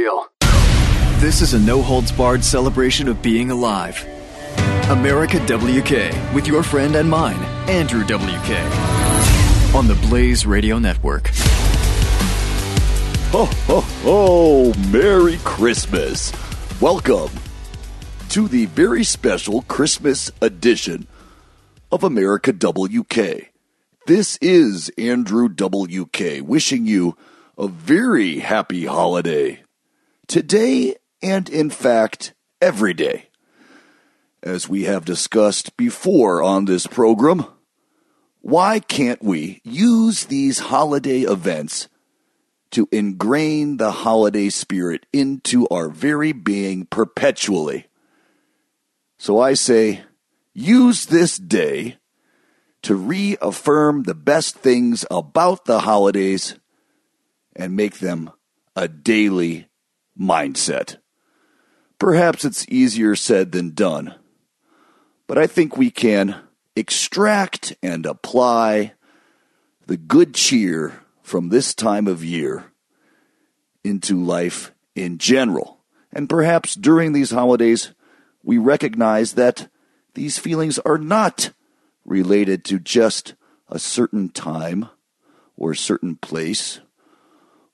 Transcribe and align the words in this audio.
Real. 0.00 0.26
This 1.20 1.42
is 1.42 1.54
a 1.54 1.58
no 1.58 1.82
holds 1.82 2.10
barred 2.10 2.42
celebration 2.42 3.08
of 3.08 3.20
being 3.20 3.50
alive. 3.50 4.06
America 4.88 5.38
WK 5.40 6.34
with 6.34 6.46
your 6.46 6.62
friend 6.62 6.96
and 6.96 7.08
mine, 7.08 7.42
Andrew 7.68 8.02
WK, 8.04 8.50
on 9.74 9.86
the 9.86 9.98
Blaze 10.08 10.46
Radio 10.46 10.78
Network. 10.78 11.28
Ho, 13.32 13.44
ho, 13.44 13.80
ho! 14.02 14.72
Merry 14.90 15.38
Christmas! 15.44 16.32
Welcome 16.80 17.30
to 18.30 18.48
the 18.48 18.66
very 18.66 19.04
special 19.04 19.62
Christmas 19.62 20.32
edition 20.40 21.06
of 21.92 22.02
America 22.02 22.52
WK. 22.52 23.50
This 24.06 24.38
is 24.40 24.90
Andrew 24.96 25.48
WK 25.48 26.40
wishing 26.42 26.86
you 26.86 27.16
a 27.58 27.68
very 27.68 28.38
happy 28.38 28.86
holiday 28.86 29.62
today 30.30 30.94
and, 31.20 31.48
in 31.48 31.70
fact, 31.70 32.34
every 32.62 32.94
day. 32.94 33.26
As 34.42 34.68
we 34.68 34.84
have 34.84 35.04
discussed 35.04 35.76
before 35.76 36.40
on 36.40 36.64
this 36.64 36.86
program, 36.86 37.44
why 38.40 38.78
can't 38.78 39.22
we 39.22 39.60
use 39.64 40.26
these 40.26 40.60
holiday 40.60 41.22
events 41.22 41.88
to 42.70 42.88
ingrain 42.92 43.76
the 43.76 43.90
holiday 43.90 44.48
spirit 44.48 45.04
into 45.12 45.66
our 45.66 45.88
very 45.88 46.30
being 46.32 46.86
perpetually? 46.86 47.88
So 49.18 49.40
I 49.40 49.54
say, 49.54 50.02
use 50.54 51.06
this 51.06 51.38
day 51.38 51.98
to 52.82 52.94
reaffirm 52.94 54.04
the 54.04 54.14
best 54.14 54.54
things 54.54 55.04
about 55.10 55.64
the 55.64 55.80
holidays 55.80 56.54
and 57.56 57.76
make 57.76 57.98
them 57.98 58.30
a 58.76 58.86
daily 58.86 59.66
mindset. 60.20 60.96
Perhaps 61.98 62.44
it's 62.44 62.68
easier 62.68 63.16
said 63.16 63.52
than 63.52 63.70
done, 63.70 64.14
but 65.26 65.38
I 65.38 65.46
think 65.46 65.76
we 65.76 65.90
can 65.90 66.36
extract 66.76 67.74
and 67.82 68.06
apply 68.06 68.94
the 69.86 69.96
good 69.96 70.34
cheer 70.34 71.00
from 71.22 71.48
this 71.48 71.74
time 71.74 72.06
of 72.06 72.24
year 72.24 72.72
into 73.82 74.22
life 74.22 74.72
in 74.94 75.18
general. 75.18 75.80
And 76.12 76.28
perhaps 76.28 76.74
during 76.74 77.12
these 77.12 77.30
holidays, 77.30 77.92
we 78.42 78.58
recognize 78.58 79.34
that 79.34 79.68
these 80.14 80.38
feelings 80.38 80.78
are 80.80 80.98
not 80.98 81.52
related 82.04 82.64
to 82.64 82.78
just 82.78 83.34
a 83.68 83.78
certain 83.78 84.28
time 84.28 84.88
or 85.56 85.72
a 85.72 85.76
certain 85.76 86.16
place 86.16 86.80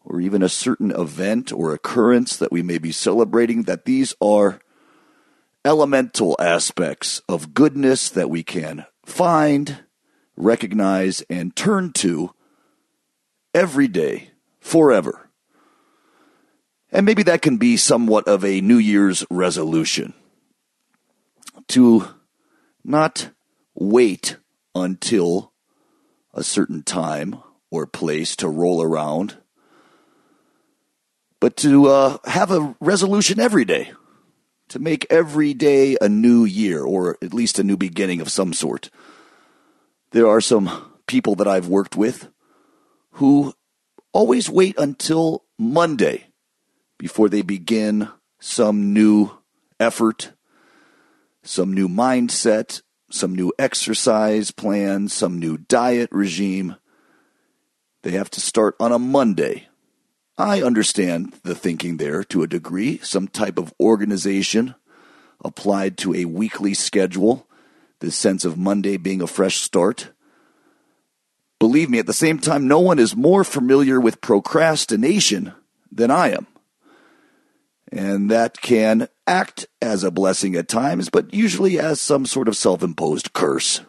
or 0.06 0.20
even 0.20 0.42
a 0.42 0.48
certain 0.48 0.92
event 0.92 1.52
or 1.52 1.74
occurrence 1.74 2.36
that 2.36 2.52
we 2.52 2.62
may 2.62 2.78
be 2.78 2.92
celebrating, 2.92 3.64
that 3.64 3.84
these 3.84 4.14
are 4.20 4.60
elemental 5.64 6.36
aspects 6.38 7.20
of 7.28 7.52
goodness 7.52 8.08
that 8.08 8.30
we 8.30 8.44
can 8.44 8.86
find, 9.04 9.84
recognize, 10.36 11.22
and 11.28 11.56
turn 11.56 11.92
to 11.92 12.32
every 13.52 13.88
day, 13.88 14.30
forever. 14.60 15.28
And 16.92 17.04
maybe 17.04 17.24
that 17.24 17.42
can 17.42 17.56
be 17.56 17.76
somewhat 17.76 18.28
of 18.28 18.44
a 18.44 18.60
New 18.60 18.78
Year's 18.78 19.26
resolution 19.28 20.14
to 21.68 22.06
not 22.84 23.30
wait 23.74 24.36
until 24.72 25.52
a 26.32 26.44
certain 26.44 26.84
time 26.84 27.42
or 27.72 27.86
place 27.86 28.36
to 28.36 28.48
roll 28.48 28.80
around 28.80 29.36
but 31.40 31.56
to 31.58 31.86
uh, 31.86 32.18
have 32.24 32.50
a 32.50 32.74
resolution 32.80 33.38
every 33.40 33.64
day, 33.64 33.92
to 34.68 34.78
make 34.78 35.06
every 35.10 35.54
day 35.54 35.96
a 36.00 36.08
new 36.08 36.44
year 36.44 36.82
or 36.82 37.18
at 37.22 37.34
least 37.34 37.58
a 37.58 37.64
new 37.64 37.76
beginning 37.76 38.20
of 38.20 38.30
some 38.30 38.52
sort. 38.52 38.90
There 40.10 40.26
are 40.26 40.40
some 40.40 40.92
people 41.06 41.34
that 41.36 41.48
I've 41.48 41.68
worked 41.68 41.96
with 41.96 42.28
who 43.12 43.54
always 44.12 44.48
wait 44.48 44.78
until 44.78 45.44
Monday 45.58 46.28
before 46.98 47.28
they 47.28 47.42
begin 47.42 48.08
some 48.40 48.92
new 48.92 49.30
effort, 49.78 50.32
some 51.42 51.72
new 51.72 51.88
mindset, 51.88 52.82
some 53.10 53.34
new 53.34 53.52
exercise 53.58 54.50
plan, 54.50 55.08
some 55.08 55.38
new 55.38 55.58
diet 55.58 56.08
regime. 56.12 56.76
They 58.02 58.12
have 58.12 58.30
to 58.30 58.40
start 58.40 58.74
on 58.80 58.92
a 58.92 58.98
Monday 58.98 59.68
I 60.38 60.60
understand 60.60 61.32
the 61.44 61.54
thinking 61.54 61.96
there 61.96 62.22
to 62.24 62.42
a 62.42 62.46
degree, 62.46 62.98
some 62.98 63.26
type 63.26 63.58
of 63.58 63.72
organization 63.80 64.74
applied 65.42 65.96
to 65.98 66.14
a 66.14 66.26
weekly 66.26 66.74
schedule, 66.74 67.46
the 68.00 68.10
sense 68.10 68.44
of 68.44 68.58
Monday 68.58 68.98
being 68.98 69.22
a 69.22 69.26
fresh 69.26 69.56
start. 69.56 70.10
Believe 71.58 71.88
me, 71.88 71.98
at 71.98 72.06
the 72.06 72.12
same 72.12 72.38
time, 72.38 72.68
no 72.68 72.80
one 72.80 72.98
is 72.98 73.16
more 73.16 73.44
familiar 73.44 73.98
with 73.98 74.20
procrastination 74.20 75.54
than 75.90 76.10
I 76.10 76.32
am. 76.32 76.46
And 77.90 78.30
that 78.30 78.60
can 78.60 79.08
act 79.26 79.66
as 79.80 80.04
a 80.04 80.10
blessing 80.10 80.54
at 80.54 80.68
times, 80.68 81.08
but 81.08 81.32
usually 81.32 81.78
as 81.78 81.98
some 81.98 82.26
sort 82.26 82.48
of 82.48 82.56
self 82.56 82.82
imposed 82.82 83.32
curse 83.32 83.80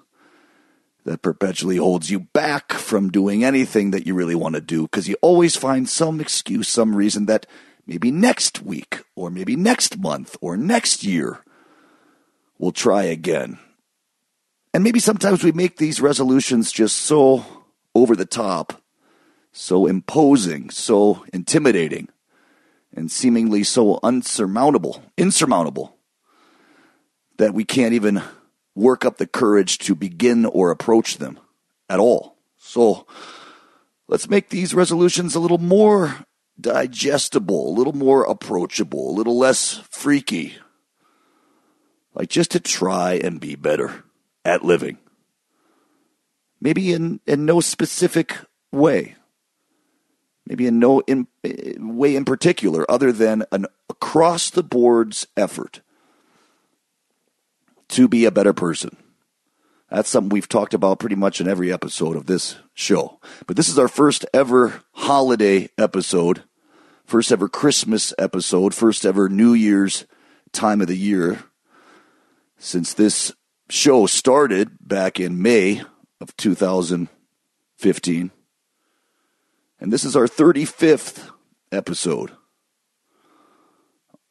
that 1.07 1.21
perpetually 1.21 1.77
holds 1.77 2.11
you 2.11 2.19
back 2.19 2.73
from 2.73 3.09
doing 3.09 3.41
anything 3.41 3.91
that 3.91 4.05
you 4.05 4.13
really 4.13 4.35
want 4.35 4.55
to 4.55 4.61
do 4.61 4.81
because 4.83 5.07
you 5.07 5.15
always 5.21 5.55
find 5.55 5.87
some 5.87 6.19
excuse, 6.19 6.67
some 6.67 6.93
reason 6.93 7.27
that 7.27 7.45
maybe 7.85 8.11
next 8.11 8.61
week 8.61 9.03
or 9.15 9.29
maybe 9.29 9.55
next 9.55 9.97
month 9.97 10.35
or 10.41 10.57
next 10.57 11.05
year 11.05 11.45
we'll 12.57 12.73
try 12.73 13.03
again. 13.03 13.57
And 14.73 14.83
maybe 14.83 14.99
sometimes 14.99 15.45
we 15.45 15.53
make 15.53 15.77
these 15.77 16.01
resolutions 16.01 16.73
just 16.73 16.97
so 16.97 17.45
over 17.95 18.13
the 18.13 18.25
top, 18.25 18.81
so 19.53 19.85
imposing, 19.85 20.69
so 20.71 21.23
intimidating, 21.31 22.09
and 22.93 23.09
seemingly 23.09 23.63
so 23.63 23.97
unsurmountable, 24.03 25.01
insurmountable, 25.15 25.95
that 27.37 27.53
we 27.53 27.63
can't 27.63 27.93
even 27.93 28.21
work 28.77 29.03
up 29.03 29.17
the 29.17 29.27
courage 29.27 29.79
to 29.79 29.95
begin 29.95 30.45
or 30.45 30.69
approach 30.69 31.17
them 31.17 31.39
at 31.89 31.99
all. 31.99 32.37
So 32.57 33.07
let's 34.07 34.29
make 34.29 34.49
these 34.49 34.73
resolutions 34.73 35.35
a 35.35 35.39
little 35.39 35.57
more 35.57 36.25
digestible, 36.59 37.69
a 37.69 37.75
little 37.75 37.95
more 37.95 38.23
approachable, 38.23 39.09
a 39.09 39.17
little 39.17 39.37
less 39.37 39.81
freaky. 39.89 40.55
Like 42.13 42.29
just 42.29 42.51
to 42.51 42.59
try 42.59 43.13
and 43.13 43.41
be 43.41 43.55
better 43.55 44.03
at 44.45 44.63
living. 44.63 44.99
Maybe 46.61 46.93
in, 46.93 47.19
in 47.25 47.45
no 47.45 47.59
specific 47.59 48.37
way. 48.71 49.15
Maybe 50.45 50.65
in 50.65 50.79
no 50.79 51.01
in, 51.01 51.27
eh, 51.43 51.73
way 51.77 52.15
in 52.15 52.25
particular, 52.25 52.89
other 52.89 53.11
than 53.11 53.43
an 53.51 53.65
across 53.89 54.49
the 54.49 54.63
boards 54.63 55.27
effort 55.35 55.81
to 57.89 58.07
be 58.07 58.25
a 58.25 58.31
better 58.31 58.53
person. 58.53 58.95
That's 59.89 60.09
something 60.09 60.29
we've 60.29 60.49
talked 60.49 60.73
about 60.73 60.99
pretty 60.99 61.15
much 61.15 61.39
in 61.39 61.47
every 61.47 61.71
episode 61.71 62.17
of 62.17 62.25
this 62.25 62.57
show. 62.73 63.19
But 63.45 63.55
this 63.55 63.69
is 63.69 63.79
our 63.79 63.87
first 63.87 64.25
ever 64.33 64.83
holiday 64.93 65.69
episode, 65.77 66.43
first 67.05 67.31
ever 67.31 67.47
Christmas 67.47 68.13
episode, 68.17 68.73
first 68.73 69.05
ever 69.05 69.29
New 69.29 69.53
Year's 69.53 70.05
time 70.51 70.81
of 70.81 70.87
the 70.87 70.97
year 70.97 71.43
since 72.57 72.93
this 72.93 73.33
show 73.69 74.05
started 74.07 74.71
back 74.81 75.19
in 75.19 75.41
May 75.41 75.81
of 76.19 76.35
2015. 76.37 78.31
And 79.79 79.93
this 79.93 80.03
is 80.03 80.15
our 80.15 80.27
35th 80.27 81.29
episode. 81.71 82.31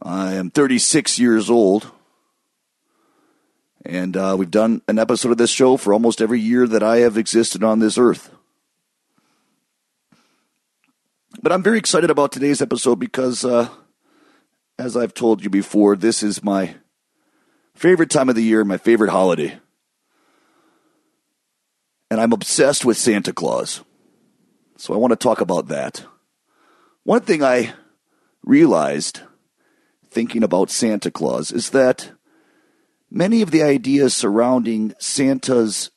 I 0.02 0.34
am 0.34 0.50
36 0.50 1.18
years 1.18 1.48
old 1.48 1.90
And 3.88 4.16
uh, 4.16 4.34
we've 4.36 4.50
done 4.50 4.82
an 4.88 4.98
episode 4.98 5.30
of 5.30 5.38
this 5.38 5.50
show 5.50 5.76
for 5.76 5.92
almost 5.92 6.20
every 6.20 6.40
year 6.40 6.66
that 6.66 6.82
I 6.82 6.98
have 6.98 7.16
existed 7.16 7.62
on 7.62 7.78
this 7.78 7.96
earth. 7.96 8.30
But 11.40 11.52
I'm 11.52 11.62
very 11.62 11.78
excited 11.78 12.10
about 12.10 12.32
today's 12.32 12.60
episode 12.60 12.96
because, 12.96 13.44
uh, 13.44 13.68
as 14.76 14.96
I've 14.96 15.14
told 15.14 15.44
you 15.44 15.50
before, 15.50 15.94
this 15.94 16.24
is 16.24 16.42
my 16.42 16.74
favorite 17.76 18.10
time 18.10 18.28
of 18.28 18.34
the 18.34 18.42
year, 18.42 18.64
my 18.64 18.76
favorite 18.76 19.10
holiday. 19.10 19.56
And 22.10 22.20
I'm 22.20 22.32
obsessed 22.32 22.84
with 22.84 22.96
Santa 22.96 23.32
Claus. 23.32 23.84
So 24.78 24.94
I 24.94 24.96
want 24.96 25.12
to 25.12 25.16
talk 25.16 25.40
about 25.40 25.68
that. 25.68 26.04
One 27.04 27.20
thing 27.20 27.44
I 27.44 27.74
realized 28.42 29.20
thinking 30.10 30.42
about 30.42 30.70
Santa 30.70 31.12
Claus 31.12 31.52
is 31.52 31.70
that 31.70 32.10
many 33.10 33.42
of 33.42 33.50
the 33.50 33.62
ideas 33.62 34.14
surrounding 34.14 34.94
Santa's 34.98 35.90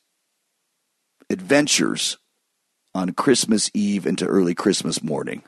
adventures 1.28 2.18
on 2.94 3.12
Christmas 3.12 3.70
Eve 3.72 4.06
into 4.06 4.26
early 4.26 4.54
Christmas 4.54 5.02
morning 5.02 5.42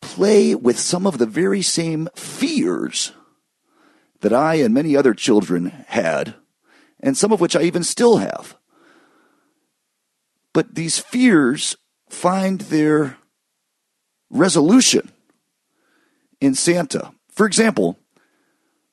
play 0.00 0.54
with 0.54 0.78
some 0.78 1.06
of 1.06 1.18
the 1.18 1.26
very 1.26 1.62
same 1.62 2.08
fears 2.14 3.12
that 4.20 4.32
I 4.32 4.56
and 4.56 4.74
many 4.74 4.96
other 4.96 5.14
children 5.14 5.66
had, 5.88 6.34
and 7.00 7.16
some 7.16 7.32
of 7.32 7.40
which 7.40 7.56
I 7.56 7.62
even 7.62 7.82
still 7.82 8.18
have. 8.18 8.56
But 10.52 10.74
these 10.74 10.98
fears 10.98 11.76
find 12.10 12.62
their 12.62 13.16
resolution 14.28 15.10
in 16.40 16.54
Santa. 16.54 17.12
For 17.30 17.46
example, 17.46 17.98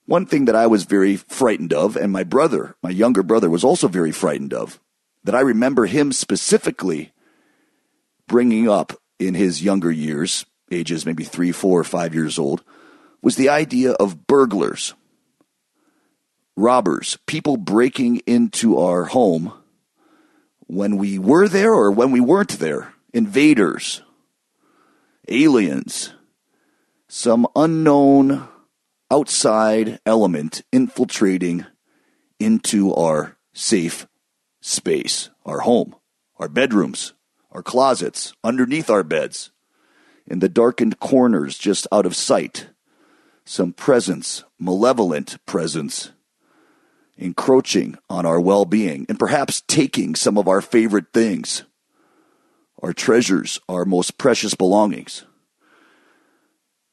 one 0.10 0.26
thing 0.26 0.46
that 0.46 0.56
I 0.56 0.66
was 0.66 0.86
very 0.86 1.18
frightened 1.18 1.72
of, 1.72 1.96
and 1.96 2.12
my 2.12 2.24
brother, 2.24 2.76
my 2.82 2.90
younger 2.90 3.22
brother, 3.22 3.48
was 3.48 3.64
also 3.64 3.88
very 3.88 4.12
frightened 4.12 4.56
of, 4.56 4.80
that 5.24 5.36
I 5.36 5.42
remember 5.42 5.86
him 5.86 6.12
specifically 6.12 7.14
bringing 8.28 8.68
up 8.68 8.94
in 9.20 9.36
his 9.36 9.62
younger 9.62 9.92
years, 9.92 10.48
ages 10.72 11.06
maybe 11.06 11.24
three, 11.24 11.52
four, 11.52 11.84
five 11.84 12.16
years 12.16 12.40
old, 12.40 12.64
was 13.22 13.36
the 13.36 13.50
idea 13.50 13.92
of 13.92 14.26
burglars, 14.26 14.96
robbers, 16.58 17.20
people 17.28 17.56
breaking 17.56 18.18
into 18.26 18.80
our 18.80 19.06
home 19.06 19.54
when 20.66 20.98
we 20.98 21.20
were 21.20 21.48
there 21.48 21.74
or 21.74 21.92
when 21.92 22.10
we 22.10 22.20
weren't 22.20 22.58
there, 22.58 22.96
invaders, 23.14 24.02
aliens, 25.28 26.14
some 27.08 27.46
unknown 27.56 28.48
outside 29.12 30.00
element 30.06 30.62
infiltrating 30.72 31.66
into 32.40 32.94
our 32.94 33.38
safe 33.54 34.08
space, 34.62 35.30
our 35.46 35.60
home, 35.60 35.96
our 36.38 36.48
bedrooms, 36.48 37.14
our 37.52 37.64
closets, 37.64 38.34
underneath 38.44 38.90
our 38.90 39.04
beds, 39.04 39.52
in 40.28 40.40
the 40.40 40.50
darkened 40.50 41.00
corners 41.00 41.58
just 41.58 41.88
out 41.92 42.06
of 42.06 42.16
sight. 42.16 42.70
Some 43.46 43.74
presence, 43.74 44.44
malevolent 44.60 45.44
presence, 45.46 46.12
encroaching 47.18 47.98
on 48.10 48.26
our 48.26 48.40
well 48.40 48.66
being 48.66 49.06
and 49.10 49.20
perhaps 49.20 49.62
taking 49.68 50.16
some 50.16 50.38
of 50.38 50.48
our 50.48 50.62
favorite 50.62 51.08
things, 51.14 51.64
our 52.82 52.94
treasures, 52.94 53.60
our 53.68 53.86
most 53.86 54.18
precious 54.18 54.54
belongings. 54.54 55.26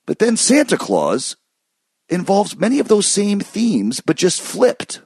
But 0.06 0.18
then 0.18 0.36
Santa 0.36 0.78
Claus 0.78 1.36
involves 2.08 2.56
many 2.56 2.78
of 2.78 2.88
those 2.88 3.06
same 3.06 3.40
themes, 3.40 4.00
but 4.00 4.16
just 4.16 4.40
flipped. 4.40 5.00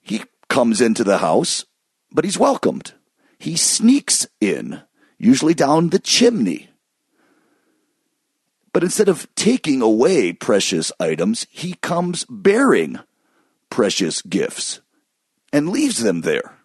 He 0.00 0.22
comes 0.48 0.80
into 0.80 1.04
the 1.04 1.18
house, 1.18 1.64
but 2.12 2.24
he's 2.24 2.38
welcomed. 2.38 2.94
He 3.38 3.56
sneaks 3.56 4.26
in, 4.40 4.82
usually 5.18 5.54
down 5.54 5.88
the 5.88 5.98
chimney. 5.98 6.70
But 8.72 8.82
instead 8.82 9.08
of 9.08 9.32
taking 9.36 9.80
away 9.82 10.32
precious 10.32 10.90
items, 10.98 11.46
he 11.50 11.74
comes 11.74 12.26
bearing 12.28 12.98
precious 13.70 14.20
gifts 14.22 14.80
and 15.52 15.68
leaves 15.68 15.98
them 16.02 16.22
there. 16.22 16.58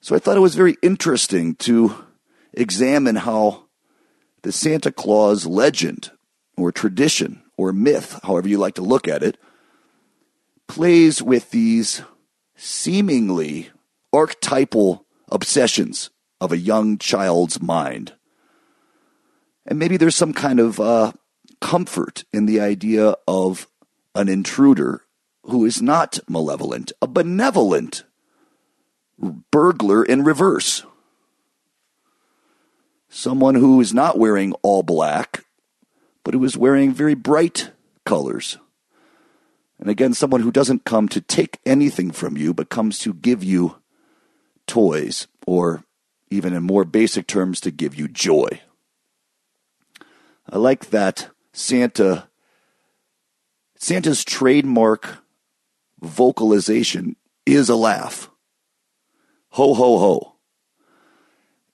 So 0.00 0.16
I 0.16 0.18
thought 0.18 0.36
it 0.36 0.40
was 0.40 0.54
very 0.54 0.76
interesting 0.82 1.54
to 1.56 1.94
examine 2.52 3.16
how 3.16 3.64
the 4.42 4.52
Santa 4.52 4.90
Claus 4.90 5.46
legend 5.46 6.10
or 6.56 6.72
tradition 6.72 7.42
or 7.56 7.72
myth, 7.72 8.20
however 8.22 8.48
you 8.48 8.58
like 8.58 8.74
to 8.74 8.82
look 8.82 9.08
at 9.08 9.22
it, 9.22 9.38
plays 10.68 11.22
with 11.22 11.50
these 11.50 12.02
seemingly 12.56 13.70
archetypal 14.12 15.06
obsessions 15.30 16.10
of 16.40 16.52
a 16.52 16.58
young 16.58 16.98
child's 16.98 17.60
mind. 17.60 18.14
And 19.66 19.78
maybe 19.78 19.96
there's 19.96 20.16
some 20.16 20.32
kind 20.32 20.60
of 20.60 20.80
uh, 20.80 21.12
comfort 21.60 22.24
in 22.32 22.46
the 22.46 22.60
idea 22.60 23.14
of 23.26 23.68
an 24.14 24.28
intruder 24.28 25.02
who 25.44 25.64
is 25.64 25.80
not 25.80 26.18
malevolent, 26.28 26.92
a 27.00 27.06
benevolent 27.06 28.04
burglar 29.50 30.04
in 30.04 30.24
reverse. 30.24 30.84
Someone 33.08 33.54
who 33.54 33.80
is 33.80 33.92
not 33.92 34.18
wearing 34.18 34.52
all 34.62 34.82
black, 34.82 35.44
but 36.24 36.34
who 36.34 36.44
is 36.44 36.56
wearing 36.56 36.92
very 36.92 37.14
bright 37.14 37.70
colors. 38.04 38.58
And 39.78 39.90
again, 39.90 40.14
someone 40.14 40.42
who 40.42 40.52
doesn't 40.52 40.84
come 40.84 41.08
to 41.08 41.20
take 41.20 41.58
anything 41.66 42.10
from 42.10 42.36
you, 42.36 42.54
but 42.54 42.68
comes 42.68 42.98
to 43.00 43.12
give 43.12 43.42
you 43.42 43.76
toys, 44.66 45.26
or 45.46 45.84
even 46.30 46.54
in 46.54 46.62
more 46.62 46.84
basic 46.84 47.26
terms, 47.26 47.60
to 47.60 47.70
give 47.70 47.94
you 47.94 48.06
joy. 48.06 48.60
I 50.48 50.58
like 50.58 50.90
that 50.90 51.30
Santa 51.52 52.28
Santa's 53.76 54.24
trademark 54.24 55.18
vocalization 56.00 57.16
is 57.44 57.68
a 57.68 57.74
laugh. 57.74 58.30
Ho, 59.50 59.74
ho, 59.74 59.98
ho. 59.98 60.36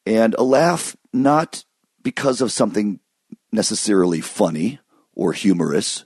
And 0.07 0.35
a 0.39 0.43
laugh 0.43 0.97
not 1.13 1.65
because 2.03 2.41
of 2.41 2.51
something 2.51 3.01
necessarily 3.53 4.21
funny 4.21 4.81
or 5.15 5.33
humorous, 5.33 6.05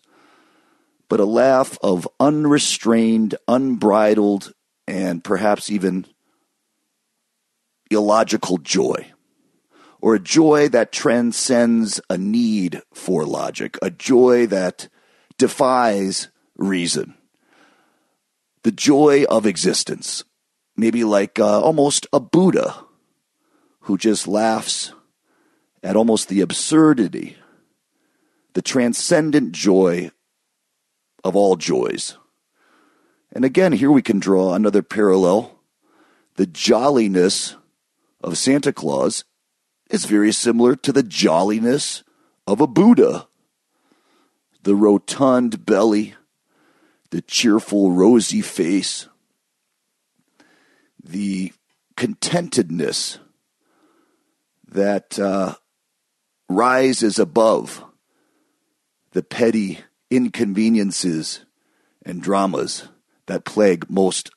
but 1.08 1.20
a 1.20 1.24
laugh 1.24 1.78
of 1.82 2.08
unrestrained, 2.18 3.34
unbridled, 3.46 4.52
and 4.86 5.22
perhaps 5.22 5.70
even 5.70 6.06
illogical 7.90 8.58
joy. 8.58 9.12
Or 10.00 10.16
a 10.16 10.20
joy 10.20 10.68
that 10.70 10.90
transcends 10.90 12.00
a 12.10 12.18
need 12.18 12.82
for 12.92 13.24
logic, 13.24 13.78
a 13.80 13.90
joy 13.90 14.46
that 14.46 14.88
defies 15.38 16.28
reason 16.56 17.14
the 18.62 18.72
joy 18.72 19.24
of 19.28 19.46
existence. 19.46 20.24
Maybe 20.76 21.04
like 21.04 21.38
uh, 21.38 21.60
almost 21.60 22.06
a 22.12 22.20
Buddha 22.20 22.84
who 23.80 23.98
just 23.98 24.26
laughs 24.26 24.92
at 25.82 25.96
almost 25.96 26.28
the 26.28 26.40
absurdity, 26.40 27.36
the 28.54 28.62
transcendent 28.62 29.52
joy 29.52 30.10
of 31.24 31.36
all 31.36 31.56
joys. 31.56 32.16
And 33.32 33.44
again, 33.44 33.72
here 33.72 33.90
we 33.90 34.02
can 34.02 34.18
draw 34.18 34.54
another 34.54 34.82
parallel. 34.82 35.58
The 36.36 36.46
jolliness 36.46 37.56
of 38.22 38.38
Santa 38.38 38.72
Claus 38.72 39.24
is 39.90 40.04
very 40.04 40.32
similar 40.32 40.76
to 40.76 40.92
the 40.92 41.02
jolliness 41.02 42.02
of 42.46 42.60
a 42.60 42.66
Buddha. 42.66 43.28
The 44.62 44.74
rotund 44.74 45.66
belly, 45.66 46.14
the 47.10 47.20
cheerful, 47.20 47.92
rosy 47.92 48.40
face, 48.40 49.08
the 51.02 51.52
contentedness 51.96 53.18
that 54.68 55.18
uh, 55.18 55.56
rises 56.54 57.18
above 57.18 57.84
the 59.12 59.22
petty 59.22 59.80
inconveniences 60.10 61.44
and 62.04 62.22
dramas 62.22 62.88
that 63.26 63.44
plague 63.44 63.88
most 63.88 64.30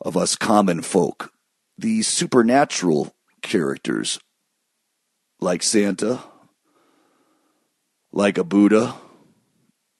of 0.00 0.16
us 0.16 0.36
common 0.36 0.82
folk. 0.82 1.32
These 1.76 2.06
supernatural 2.06 3.14
characters, 3.42 4.20
like 5.40 5.62
Santa, 5.62 6.22
like 8.12 8.38
a 8.38 8.44
Buddha, 8.44 8.94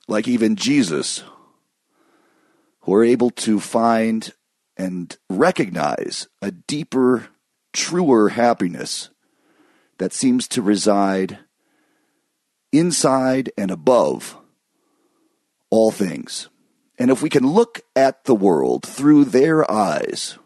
like 0.06 0.28
even 0.28 0.56
Jesus, 0.56 1.24
who 2.82 2.94
are 2.94 3.04
able 3.04 3.30
to 3.30 3.58
find 3.58 4.32
and 4.76 5.16
recognize 5.30 6.28
a 6.42 6.50
deeper, 6.50 7.28
truer 7.72 8.30
happiness 8.30 9.10
that 9.98 10.12
seems 10.12 10.48
to 10.48 10.62
reside 10.62 11.38
inside 12.72 13.50
and 13.56 13.70
above 13.70 14.36
all 15.70 15.90
things. 15.90 16.48
And 16.98 17.10
if 17.10 17.22
we 17.22 17.30
can 17.30 17.46
look 17.46 17.80
at 17.96 18.24
the 18.24 18.34
world 18.34 18.84
through 18.84 19.26
their 19.26 19.68
eyes, 19.70 20.38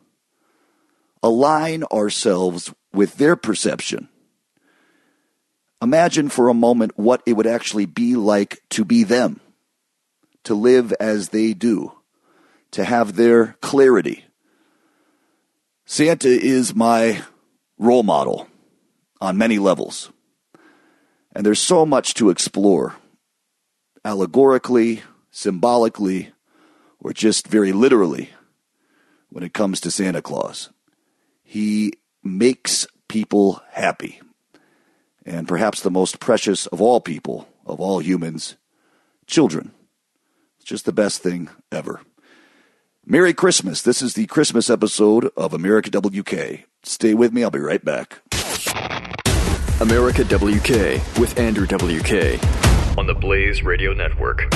align 1.23 1.85
ourselves 1.85 2.73
with 2.93 3.17
their 3.17 3.37
perception, 3.37 4.09
imagine 5.83 6.28
for 6.28 6.49
a 6.49 6.55
moment 6.55 6.99
what 6.99 7.23
it 7.26 7.35
would 7.35 7.47
actually 7.47 7.87
be 7.87 8.17
like 8.17 8.62
to 8.71 8.85
be 8.85 9.05
them, 9.05 9.40
to 10.45 10.55
live 10.55 10.93
as 11.00 11.31
they 11.31 11.52
do, 11.52 11.93
to 12.71 12.85
have 12.85 13.17
their 13.17 13.57
clarity. 13.61 14.25
Santa 15.85 16.28
is 16.28 16.75
my 16.75 17.23
role 17.78 18.02
model 18.02 18.49
on 19.21 19.39
many 19.39 19.59
levels. 19.59 20.11
And 21.35 21.45
there's 21.45 21.59
so 21.61 21.85
much 21.87 22.15
to 22.15 22.31
explore 22.31 22.97
allegorically, 24.05 25.03
symbolically, 25.31 26.33
or 27.01 27.13
just 27.13 27.47
very 27.47 27.73
literally 27.73 28.31
when 29.29 29.45
it 29.45 29.55
comes 29.55 29.81
to 29.81 29.91
Santa 29.91 30.23
Claus. 30.23 30.71
He 31.43 31.93
makes 32.23 32.87
people 33.09 33.63
happy. 33.71 34.21
And 35.25 35.47
perhaps 35.47 35.81
the 35.81 35.91
most 35.91 36.21
precious 36.21 36.67
of 36.67 36.81
all 36.81 37.01
people, 37.01 37.49
of 37.67 37.81
all 37.81 38.01
humans, 38.01 38.57
children. 39.27 39.73
It's 40.57 40.65
just 40.65 40.87
the 40.87 40.93
best 40.93 41.23
thing 41.23 41.51
ever. 41.71 42.01
Merry 43.05 43.33
Christmas. 43.33 43.83
This 43.83 44.03
is 44.03 44.15
the 44.15 44.27
Christmas 44.27 44.69
episode 44.69 45.31
of 45.37 45.53
America 45.53 45.91
WK. 45.91 46.67
Stay 46.83 47.15
with 47.15 47.33
me. 47.33 47.43
I'll 47.43 47.51
be 47.51 47.59
right 47.59 47.85
back. 47.85 48.21
America 49.80 50.25
WK 50.25 51.00
with 51.20 51.38
Andrew 51.38 51.64
WK 51.64 52.42
on 52.99 53.06
the 53.06 53.14
Blaze 53.14 53.62
Radio 53.62 53.92
Network. 53.92 54.50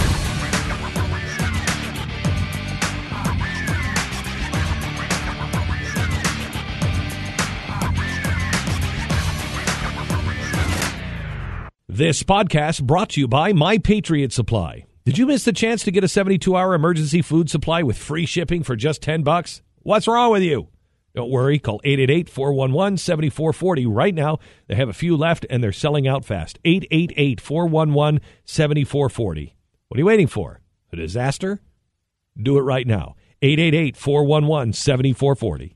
This 11.86 12.24
podcast 12.24 12.82
brought 12.82 13.10
to 13.10 13.20
you 13.20 13.28
by 13.28 13.52
My 13.52 13.78
Patriot 13.78 14.32
Supply. 14.32 14.86
Did 15.04 15.18
you 15.18 15.26
miss 15.26 15.44
the 15.44 15.52
chance 15.52 15.84
to 15.84 15.92
get 15.92 16.02
a 16.02 16.08
72-hour 16.08 16.74
emergency 16.74 17.22
food 17.22 17.48
supply 17.48 17.84
with 17.84 17.96
free 17.96 18.26
shipping 18.26 18.64
for 18.64 18.74
just 18.74 19.02
10 19.02 19.22
bucks? 19.22 19.62
What's 19.82 20.08
wrong 20.08 20.32
with 20.32 20.42
you? 20.42 20.71
Don't 21.14 21.30
worry, 21.30 21.58
call 21.58 21.78
888-411-7440 21.84 23.84
right 23.88 24.14
now. 24.14 24.38
They 24.66 24.76
have 24.76 24.88
a 24.88 24.94
few 24.94 25.14
left 25.16 25.44
and 25.50 25.62
they're 25.62 25.72
selling 25.72 26.08
out 26.08 26.24
fast. 26.24 26.58
888-411-7440. 26.64 29.52
What 29.88 29.96
are 29.96 30.00
you 30.00 30.06
waiting 30.06 30.26
for? 30.26 30.60
A 30.90 30.96
disaster? 30.96 31.60
Do 32.40 32.56
it 32.56 32.62
right 32.62 32.86
now. 32.86 33.16
888-411-7440. 33.42 35.74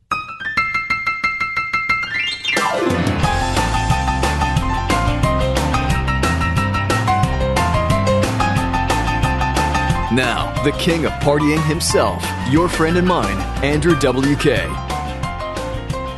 Now, 10.13 10.55
the 10.63 10.71
king 10.79 11.05
of 11.05 11.11
partying 11.15 11.61
himself, 11.67 12.25
your 12.51 12.69
friend 12.71 12.97
and 12.97 13.07
mine, 13.07 13.37
Andrew 13.63 13.95
WK. 13.97 14.86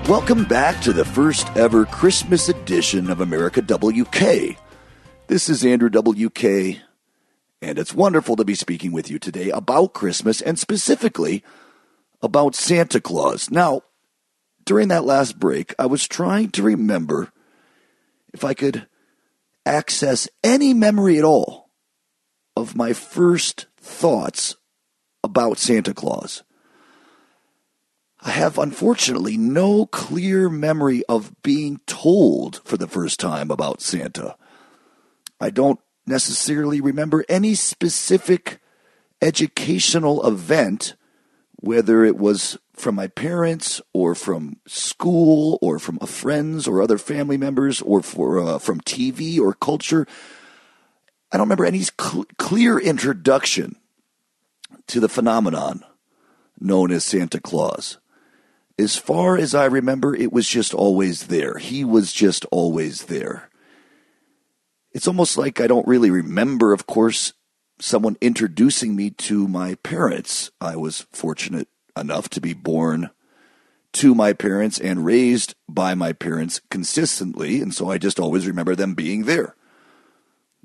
Welcome 0.08 0.44
back 0.44 0.80
to 0.84 0.94
the 0.94 1.04
first 1.04 1.54
ever 1.54 1.84
Christmas 1.84 2.48
edition 2.48 3.10
of 3.10 3.20
America 3.20 3.60
WK. 3.60 4.56
This 5.26 5.50
is 5.50 5.66
Andrew 5.66 5.90
WK, 5.90 6.80
and 7.60 7.78
it's 7.78 7.92
wonderful 7.92 8.34
to 8.36 8.44
be 8.46 8.54
speaking 8.54 8.90
with 8.90 9.10
you 9.10 9.18
today 9.18 9.50
about 9.50 9.92
Christmas 9.92 10.40
and 10.40 10.58
specifically 10.58 11.44
about 12.22 12.54
Santa 12.54 13.02
Claus. 13.02 13.50
Now, 13.50 13.82
during 14.64 14.88
that 14.88 15.04
last 15.04 15.38
break, 15.38 15.74
I 15.78 15.84
was 15.84 16.08
trying 16.08 16.52
to 16.52 16.62
remember 16.62 17.30
if 18.32 18.44
I 18.44 18.54
could 18.54 18.86
access 19.66 20.26
any 20.42 20.72
memory 20.72 21.18
at 21.18 21.24
all 21.24 21.68
of 22.56 22.74
my 22.74 22.94
first 22.94 23.66
thoughts 23.76 24.56
about 25.22 25.58
Santa 25.58 25.92
Claus. 25.92 26.44
I 28.20 28.30
have 28.30 28.58
unfortunately 28.58 29.36
no 29.36 29.86
clear 29.86 30.48
memory 30.48 31.04
of 31.08 31.40
being 31.42 31.80
told 31.86 32.60
for 32.64 32.76
the 32.76 32.88
first 32.88 33.20
time 33.20 33.50
about 33.50 33.80
Santa. 33.80 34.36
I 35.40 35.50
don't 35.50 35.78
necessarily 36.04 36.80
remember 36.80 37.24
any 37.28 37.54
specific 37.54 38.58
educational 39.22 40.26
event, 40.26 40.96
whether 41.56 42.04
it 42.04 42.16
was 42.16 42.58
from 42.72 42.96
my 42.96 43.06
parents 43.06 43.80
or 43.92 44.14
from 44.14 44.56
school 44.66 45.58
or 45.62 45.78
from 45.78 45.98
friends 45.98 46.66
or 46.66 46.82
other 46.82 46.98
family 46.98 47.36
members 47.36 47.80
or 47.82 48.02
for, 48.02 48.40
uh, 48.40 48.58
from 48.58 48.80
TV 48.80 49.38
or 49.38 49.52
culture. 49.52 50.06
I 51.30 51.36
don't 51.36 51.46
remember 51.46 51.66
any 51.66 51.82
cl- 51.82 52.26
clear 52.36 52.78
introduction 52.78 53.76
to 54.88 54.98
the 54.98 55.08
phenomenon 55.08 55.84
known 56.60 56.90
as 56.90 57.04
Santa 57.04 57.40
Claus. 57.40 57.98
As 58.78 58.96
far 58.96 59.36
as 59.36 59.54
I 59.56 59.64
remember, 59.64 60.14
it 60.14 60.32
was 60.32 60.48
just 60.48 60.72
always 60.72 61.26
there. 61.26 61.58
He 61.58 61.84
was 61.84 62.12
just 62.12 62.44
always 62.52 63.06
there. 63.06 63.50
It's 64.92 65.08
almost 65.08 65.36
like 65.36 65.60
I 65.60 65.66
don't 65.66 65.86
really 65.88 66.10
remember, 66.10 66.72
of 66.72 66.86
course, 66.86 67.32
someone 67.80 68.16
introducing 68.20 68.94
me 68.94 69.10
to 69.10 69.48
my 69.48 69.74
parents. 69.76 70.50
I 70.60 70.76
was 70.76 71.06
fortunate 71.12 71.68
enough 71.96 72.28
to 72.30 72.40
be 72.40 72.54
born 72.54 73.10
to 73.94 74.14
my 74.14 74.32
parents 74.32 74.78
and 74.78 75.04
raised 75.04 75.54
by 75.68 75.94
my 75.94 76.12
parents 76.12 76.60
consistently, 76.70 77.60
and 77.60 77.74
so 77.74 77.90
I 77.90 77.98
just 77.98 78.20
always 78.20 78.46
remember 78.46 78.76
them 78.76 78.94
being 78.94 79.24
there. 79.24 79.56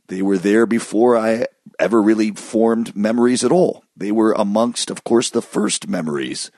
They 0.08 0.22
were 0.22 0.38
there 0.38 0.66
before 0.66 1.18
I 1.18 1.48
ever 1.80 2.02
really 2.02 2.32
formed 2.32 2.96
memories 2.96 3.44
at 3.44 3.52
all. 3.52 3.84
They 3.96 4.12
were 4.12 4.34
amongst, 4.34 4.92
of 4.92 5.04
course, 5.04 5.30
the 5.30 5.42
first 5.42 5.88
memories 5.88 6.52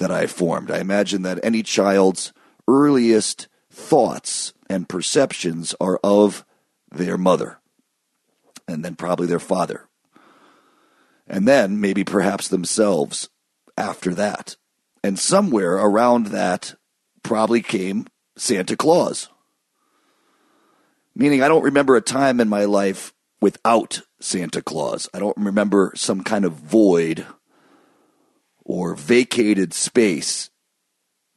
that 0.00 0.10
I 0.10 0.26
formed. 0.26 0.70
I 0.70 0.78
imagine 0.78 1.22
that 1.22 1.38
any 1.44 1.62
child's 1.62 2.32
earliest 2.66 3.48
thoughts 3.70 4.52
and 4.68 4.88
perceptions 4.88 5.74
are 5.80 6.00
of 6.02 6.44
their 6.90 7.16
mother, 7.16 7.60
and 8.66 8.84
then 8.84 8.96
probably 8.96 9.26
their 9.26 9.38
father, 9.38 9.88
and 11.28 11.46
then 11.46 11.80
maybe 11.80 12.02
perhaps 12.02 12.48
themselves 12.48 13.28
after 13.76 14.14
that. 14.14 14.56
And 15.04 15.18
somewhere 15.18 15.74
around 15.74 16.26
that 16.28 16.74
probably 17.22 17.62
came 17.62 18.06
Santa 18.36 18.76
Claus. 18.76 19.28
Meaning, 21.14 21.42
I 21.42 21.48
don't 21.48 21.62
remember 21.64 21.96
a 21.96 22.00
time 22.00 22.40
in 22.40 22.48
my 22.48 22.64
life 22.64 23.12
without 23.40 24.02
Santa 24.20 24.62
Claus. 24.62 25.08
I 25.12 25.18
don't 25.18 25.36
remember 25.36 25.92
some 25.94 26.22
kind 26.22 26.44
of 26.44 26.54
void 26.54 27.26
or 28.64 28.94
vacated 28.94 29.72
space 29.72 30.50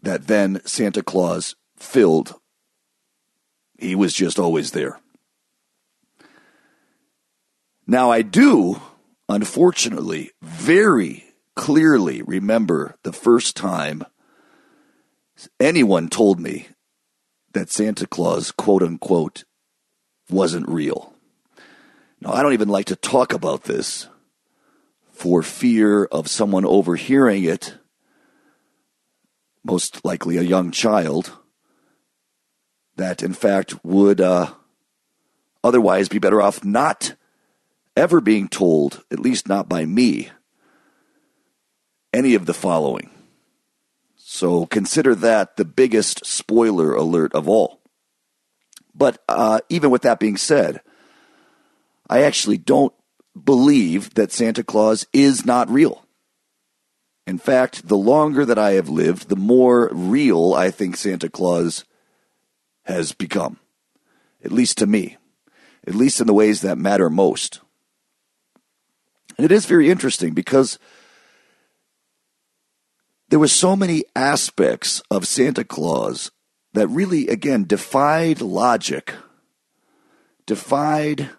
that 0.02 0.28
then 0.28 0.62
Santa 0.66 1.02
Claus 1.02 1.56
filled. 1.78 2.36
He 3.78 3.96
was 3.96 4.14
just 4.14 4.38
always 4.40 4.72
there. 4.72 5.00
Now, 7.86 8.12
I 8.12 8.22
do, 8.22 8.82
unfortunately, 9.28 10.32
very 10.42 11.26
clearly 11.56 12.22
remember 12.22 12.96
the 13.04 13.14
first 13.14 13.56
time 13.56 14.06
anyone 15.60 16.08
told 16.10 16.40
me 16.40 16.68
that 17.54 17.70
Santa 17.70 18.08
Claus, 18.08 18.52
quote 18.52 18.84
unquote, 18.84 19.44
wasn't 20.30 20.68
real. 20.70 21.14
Now, 22.22 22.32
I 22.32 22.42
don't 22.42 22.54
even 22.54 22.70
like 22.70 22.86
to 22.88 22.96
talk 22.96 23.34
about 23.34 23.64
this 23.64 24.08
for 25.24 25.42
fear 25.42 26.04
of 26.04 26.28
someone 26.28 26.66
overhearing 26.66 27.46
it, 27.46 27.78
most 29.64 30.04
likely 30.04 30.36
a 30.36 30.42
young 30.42 30.70
child, 30.70 31.32
that 32.98 33.24
in 33.24 33.32
fact 33.32 33.74
would 33.86 34.20
uh, 34.20 34.52
otherwise 35.64 36.10
be 36.10 36.20
better 36.20 36.42
off 36.42 36.66
not 36.66 37.16
ever 37.96 38.20
being 38.20 38.50
told, 38.50 39.02
at 39.10 39.18
least 39.18 39.48
not 39.48 39.70
by 39.70 39.86
me, 39.86 40.30
any 42.12 42.36
of 42.36 42.46
the 42.46 42.54
following. 42.54 43.10
So 44.18 44.66
consider 44.66 45.16
that 45.16 45.56
the 45.56 45.64
biggest 45.64 46.26
spoiler 46.26 46.94
alert 46.94 47.34
of 47.34 47.48
all. 47.48 47.80
But 48.94 49.24
uh, 49.30 49.62
even 49.70 49.90
with 49.90 50.02
that 50.02 50.20
being 50.20 50.36
said, 50.36 50.82
I 52.10 52.24
actually 52.24 52.58
don't 52.58 52.94
believe 53.42 54.14
that 54.14 54.32
Santa 54.32 54.64
Claus 54.64 55.06
is 55.14 55.46
not 55.46 55.70
real. 55.70 56.06
In 57.26 57.38
fact, 57.38 57.88
the 57.88 57.98
longer 57.98 58.46
that 58.46 58.60
I 58.60 58.74
have 58.74 58.90
lived, 58.90 59.30
the 59.30 59.36
more 59.36 59.90
real 59.94 60.54
I 60.54 60.72
think 60.72 60.98
Santa 60.98 61.30
Claus 61.30 61.86
has 62.84 63.14
become. 63.14 63.60
At 64.44 64.52
least 64.52 64.78
to 64.80 64.86
me. 64.86 65.18
At 65.88 65.96
least 65.96 66.20
in 66.20 66.28
the 66.28 66.34
ways 66.34 66.62
that 66.62 66.78
matter 66.78 67.10
most. 67.10 67.62
And 69.38 69.46
it 69.46 69.52
is 69.52 69.66
very 69.66 69.90
interesting 69.90 70.34
because 70.34 70.78
there 73.30 73.40
were 73.40 73.48
so 73.48 73.76
many 73.76 74.04
aspects 74.16 75.02
of 75.10 75.26
Santa 75.26 75.64
Claus 75.64 76.30
that 76.74 76.88
really, 76.88 77.28
again, 77.28 77.64
defied 77.64 78.42
logic, 78.42 79.14
defied 80.46 81.30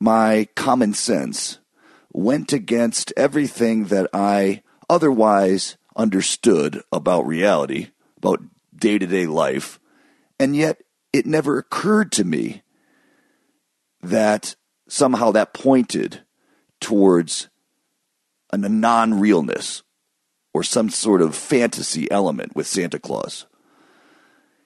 my 0.00 0.48
common 0.56 0.94
sense, 0.94 1.58
went 2.12 2.52
against 2.52 3.12
everything 3.16 3.84
that 3.86 4.08
I 4.12 4.62
otherwise 4.88 5.76
understood 5.94 6.82
about 6.90 7.26
reality, 7.26 7.88
about 8.16 8.40
day 8.74 8.98
to 8.98 9.06
day 9.06 9.26
life, 9.26 9.78
and 10.38 10.56
yet 10.56 10.82
it 11.12 11.26
never 11.26 11.58
occurred 11.58 12.10
to 12.12 12.24
me 12.24 12.62
that 14.02 14.56
somehow 14.88 15.30
that 15.32 15.54
pointed 15.54 16.22
towards 16.80 17.48
a 18.52 18.56
non 18.56 19.20
realness 19.20 19.82
or 20.52 20.62
some 20.62 20.90
sort 20.90 21.22
of 21.22 21.36
fantasy 21.36 22.10
element 22.10 22.56
with 22.56 22.66
Santa 22.66 22.98
Claus. 22.98 23.46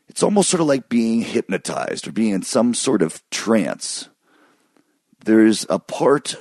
It's 0.09 0.23
almost 0.23 0.51
sort 0.51 0.61
of 0.61 0.67
like 0.67 0.89
being 0.89 1.23
hypnotized 1.23 2.07
or 2.07 2.13
being 2.13 2.35
in 2.35 2.43
some 2.43 2.75
sort 2.75 3.03
of 3.03 3.23
trance. 3.31 4.09
There's 5.25 5.65
a 5.71 5.79
part 5.79 6.37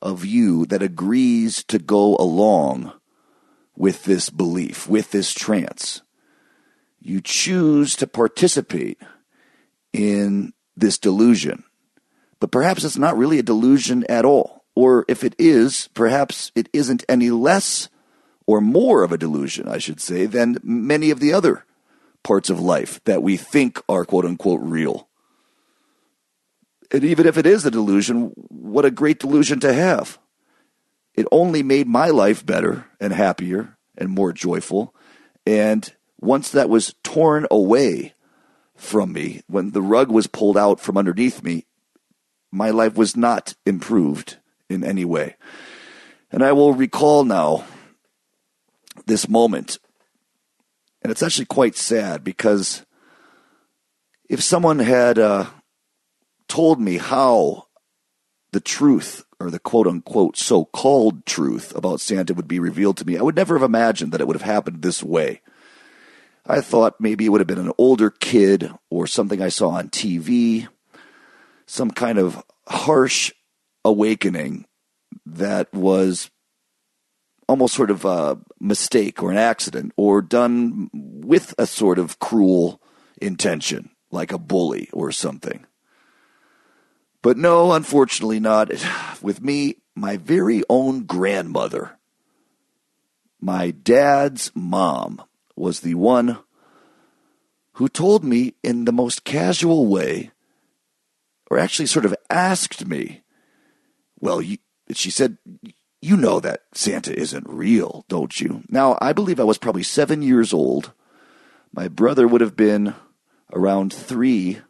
of 0.00 0.24
you 0.24 0.64
that 0.66 0.84
agrees 0.84 1.64
to 1.64 1.80
go 1.80 2.14
along 2.14 2.92
with 3.76 4.04
this 4.04 4.30
belief, 4.30 4.88
with 4.88 5.10
this 5.10 5.34
trance. 5.34 6.02
You 7.00 7.20
choose 7.20 7.96
to 7.96 8.06
participate 8.06 9.02
in 9.92 10.52
this 10.76 10.96
delusion. 10.96 11.64
But 12.38 12.52
perhaps 12.52 12.84
it's 12.84 12.96
not 12.96 13.18
really 13.18 13.40
a 13.40 13.42
delusion 13.42 14.04
at 14.08 14.24
all. 14.24 14.64
Or 14.76 15.04
if 15.08 15.24
it 15.24 15.34
is, 15.36 15.88
perhaps 15.94 16.52
it 16.54 16.68
isn't 16.72 17.04
any 17.08 17.30
less 17.30 17.88
or 18.46 18.60
more 18.60 19.02
of 19.02 19.10
a 19.10 19.18
delusion, 19.18 19.66
I 19.66 19.78
should 19.78 20.00
say, 20.00 20.26
than 20.26 20.58
many 20.62 21.10
of 21.10 21.18
the 21.18 21.32
other 21.32 21.64
parts 22.22 22.48
of 22.48 22.60
life 22.60 23.02
that 23.06 23.24
we 23.24 23.36
think 23.36 23.82
are 23.88 24.04
quote 24.04 24.24
unquote 24.24 24.60
real. 24.62 25.09
And 26.92 27.04
even 27.04 27.26
if 27.26 27.36
it 27.36 27.46
is 27.46 27.64
a 27.64 27.70
delusion, 27.70 28.32
what 28.48 28.84
a 28.84 28.90
great 28.90 29.20
delusion 29.20 29.60
to 29.60 29.72
have. 29.72 30.18
It 31.14 31.26
only 31.30 31.62
made 31.62 31.86
my 31.86 32.08
life 32.08 32.44
better 32.44 32.86
and 33.00 33.12
happier 33.12 33.76
and 33.96 34.10
more 34.10 34.32
joyful. 34.32 34.94
And 35.46 35.92
once 36.20 36.50
that 36.50 36.68
was 36.68 36.94
torn 37.02 37.46
away 37.50 38.14
from 38.74 39.12
me, 39.12 39.42
when 39.46 39.70
the 39.70 39.82
rug 39.82 40.10
was 40.10 40.26
pulled 40.26 40.56
out 40.56 40.80
from 40.80 40.96
underneath 40.96 41.42
me, 41.42 41.66
my 42.50 42.70
life 42.70 42.96
was 42.96 43.16
not 43.16 43.54
improved 43.64 44.38
in 44.68 44.82
any 44.82 45.04
way. 45.04 45.36
And 46.32 46.42
I 46.42 46.52
will 46.52 46.74
recall 46.74 47.24
now 47.24 47.64
this 49.06 49.28
moment. 49.28 49.78
And 51.02 51.10
it's 51.10 51.22
actually 51.22 51.46
quite 51.46 51.76
sad 51.76 52.24
because 52.24 52.84
if 54.28 54.42
someone 54.42 54.78
had 54.78 55.18
uh, 55.18 55.46
told 56.50 56.80
me 56.80 56.98
how 56.98 57.68
the 58.52 58.60
truth 58.60 59.24
or 59.38 59.50
the 59.50 59.60
quote 59.60 59.86
unquote 59.86 60.36
so 60.36 60.66
called 60.66 61.24
truth 61.24 61.74
about 61.74 62.00
Santa 62.00 62.34
would 62.34 62.48
be 62.48 62.58
revealed 62.58 62.98
to 62.98 63.06
me, 63.06 63.16
I 63.16 63.22
would 63.22 63.36
never 63.36 63.56
have 63.56 63.62
imagined 63.62 64.12
that 64.12 64.20
it 64.20 64.26
would 64.26 64.36
have 64.36 64.42
happened 64.42 64.82
this 64.82 65.02
way. 65.02 65.40
I 66.44 66.60
thought 66.60 67.00
maybe 67.00 67.24
it 67.24 67.28
would 67.28 67.40
have 67.40 67.46
been 67.46 67.58
an 67.58 67.72
older 67.78 68.10
kid 68.10 68.72
or 68.90 69.06
something 69.06 69.40
I 69.40 69.48
saw 69.48 69.70
on 69.70 69.88
TV, 69.88 70.66
some 71.66 71.92
kind 71.92 72.18
of 72.18 72.42
harsh 72.66 73.32
awakening 73.84 74.66
that 75.24 75.72
was 75.72 76.30
almost 77.48 77.74
sort 77.74 77.90
of 77.90 78.04
a 78.04 78.38
mistake 78.58 79.22
or 79.22 79.30
an 79.30 79.38
accident 79.38 79.92
or 79.96 80.20
done 80.20 80.90
with 80.92 81.54
a 81.58 81.66
sort 81.66 82.00
of 82.00 82.18
cruel 82.18 82.80
intention, 83.22 83.90
like 84.10 84.32
a 84.32 84.38
bully 84.38 84.88
or 84.92 85.12
something. 85.12 85.64
But 87.22 87.36
no, 87.36 87.72
unfortunately 87.72 88.40
not. 88.40 88.70
With 89.22 89.42
me, 89.42 89.76
my 89.94 90.16
very 90.16 90.62
own 90.70 91.04
grandmother, 91.04 91.98
my 93.40 93.70
dad's 93.70 94.50
mom, 94.54 95.22
was 95.56 95.80
the 95.80 95.94
one 95.94 96.38
who 97.74 97.88
told 97.88 98.24
me 98.24 98.54
in 98.62 98.84
the 98.84 98.92
most 98.92 99.24
casual 99.24 99.86
way, 99.86 100.30
or 101.50 101.58
actually 101.58 101.86
sort 101.86 102.06
of 102.06 102.14
asked 102.30 102.86
me, 102.86 103.22
well, 104.18 104.42
she 104.92 105.10
said, 105.10 105.36
you 106.00 106.16
know 106.16 106.40
that 106.40 106.62
Santa 106.72 107.14
isn't 107.14 107.46
real, 107.48 108.04
don't 108.08 108.40
you? 108.40 108.62
Now, 108.70 108.96
I 109.02 109.12
believe 109.12 109.38
I 109.38 109.44
was 109.44 109.58
probably 109.58 109.82
seven 109.82 110.22
years 110.22 110.54
old. 110.54 110.92
My 111.72 111.88
brother 111.88 112.26
would 112.26 112.40
have 112.40 112.56
been 112.56 112.94
around 113.52 113.92
three 113.92 114.60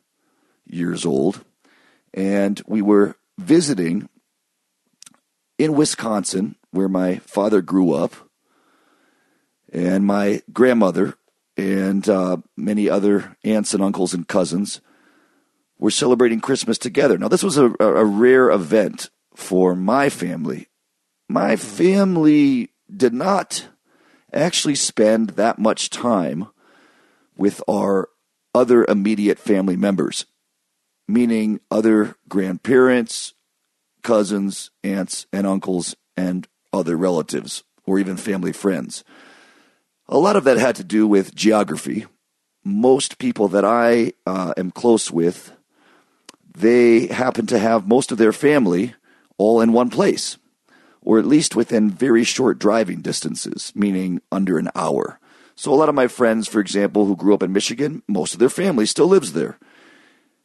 years 0.67 1.07
old. 1.07 1.45
And 2.15 2.61
we 2.67 2.83
were 2.83 3.17
visiting 3.39 4.09
in 5.59 5.75
Wisconsin, 5.75 6.57
where 6.71 6.89
my 6.89 7.17
father 7.17 7.63
grew 7.63 7.93
up. 7.93 8.15
And 9.73 10.05
my 10.05 10.43
grandmother 10.53 11.15
and 11.57 12.09
uh, 12.09 12.39
many 12.57 12.89
other 12.89 13.37
aunts 13.45 13.75
and 13.75 13.83
uncles 13.83 14.15
and 14.15 14.27
cousins 14.27 14.81
were 15.79 15.91
celebrating 15.91 16.41
Christmas 16.41 16.79
together. 16.79 17.17
Now, 17.19 17.29
this 17.29 17.43
was 17.43 17.57
a, 17.57 17.73
a 17.79 18.05
rare 18.05 18.51
event 18.51 19.11
for 19.35 19.77
my 19.77 20.09
family 20.09 20.71
my 21.31 21.55
family 21.55 22.71
did 22.95 23.15
not 23.15 23.69
actually 24.33 24.75
spend 24.75 25.31
that 25.31 25.61
much 25.61 25.89
time 25.89 26.49
with 27.37 27.63
our 27.69 28.09
other 28.53 28.85
immediate 28.87 29.39
family 29.39 29.77
members, 29.77 30.27
meaning 31.13 31.61
other 31.71 32.17
grandparents, 32.29 33.35
cousins, 34.03 34.71
aunts, 34.83 35.27
and 35.33 35.47
uncles, 35.47 35.97
and 36.17 36.47
other 36.73 36.97
relatives, 36.97 37.65
or 37.85 37.99
even 37.99 38.17
family 38.17 38.53
friends. 38.53 39.05
A 40.09 40.19
lot 40.19 40.37
of 40.37 40.45
that 40.45 40.59
had 40.59 40.77
to 40.77 40.85
do 40.85 41.07
with 41.07 41.35
geography. 41.35 42.07
Most 42.65 43.19
people 43.19 43.49
that 43.49 43.65
I 43.65 44.13
uh, 44.27 44.55
am 44.57 44.71
close 44.71 45.11
with, 45.11 45.53
they 46.57 47.07
happen 47.07 47.47
to 47.47 47.59
have 47.59 47.89
most 47.89 48.13
of 48.13 48.19
their 48.19 48.33
family 48.33 48.95
all 49.39 49.61
in 49.61 49.73
one 49.73 49.91
place 49.91 50.37
or 51.03 51.19
at 51.19 51.27
least 51.27 51.57
within 51.57 51.91
very 51.91 52.25
short 52.25 52.59
driving 52.59 53.01
distances, 53.01 53.73
meaning 53.75 54.21
under 54.31 54.59
an 54.59 54.69
hour. 54.75 55.19
So, 55.57 55.73
a 55.73 55.77
lot 55.77 55.89
of 55.89 55.95
my 55.95 56.07
friends, 56.07 56.49
for 56.49 56.61
example, 56.61 57.07
who 57.07 57.17
grew 57.17 57.35
up 57.35 57.43
in 57.43 57.53
Michigan, 57.53 58.03
most 58.09 58.33
of 58.33 58.41
their 58.41 58.49
family 58.49 58.87
still 58.87 59.07
lives 59.07 59.33
there. 59.33 59.59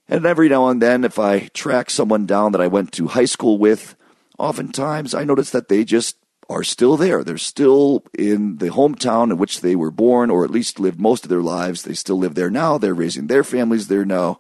And 0.08 0.26
every 0.26 0.50
now 0.50 0.68
and 0.70 0.82
then, 0.82 1.04
if 1.04 1.18
I 1.18 1.48
track 1.54 1.90
someone 1.90 2.26
down 2.26 2.52
that 2.52 2.62
I 2.62 2.68
went 2.68 2.92
to 2.94 3.08
high 3.08 3.26
school 3.26 3.58
with, 3.58 3.96
oftentimes 4.38 5.16
I 5.16 5.24
notice 5.24 5.50
that 5.50 5.68
they 5.68 5.84
just 5.84 6.18
are 6.48 6.64
still 6.64 6.96
there. 6.96 7.24
They're 7.24 7.38
still 7.38 8.04
in 8.18 8.58
the 8.58 8.70
hometown 8.70 9.32
in 9.32 9.38
which 9.38 9.62
they 9.62 9.76
were 9.76 9.90
born, 9.90 10.30
or 10.30 10.44
at 10.44 10.52
least 10.52 10.80
lived 10.80 11.00
most 11.00 11.24
of 11.24 11.30
their 11.30 11.42
lives. 11.42 11.82
They 11.82 11.94
still 11.94 12.18
live 12.18 12.36
there 12.36 12.52
now. 12.52 12.78
They're 12.78 12.94
raising 12.94 13.28
their 13.28 13.44
families 13.44 13.88
there 13.88 14.06
now. 14.06 14.38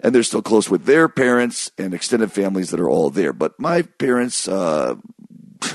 And 0.00 0.12
they're 0.12 0.24
still 0.24 0.42
close 0.42 0.68
with 0.68 0.86
their 0.86 1.08
parents 1.08 1.70
and 1.78 1.94
extended 1.94 2.32
families 2.32 2.70
that 2.70 2.80
are 2.80 2.90
all 2.90 3.10
there. 3.10 3.32
But 3.32 3.58
my 3.60 3.82
parents, 3.82 4.48
uh, 4.48 4.96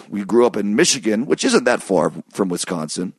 we 0.09 0.25
grew 0.25 0.45
up 0.45 0.57
in 0.57 0.75
Michigan, 0.75 1.25
which 1.25 1.45
isn't 1.45 1.63
that 1.63 1.81
far 1.81 2.11
from 2.31 2.49
Wisconsin. 2.49 3.13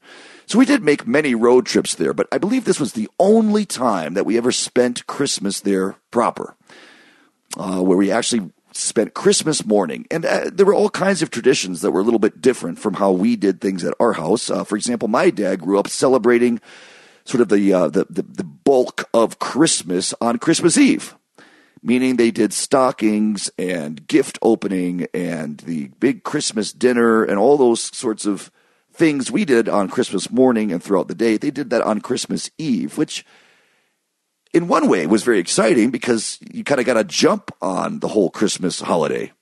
So 0.50 0.58
we 0.58 0.66
did 0.66 0.82
make 0.82 1.06
many 1.06 1.36
road 1.36 1.64
trips 1.64 1.94
there, 1.94 2.12
but 2.12 2.26
I 2.32 2.38
believe 2.38 2.64
this 2.64 2.80
was 2.80 2.94
the 2.94 3.08
only 3.20 3.64
time 3.64 4.14
that 4.14 4.26
we 4.26 4.36
ever 4.36 4.50
spent 4.50 5.06
Christmas 5.06 5.60
there 5.60 5.94
proper, 6.10 6.56
uh, 7.56 7.80
where 7.80 7.96
we 7.96 8.10
actually 8.10 8.50
spent 8.72 9.14
Christmas 9.14 9.64
morning. 9.64 10.08
And 10.10 10.24
uh, 10.24 10.50
there 10.52 10.66
were 10.66 10.74
all 10.74 10.90
kinds 10.90 11.22
of 11.22 11.30
traditions 11.30 11.82
that 11.82 11.92
were 11.92 12.00
a 12.00 12.02
little 12.02 12.18
bit 12.18 12.40
different 12.40 12.80
from 12.80 12.94
how 12.94 13.12
we 13.12 13.36
did 13.36 13.60
things 13.60 13.84
at 13.84 13.94
our 14.00 14.14
house. 14.14 14.50
Uh, 14.50 14.64
for 14.64 14.74
example, 14.74 15.06
my 15.06 15.30
dad 15.30 15.60
grew 15.60 15.78
up 15.78 15.86
celebrating 15.86 16.60
sort 17.22 17.42
of 17.42 17.48
the, 17.48 17.72
uh, 17.72 17.88
the, 17.88 18.06
the, 18.10 18.22
the 18.22 18.42
bulk 18.42 19.08
of 19.14 19.38
Christmas 19.38 20.14
on 20.20 20.38
Christmas 20.38 20.76
Eve 20.76 21.14
meaning 21.82 22.16
they 22.16 22.30
did 22.30 22.52
stockings 22.52 23.50
and 23.56 24.06
gift 24.06 24.38
opening 24.42 25.06
and 25.14 25.58
the 25.60 25.88
big 25.98 26.24
Christmas 26.24 26.74
dinner 26.74 27.24
and 27.24 27.38
all 27.38 27.56
those 27.56 27.96
sorts 27.96 28.26
of 28.26 28.50
things 29.00 29.30
we 29.30 29.46
did 29.46 29.66
on 29.66 29.88
Christmas 29.88 30.30
morning 30.30 30.70
and 30.70 30.82
throughout 30.82 31.08
the 31.08 31.14
day. 31.14 31.38
They 31.38 31.50
did 31.50 31.70
that 31.70 31.80
on 31.80 32.02
Christmas 32.02 32.50
Eve, 32.58 32.98
which 32.98 33.24
in 34.52 34.68
one 34.68 34.90
way 34.90 35.06
was 35.06 35.22
very 35.22 35.38
exciting 35.38 35.90
because 35.90 36.38
you 36.52 36.64
kind 36.64 36.80
of 36.80 36.86
got 36.86 36.98
a 36.98 37.04
jump 37.04 37.50
on 37.62 38.00
the 38.00 38.08
whole 38.08 38.28
Christmas 38.28 38.78
holiday. 38.78 39.32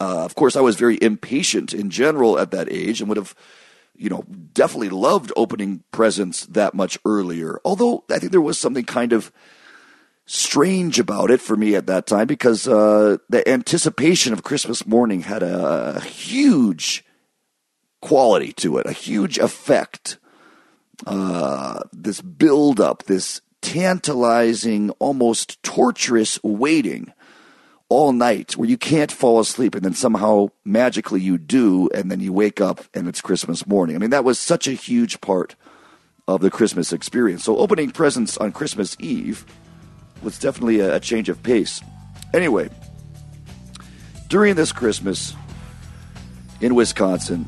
Uh, 0.00 0.24
of 0.24 0.34
course, 0.34 0.56
I 0.56 0.62
was 0.62 0.76
very 0.76 0.98
impatient 1.02 1.74
in 1.74 1.90
general 1.90 2.38
at 2.38 2.52
that 2.52 2.72
age 2.72 3.00
and 3.00 3.08
would 3.10 3.18
have, 3.18 3.34
you 3.94 4.08
know, 4.08 4.24
definitely 4.54 4.88
loved 4.88 5.30
opening 5.36 5.84
presents 5.92 6.46
that 6.46 6.72
much 6.72 6.98
earlier. 7.04 7.60
Although 7.66 8.04
I 8.10 8.18
think 8.18 8.32
there 8.32 8.40
was 8.40 8.58
something 8.58 8.86
kind 8.86 9.12
of 9.12 9.30
strange 10.24 10.98
about 10.98 11.30
it 11.30 11.42
for 11.42 11.54
me 11.54 11.74
at 11.74 11.86
that 11.86 12.06
time 12.06 12.26
because 12.26 12.66
uh, 12.66 13.18
the 13.28 13.46
anticipation 13.46 14.32
of 14.32 14.42
Christmas 14.42 14.86
morning 14.86 15.20
had 15.20 15.42
a, 15.42 15.96
a 15.96 16.00
huge 16.00 17.04
quality 18.04 18.52
to 18.52 18.76
it, 18.76 18.86
a 18.86 18.92
huge 18.92 19.38
effect. 19.38 20.18
Uh, 21.06 21.80
this 21.90 22.20
build 22.20 22.78
up, 22.78 23.04
this 23.04 23.40
tantalizing, 23.62 24.90
almost 24.98 25.62
torturous 25.62 26.38
waiting 26.44 27.10
all 27.88 28.12
night 28.12 28.58
where 28.58 28.68
you 28.68 28.76
can't 28.76 29.10
fall 29.10 29.40
asleep 29.40 29.74
and 29.74 29.82
then 29.82 29.94
somehow 29.94 30.48
magically 30.66 31.20
you 31.20 31.38
do 31.38 31.88
and 31.94 32.10
then 32.10 32.20
you 32.20 32.30
wake 32.30 32.60
up 32.60 32.84
and 32.92 33.08
it's 33.08 33.22
Christmas 33.22 33.66
morning. 33.66 33.96
I 33.96 33.98
mean, 33.98 34.10
that 34.10 34.24
was 34.24 34.38
such 34.38 34.68
a 34.68 34.72
huge 34.72 35.22
part 35.22 35.54
of 36.28 36.42
the 36.42 36.50
Christmas 36.50 36.92
experience. 36.92 37.44
So 37.44 37.56
opening 37.56 37.90
presents 37.90 38.36
on 38.36 38.52
Christmas 38.52 38.98
Eve 39.00 39.46
was 40.22 40.38
definitely 40.38 40.80
a, 40.80 40.96
a 40.96 41.00
change 41.00 41.30
of 41.30 41.42
pace. 41.42 41.80
Anyway, 42.34 42.68
during 44.28 44.56
this 44.56 44.72
Christmas 44.72 45.34
in 46.60 46.74
Wisconsin, 46.74 47.46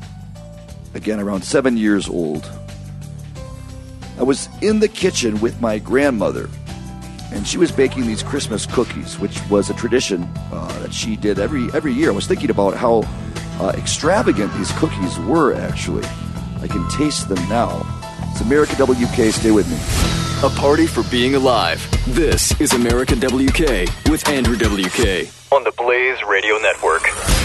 again 0.97 1.19
around 1.19 1.43
seven 1.43 1.77
years 1.77 2.09
old, 2.09 2.51
I 4.17 4.23
was 4.23 4.49
in 4.61 4.79
the 4.79 4.87
kitchen 4.87 5.39
with 5.39 5.61
my 5.61 5.77
grandmother, 5.77 6.49
and 7.31 7.47
she 7.47 7.57
was 7.57 7.71
baking 7.71 8.07
these 8.07 8.23
Christmas 8.23 8.65
cookies, 8.65 9.17
which 9.19 9.39
was 9.49 9.69
a 9.69 9.75
tradition 9.75 10.23
uh, 10.51 10.79
that 10.79 10.93
she 10.93 11.15
did 11.15 11.39
every 11.39 11.69
every 11.73 11.93
year. 11.93 12.09
I 12.09 12.13
was 12.13 12.27
thinking 12.27 12.49
about 12.49 12.73
how 12.73 13.03
uh, 13.61 13.73
extravagant 13.77 14.51
these 14.55 14.71
cookies 14.73 15.17
were. 15.19 15.53
Actually, 15.53 16.03
I 16.61 16.67
can 16.67 16.85
taste 16.89 17.29
them 17.29 17.47
now. 17.47 17.85
It's 18.31 18.41
America 18.41 18.73
WK. 18.83 19.31
Stay 19.33 19.51
with 19.51 19.69
me. 19.69 19.77
A 20.47 20.49
party 20.59 20.85
for 20.87 21.03
being 21.09 21.35
alive. 21.35 21.79
This 22.07 22.59
is 22.59 22.73
America 22.73 23.15
WK 23.15 23.87
with 24.09 24.27
Andrew 24.27 24.55
WK 24.55 25.29
on 25.51 25.63
the 25.63 25.73
Blaze 25.77 26.23
Radio 26.27 26.57
Network. 26.57 27.36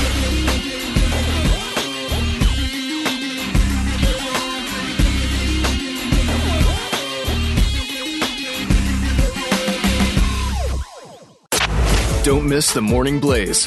Don't 12.25 12.49
miss 12.49 12.73
the 12.73 12.81
Morning 12.81 13.19
Blaze 13.19 13.65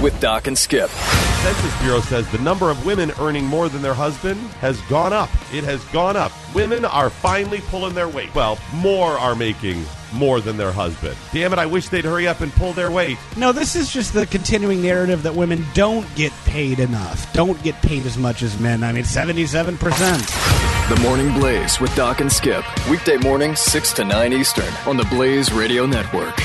with 0.00 0.16
Doc 0.20 0.46
and 0.46 0.56
Skip. 0.56 0.88
Census 0.88 1.82
Bureau 1.82 1.98
says 1.98 2.30
the 2.30 2.38
number 2.38 2.70
of 2.70 2.86
women 2.86 3.10
earning 3.18 3.44
more 3.44 3.68
than 3.68 3.82
their 3.82 3.92
husband 3.92 4.38
has 4.60 4.80
gone 4.82 5.12
up. 5.12 5.28
It 5.52 5.64
has 5.64 5.84
gone 5.86 6.16
up. 6.16 6.30
Women 6.54 6.84
are 6.84 7.10
finally 7.10 7.60
pulling 7.62 7.94
their 7.94 8.08
weight. 8.08 8.32
Well, 8.36 8.56
more 8.74 9.18
are 9.18 9.34
making 9.34 9.84
more 10.12 10.40
than 10.40 10.56
their 10.56 10.70
husband. 10.70 11.16
Damn 11.32 11.52
it, 11.52 11.58
I 11.58 11.66
wish 11.66 11.88
they'd 11.88 12.04
hurry 12.04 12.28
up 12.28 12.40
and 12.40 12.52
pull 12.52 12.72
their 12.72 12.92
weight. 12.92 13.18
No, 13.36 13.50
this 13.50 13.74
is 13.74 13.92
just 13.92 14.14
the 14.14 14.26
continuing 14.26 14.80
narrative 14.80 15.24
that 15.24 15.34
women 15.34 15.66
don't 15.74 16.06
get 16.14 16.32
paid 16.44 16.78
enough, 16.78 17.32
don't 17.32 17.60
get 17.64 17.74
paid 17.82 18.06
as 18.06 18.16
much 18.16 18.44
as 18.44 18.60
men. 18.60 18.84
I 18.84 18.92
mean, 18.92 19.02
77%. 19.02 20.88
The 20.88 21.00
Morning 21.02 21.36
Blaze 21.36 21.80
with 21.80 21.92
Doc 21.96 22.20
and 22.20 22.30
Skip. 22.30 22.64
Weekday 22.88 23.16
morning, 23.16 23.56
6 23.56 23.92
to 23.94 24.04
9 24.04 24.32
Eastern 24.32 24.72
on 24.86 24.96
the 24.96 25.04
Blaze 25.06 25.52
Radio 25.52 25.84
Network. 25.84 26.36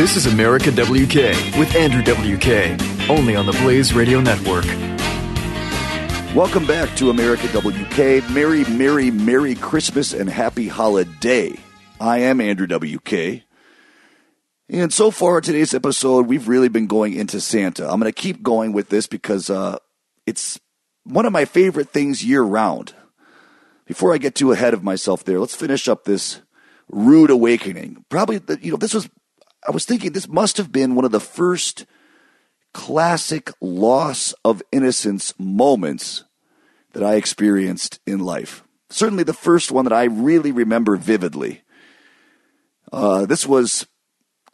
This 0.00 0.16
is 0.16 0.24
America 0.24 0.70
WK 0.70 1.58
with 1.58 1.76
Andrew 1.76 2.00
WK, 2.00 3.10
only 3.10 3.36
on 3.36 3.44
the 3.44 3.52
Blaze 3.60 3.92
Radio 3.92 4.18
Network. 4.22 4.64
Welcome 6.34 6.66
back 6.66 6.96
to 6.96 7.10
America 7.10 7.46
WK. 7.48 8.26
Merry, 8.30 8.64
Merry, 8.64 9.10
Merry 9.10 9.54
Christmas 9.54 10.14
and 10.14 10.30
Happy 10.30 10.68
Holiday. 10.68 11.54
I 12.00 12.20
am 12.20 12.40
Andrew 12.40 12.66
WK. 12.66 13.42
And 14.70 14.90
so 14.90 15.10
far, 15.10 15.42
today's 15.42 15.74
episode, 15.74 16.26
we've 16.26 16.48
really 16.48 16.70
been 16.70 16.86
going 16.86 17.12
into 17.12 17.38
Santa. 17.38 17.82
I'm 17.82 18.00
going 18.00 18.10
to 18.10 18.22
keep 18.22 18.42
going 18.42 18.72
with 18.72 18.88
this 18.88 19.06
because 19.06 19.50
uh, 19.50 19.76
it's 20.24 20.58
one 21.04 21.26
of 21.26 21.32
my 21.32 21.44
favorite 21.44 21.90
things 21.90 22.24
year 22.24 22.40
round. 22.40 22.94
Before 23.84 24.14
I 24.14 24.16
get 24.16 24.34
too 24.34 24.52
ahead 24.52 24.72
of 24.72 24.82
myself 24.82 25.24
there, 25.24 25.38
let's 25.38 25.54
finish 25.54 25.88
up 25.88 26.04
this 26.04 26.40
rude 26.88 27.28
awakening. 27.28 28.02
Probably, 28.08 28.40
you 28.62 28.70
know, 28.70 28.78
this 28.78 28.94
was 28.94 29.10
I 29.66 29.72
was 29.72 29.84
thinking 29.84 30.12
this 30.12 30.28
must 30.28 30.56
have 30.56 30.72
been 30.72 30.94
one 30.94 31.04
of 31.04 31.10
the 31.10 31.20
first 31.20 31.86
classic 32.72 33.50
loss 33.60 34.34
of 34.44 34.62
innocence 34.72 35.34
moments 35.38 36.24
that 36.92 37.02
I 37.02 37.14
experienced 37.14 38.00
in 38.06 38.20
life. 38.20 38.64
Certainly 38.88 39.24
the 39.24 39.32
first 39.32 39.70
one 39.70 39.84
that 39.84 39.92
I 39.92 40.04
really 40.04 40.52
remember 40.52 40.96
vividly. 40.96 41.62
Uh, 42.92 43.26
this 43.26 43.46
was, 43.46 43.86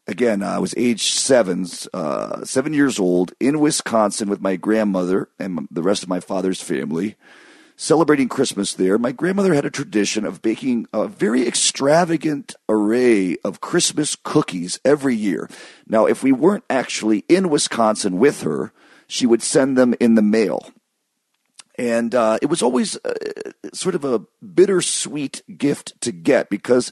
again, 0.07 0.43
I 0.43 0.59
was 0.59 0.75
age 0.77 1.13
seven, 1.13 1.67
uh, 1.95 2.45
seven 2.45 2.75
years 2.75 2.99
old 2.99 3.33
in 3.41 3.61
Wisconsin 3.61 4.29
with 4.29 4.41
my 4.41 4.57
grandmother 4.57 5.29
and 5.39 5.67
the 5.71 5.83
rest 5.83 6.03
of 6.03 6.09
my 6.09 6.21
father's 6.21 6.61
family 6.61 7.17
celebrating 7.77 8.29
Christmas 8.29 8.75
there, 8.75 8.99
my 8.99 9.13
grandmother 9.13 9.55
had 9.55 9.67
a 9.67 9.71
tradition 9.71 10.25
of 10.25 10.43
baking 10.43 10.87
a 10.93 11.07
very 11.07 11.47
extravagant 11.47 12.55
array 12.69 13.37
of 13.45 13.61
Christmas 13.61 14.17
cookies 14.17 14.81
every 14.85 15.15
year. 15.15 15.49
Now, 15.87 16.07
if 16.07 16.23
we 16.23 16.33
weren't 16.33 16.65
actually 16.71 17.25
in 17.29 17.51
Wisconsin 17.51 18.19
with 18.19 18.43
her, 18.43 18.73
she 19.07 19.27
would 19.27 19.43
send 19.43 19.77
them 19.77 19.95
in 20.01 20.15
the 20.15 20.23
mail. 20.23 20.71
And 21.79 22.15
uh, 22.15 22.39
it 22.41 22.47
was 22.47 22.63
always 22.63 22.97
uh, 23.05 23.13
sort 23.75 23.95
of 23.95 24.05
a 24.05 24.21
bittersweet 24.43 25.43
gift 25.59 26.01
to 26.01 26.11
get 26.11 26.49
because 26.49 26.91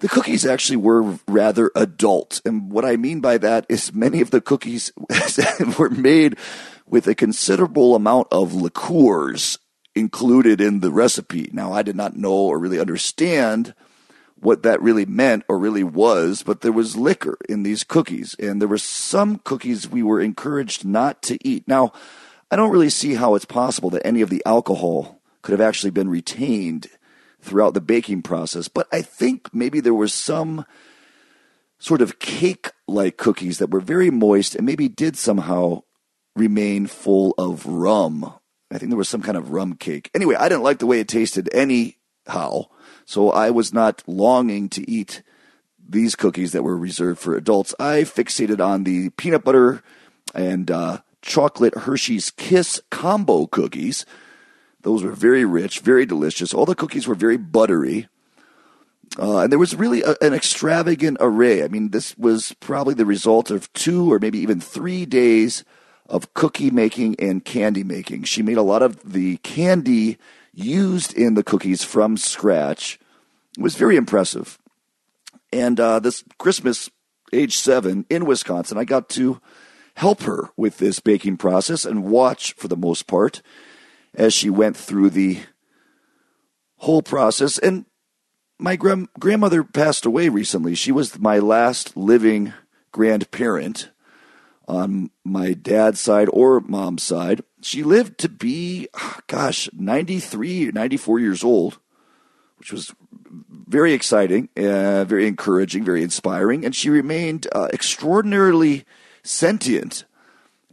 the 0.00 0.08
cookies 0.08 0.44
actually 0.44 0.76
were 0.76 1.18
rather 1.26 1.72
adult. 1.74 2.42
And 2.44 2.70
what 2.70 2.84
I 2.84 2.96
mean 2.96 3.20
by 3.20 3.38
that 3.38 3.64
is 3.70 3.94
many 3.94 4.20
of 4.20 4.30
the 4.30 4.42
cookies 4.42 4.92
were 5.78 5.90
made 5.90 6.36
with 6.86 7.06
a 7.08 7.14
considerable 7.14 7.94
amount 7.94 8.28
of 8.30 8.54
liqueurs 8.54 9.58
included 9.98 10.60
in 10.60 10.80
the 10.80 10.90
recipe. 10.90 11.50
Now, 11.52 11.72
I 11.72 11.82
did 11.82 11.96
not 11.96 12.16
know 12.16 12.32
or 12.32 12.58
really 12.58 12.80
understand 12.80 13.74
what 14.40 14.62
that 14.62 14.80
really 14.80 15.04
meant 15.04 15.44
or 15.48 15.58
really 15.58 15.82
was, 15.82 16.42
but 16.42 16.60
there 16.60 16.72
was 16.72 16.96
liquor 16.96 17.36
in 17.48 17.62
these 17.62 17.84
cookies, 17.84 18.36
and 18.38 18.60
there 18.60 18.68
were 18.68 18.78
some 18.78 19.38
cookies 19.38 19.88
we 19.88 20.02
were 20.02 20.20
encouraged 20.20 20.84
not 20.84 21.22
to 21.22 21.38
eat. 21.46 21.66
Now, 21.66 21.92
I 22.50 22.56
don't 22.56 22.70
really 22.70 22.90
see 22.90 23.14
how 23.14 23.34
it's 23.34 23.44
possible 23.44 23.90
that 23.90 24.06
any 24.06 24.20
of 24.20 24.30
the 24.30 24.42
alcohol 24.46 25.20
could 25.42 25.52
have 25.52 25.66
actually 25.66 25.90
been 25.90 26.08
retained 26.08 26.86
throughout 27.40 27.74
the 27.74 27.80
baking 27.80 28.22
process, 28.22 28.68
but 28.68 28.88
I 28.92 29.02
think 29.02 29.52
maybe 29.52 29.80
there 29.80 29.94
was 29.94 30.14
some 30.14 30.64
sort 31.78 32.00
of 32.00 32.18
cake 32.18 32.70
like 32.86 33.16
cookies 33.16 33.58
that 33.58 33.70
were 33.70 33.80
very 33.80 34.10
moist 34.10 34.54
and 34.54 34.66
maybe 34.66 34.88
did 34.88 35.16
somehow 35.16 35.82
remain 36.34 36.86
full 36.86 37.34
of 37.38 37.66
rum 37.66 38.34
I 38.70 38.78
think 38.78 38.90
there 38.90 38.98
was 38.98 39.08
some 39.08 39.22
kind 39.22 39.36
of 39.36 39.50
rum 39.50 39.74
cake. 39.74 40.10
Anyway, 40.14 40.34
I 40.34 40.48
didn't 40.48 40.62
like 40.62 40.78
the 40.78 40.86
way 40.86 41.00
it 41.00 41.08
tasted 41.08 41.48
anyhow, 41.54 42.66
so 43.04 43.30
I 43.30 43.50
was 43.50 43.72
not 43.72 44.02
longing 44.06 44.68
to 44.70 44.88
eat 44.90 45.22
these 45.88 46.14
cookies 46.14 46.52
that 46.52 46.62
were 46.62 46.76
reserved 46.76 47.18
for 47.18 47.34
adults. 47.34 47.74
I 47.80 48.02
fixated 48.02 48.64
on 48.64 48.84
the 48.84 49.08
peanut 49.10 49.42
butter 49.42 49.82
and 50.34 50.70
uh, 50.70 50.98
chocolate 51.22 51.78
Hershey's 51.78 52.30
Kiss 52.30 52.82
combo 52.90 53.46
cookies. 53.46 54.04
Those 54.82 55.02
were 55.02 55.12
very 55.12 55.44
rich, 55.44 55.80
very 55.80 56.04
delicious. 56.04 56.52
All 56.52 56.66
the 56.66 56.74
cookies 56.74 57.08
were 57.08 57.14
very 57.14 57.38
buttery. 57.38 58.08
Uh, 59.18 59.38
and 59.38 59.50
there 59.50 59.58
was 59.58 59.74
really 59.74 60.02
a, 60.02 60.14
an 60.20 60.34
extravagant 60.34 61.16
array. 61.20 61.64
I 61.64 61.68
mean, 61.68 61.90
this 61.90 62.16
was 62.18 62.54
probably 62.60 62.94
the 62.94 63.06
result 63.06 63.50
of 63.50 63.72
two 63.72 64.12
or 64.12 64.18
maybe 64.18 64.38
even 64.38 64.60
three 64.60 65.06
days 65.06 65.64
of 66.08 66.32
cookie 66.34 66.70
making 66.70 67.16
and 67.18 67.44
candy 67.44 67.84
making. 67.84 68.24
She 68.24 68.42
made 68.42 68.56
a 68.56 68.62
lot 68.62 68.82
of 68.82 69.12
the 69.12 69.36
candy 69.38 70.18
used 70.52 71.12
in 71.12 71.34
the 71.34 71.42
cookies 71.42 71.84
from 71.84 72.16
scratch. 72.16 72.98
It 73.56 73.62
was 73.62 73.76
very 73.76 73.96
impressive. 73.96 74.58
And 75.52 75.78
uh, 75.78 76.00
this 76.00 76.24
Christmas, 76.38 76.90
age 77.32 77.56
seven, 77.56 78.06
in 78.08 78.26
Wisconsin, 78.26 78.78
I 78.78 78.84
got 78.84 79.08
to 79.10 79.40
help 79.94 80.22
her 80.22 80.50
with 80.56 80.78
this 80.78 81.00
baking 81.00 81.36
process 81.36 81.84
and 81.84 82.04
watch, 82.04 82.54
for 82.54 82.68
the 82.68 82.76
most 82.76 83.06
part, 83.06 83.42
as 84.14 84.32
she 84.32 84.48
went 84.50 84.76
through 84.76 85.10
the 85.10 85.40
whole 86.76 87.02
process. 87.02 87.58
And 87.58 87.84
my 88.58 88.76
gra- 88.76 89.08
grandmother 89.18 89.64
passed 89.64 90.06
away 90.06 90.28
recently. 90.28 90.74
She 90.74 90.92
was 90.92 91.18
my 91.18 91.38
last 91.38 91.96
living 91.96 92.52
grandparent 92.92 93.90
on 94.68 95.10
my 95.24 95.54
dad's 95.54 95.98
side 95.98 96.28
or 96.30 96.60
mom's 96.60 97.02
side. 97.02 97.42
She 97.62 97.82
lived 97.82 98.18
to 98.18 98.28
be, 98.28 98.88
gosh, 99.26 99.68
93, 99.72 100.72
94 100.72 101.18
years 101.18 101.42
old, 101.42 101.78
which 102.58 102.70
was 102.70 102.94
very 103.50 103.94
exciting, 103.94 104.50
uh, 104.56 105.04
very 105.04 105.26
encouraging, 105.26 105.84
very 105.84 106.02
inspiring. 106.02 106.64
And 106.64 106.76
she 106.76 106.90
remained 106.90 107.48
uh, 107.52 107.68
extraordinarily 107.72 108.84
sentient, 109.22 110.04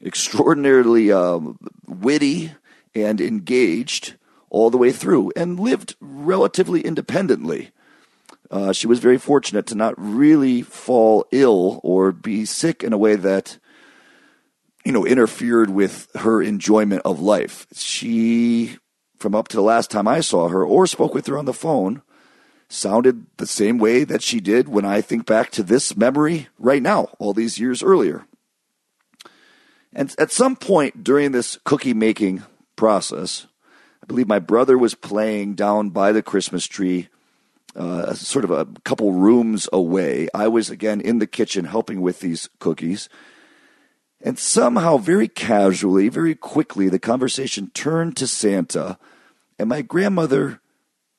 extraordinarily 0.04 1.12
um, 1.12 1.58
witty, 1.88 2.52
and 2.94 3.20
engaged 3.20 4.16
all 4.50 4.70
the 4.70 4.78
way 4.78 4.92
through, 4.92 5.32
and 5.36 5.60
lived 5.60 5.96
relatively 6.00 6.82
independently. 6.82 7.72
Uh, 8.52 8.72
she 8.72 8.88
was 8.88 9.00
very 9.00 9.18
fortunate 9.18 9.66
to 9.68 9.76
not 9.76 9.94
really 9.98 10.62
fall 10.62 11.26
ill 11.32 11.80
or 11.84 12.12
be 12.12 12.46
sick 12.46 12.84
in 12.84 12.94
a 12.94 12.98
way 12.98 13.16
that 13.16 13.58
you 14.86 14.92
know 14.92 15.06
interfered 15.06 15.72
with 15.72 16.08
her 16.16 16.42
enjoyment 16.42 17.02
of 17.04 17.20
life. 17.20 17.68
She 17.74 18.78
from 19.18 19.36
up 19.36 19.48
to 19.50 19.58
the 19.58 19.64
last 19.64 19.92
time 19.92 20.08
I 20.08 20.22
saw 20.22 20.48
her 20.48 20.64
or 20.64 20.88
spoke 20.88 21.14
with 21.14 21.28
her 21.28 21.38
on 21.38 21.46
the 21.46 21.54
phone 21.54 22.02
sounded 22.68 23.26
the 23.38 23.48
same 23.48 23.78
way 23.78 24.04
that 24.04 24.22
she 24.22 24.40
did 24.40 24.68
when 24.68 24.86
I 24.86 25.02
think 25.02 25.26
back 25.26 25.52
to 25.52 25.64
this 25.64 25.96
memory 25.96 26.48
right 26.58 26.82
now, 26.82 27.10
all 27.20 27.34
these 27.34 27.60
years 27.60 27.84
earlier. 27.84 28.26
And 29.94 30.14
at 30.18 30.32
some 30.32 30.56
point 30.56 31.04
during 31.04 31.32
this 31.32 31.58
cookie 31.64 31.94
making 31.94 32.44
process, 32.76 33.48
I 34.04 34.06
believe 34.06 34.28
my 34.28 34.40
brother 34.40 34.78
was 34.78 34.94
playing 34.94 35.56
down 35.56 35.90
by 35.90 36.12
the 36.12 36.22
Christmas 36.22 36.68
tree, 36.68 37.08
uh, 37.76 38.14
sort 38.14 38.46
of 38.46 38.52
a 38.52 38.68
couple 38.84 39.14
rooms 39.14 39.70
away. 39.72 40.28
I 40.34 40.48
was 40.48 40.70
again 40.70 41.02
in 41.02 41.20
the 41.20 41.28
kitchen 41.28 41.66
helping 41.66 42.02
with 42.02 42.20
these 42.20 42.50
cookies. 42.60 43.10
And 44.26 44.40
somehow, 44.40 44.98
very 44.98 45.28
casually, 45.28 46.10
very 46.10 46.34
quickly, 46.34 46.90
the 46.90 46.98
conversation 46.98 47.70
turned 47.76 48.18
to 48.18 48.26
Santa. 48.26 48.98
And 49.60 49.70
my 49.70 49.84
grandmother 49.84 50.62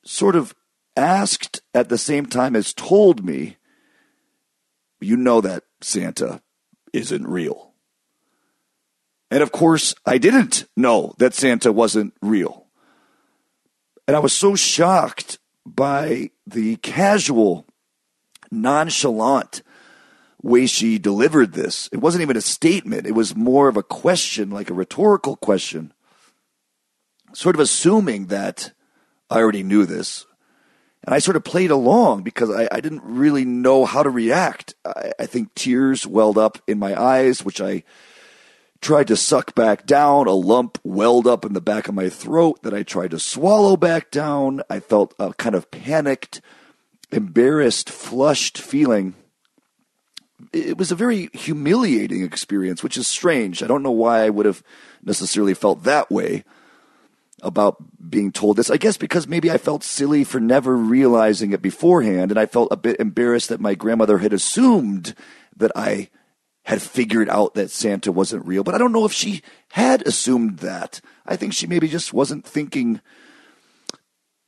sort 0.03 0.35
of 0.35 0.53
asked 0.97 1.61
at 1.73 1.87
the 1.87 1.97
same 1.97 2.25
time 2.25 2.53
as 2.53 2.73
told 2.73 3.23
me, 3.23 3.55
You 4.99 5.15
know 5.15 5.39
that 5.39 5.63
Santa 5.79 6.41
isn't 6.91 7.25
real. 7.25 7.71
And 9.31 9.41
of 9.41 9.53
course, 9.53 9.95
I 10.05 10.17
didn't 10.17 10.65
know 10.75 11.15
that 11.17 11.33
Santa 11.33 11.71
wasn't 11.71 12.13
real. 12.21 12.67
And 14.05 14.17
I 14.17 14.19
was 14.19 14.33
so 14.33 14.53
shocked 14.55 15.39
by 15.65 16.31
the 16.45 16.75
casual, 16.77 17.65
nonchalant 18.51 19.61
way 20.47 20.65
she 20.65 20.97
delivered 20.97 21.53
this. 21.53 21.89
It 21.91 21.97
wasn't 21.97 22.21
even 22.21 22.37
a 22.37 22.41
statement, 22.41 23.05
it 23.05 23.15
was 23.15 23.35
more 23.35 23.67
of 23.67 23.77
a 23.77 23.83
question, 23.83 24.49
like 24.49 24.69
a 24.69 24.73
rhetorical 24.73 25.35
question, 25.35 25.93
sort 27.33 27.55
of 27.55 27.59
assuming 27.59 28.27
that 28.27 28.71
I 29.29 29.39
already 29.39 29.63
knew 29.63 29.85
this. 29.85 30.25
And 31.03 31.13
I 31.13 31.19
sort 31.19 31.37
of 31.37 31.43
played 31.43 31.71
along 31.71 32.23
because 32.23 32.49
I, 32.49 32.67
I 32.71 32.81
didn't 32.81 33.03
really 33.03 33.45
know 33.45 33.85
how 33.85 34.03
to 34.03 34.09
react. 34.09 34.73
I, 34.85 35.11
I 35.19 35.25
think 35.25 35.53
tears 35.53 36.07
welled 36.07 36.37
up 36.37 36.57
in 36.67 36.79
my 36.79 36.99
eyes, 36.99 37.45
which 37.45 37.61
I 37.61 37.83
tried 38.81 39.07
to 39.07 39.15
suck 39.15 39.55
back 39.55 39.85
down. 39.85 40.27
A 40.27 40.33
lump 40.33 40.79
welled 40.83 41.27
up 41.27 41.45
in 41.45 41.53
the 41.53 41.61
back 41.61 41.87
of 41.87 41.95
my 41.95 42.09
throat 42.09 42.61
that 42.63 42.73
I 42.73 42.83
tried 42.83 43.11
to 43.11 43.19
swallow 43.19 43.77
back 43.77 44.11
down. 44.11 44.61
I 44.69 44.79
felt 44.79 45.13
a 45.19 45.33
kind 45.33 45.55
of 45.55 45.71
panicked, 45.71 46.41
embarrassed, 47.11 47.89
flushed 47.89 48.57
feeling. 48.57 49.13
It 50.53 50.77
was 50.77 50.91
a 50.91 50.95
very 50.95 51.29
humiliating 51.33 52.23
experience, 52.23 52.83
which 52.83 52.97
is 52.97 53.07
strange. 53.07 53.63
I 53.63 53.67
don't 53.67 53.83
know 53.83 53.91
why 53.91 54.23
I 54.23 54.29
would 54.29 54.45
have 54.45 54.63
necessarily 55.03 55.53
felt 55.53 55.83
that 55.83 56.11
way 56.11 56.43
about 57.41 57.77
being 58.09 58.31
told 58.31 58.57
this. 58.57 58.69
I 58.69 58.77
guess 58.77 58.97
because 58.97 59.27
maybe 59.27 59.49
I 59.51 59.57
felt 59.57 59.83
silly 59.83 60.23
for 60.23 60.39
never 60.39 60.75
realizing 60.75 61.53
it 61.53 61.61
beforehand, 61.61 62.31
and 62.31 62.39
I 62.39 62.45
felt 62.45 62.71
a 62.71 62.77
bit 62.77 62.99
embarrassed 62.99 63.49
that 63.49 63.59
my 63.59 63.75
grandmother 63.75 64.19
had 64.19 64.33
assumed 64.33 65.15
that 65.55 65.71
I 65.75 66.09
had 66.65 66.81
figured 66.81 67.29
out 67.29 67.53
that 67.53 67.71
Santa 67.71 68.11
wasn't 68.11 68.45
real. 68.45 68.63
But 68.63 68.75
I 68.75 68.77
don't 68.77 68.91
know 68.91 69.05
if 69.05 69.13
she 69.13 69.41
had 69.69 70.05
assumed 70.05 70.59
that. 70.59 71.01
I 71.25 71.35
think 71.35 71.53
she 71.53 71.65
maybe 71.65 71.87
just 71.87 72.13
wasn't 72.13 72.45
thinking 72.45 73.01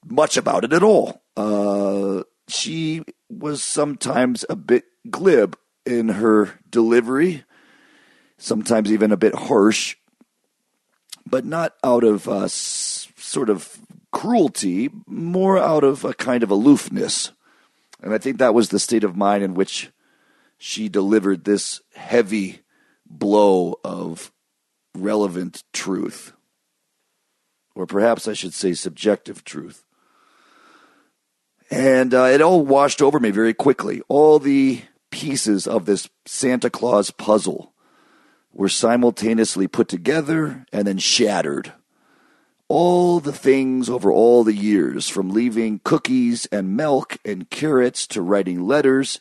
much 0.06 0.38
about 0.38 0.64
it 0.64 0.74
at 0.74 0.84
all. 0.84 1.22
Uh, 1.38 2.24
she 2.48 3.04
was 3.30 3.64
sometimes 3.64 4.44
a 4.50 4.56
bit 4.56 4.84
glib 5.10 5.58
in 5.90 6.10
her 6.10 6.60
delivery, 6.70 7.44
sometimes 8.38 8.92
even 8.92 9.12
a 9.12 9.18
bit 9.18 9.36
harsh 9.36 9.96
but 11.30 11.46
not 11.46 11.76
out 11.84 12.04
of 12.04 12.28
uh, 12.28 12.48
sort 12.48 13.50
of 13.50 13.80
cruelty, 14.12 14.90
more 15.06 15.58
out 15.58 15.84
of 15.84 16.04
a 16.04 16.14
kind 16.14 16.44
of 16.44 16.52
aloofness. 16.52 17.32
And 18.02 18.14
I 18.14 18.18
think 18.18 18.38
that 18.38 18.54
was 18.54 18.70
the 18.70 18.80
state 18.80 19.04
of 19.04 19.16
mind 19.16 19.44
in 19.44 19.54
which 19.54 19.92
she 20.58 20.90
delivered 20.90 21.44
this 21.44 21.82
heavy 21.94 22.62
blow 23.06 23.76
of 23.84 24.32
relevant 24.96 25.64
truth. 25.74 26.34
Or 27.76 27.86
perhaps 27.86 28.28
I 28.28 28.34
should 28.34 28.54
say 28.54 28.74
subjective 28.74 29.44
truth. 29.44 29.86
And 31.72 32.14
uh, 32.14 32.24
it 32.24 32.42
all 32.42 32.66
washed 32.66 33.02
over 33.02 33.20
me 33.20 33.30
very 33.30 33.54
quickly. 33.54 34.02
All 34.08 34.40
the 34.40 34.82
pieces 35.12 35.68
of 35.68 35.86
this 35.86 36.10
Santa 36.26 36.70
Claus 36.70 37.12
puzzle 37.12 37.74
were 38.54 38.70
simultaneously 38.70 39.68
put 39.68 39.88
together 39.88 40.66
and 40.72 40.88
then 40.88 40.98
shattered. 40.98 41.74
All 42.68 43.20
the 43.20 43.34
things 43.34 43.90
over 43.90 44.12
all 44.12 44.44
the 44.44 44.54
years, 44.54 45.10
from 45.10 45.30
leaving 45.30 45.82
cookies 45.84 46.46
and 46.48 46.78
milk 46.78 47.18
and 47.26 47.50
carrots 47.50 48.06
to 48.08 48.22
writing 48.22 48.62
letters 48.62 49.20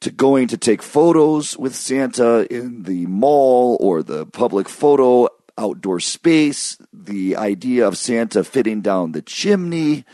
to 0.00 0.10
going 0.10 0.48
to 0.48 0.56
take 0.56 0.82
photos 0.82 1.56
with 1.56 1.74
Santa 1.74 2.46
in 2.52 2.84
the 2.84 3.06
mall 3.06 3.76
or 3.80 4.02
the 4.02 4.26
public 4.26 4.68
photo 4.68 5.28
outdoor 5.58 6.00
space, 6.00 6.78
the 6.92 7.36
idea 7.36 7.86
of 7.86 7.96
Santa 7.96 8.44
fitting 8.44 8.80
down 8.82 9.12
the 9.12 9.22
chimney, 9.22 10.04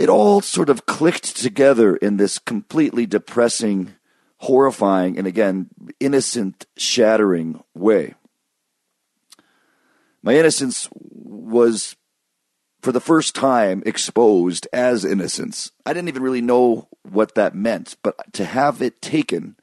it 0.00 0.08
all 0.08 0.40
sort 0.40 0.70
of 0.70 0.86
clicked 0.86 1.36
together 1.36 1.94
in 1.94 2.16
this 2.16 2.38
completely 2.38 3.04
depressing 3.04 3.94
horrifying 4.38 5.18
and 5.18 5.26
again, 5.26 5.68
innocent, 6.00 6.64
shattering 6.74 7.62
way. 7.74 8.14
My 10.22 10.34
innocence 10.34 10.88
was, 10.94 11.96
for 12.80 12.92
the 12.92 13.00
first 13.00 13.34
time, 13.34 13.82
exposed 13.84 14.66
as 14.72 15.04
innocence. 15.04 15.70
I 15.84 15.92
didn't 15.92 16.08
even 16.08 16.22
really 16.22 16.40
know 16.40 16.88
what 17.02 17.34
that 17.34 17.54
meant, 17.54 17.96
but 18.02 18.32
to 18.32 18.46
have 18.46 18.80
it 18.80 19.02
taken 19.02 19.56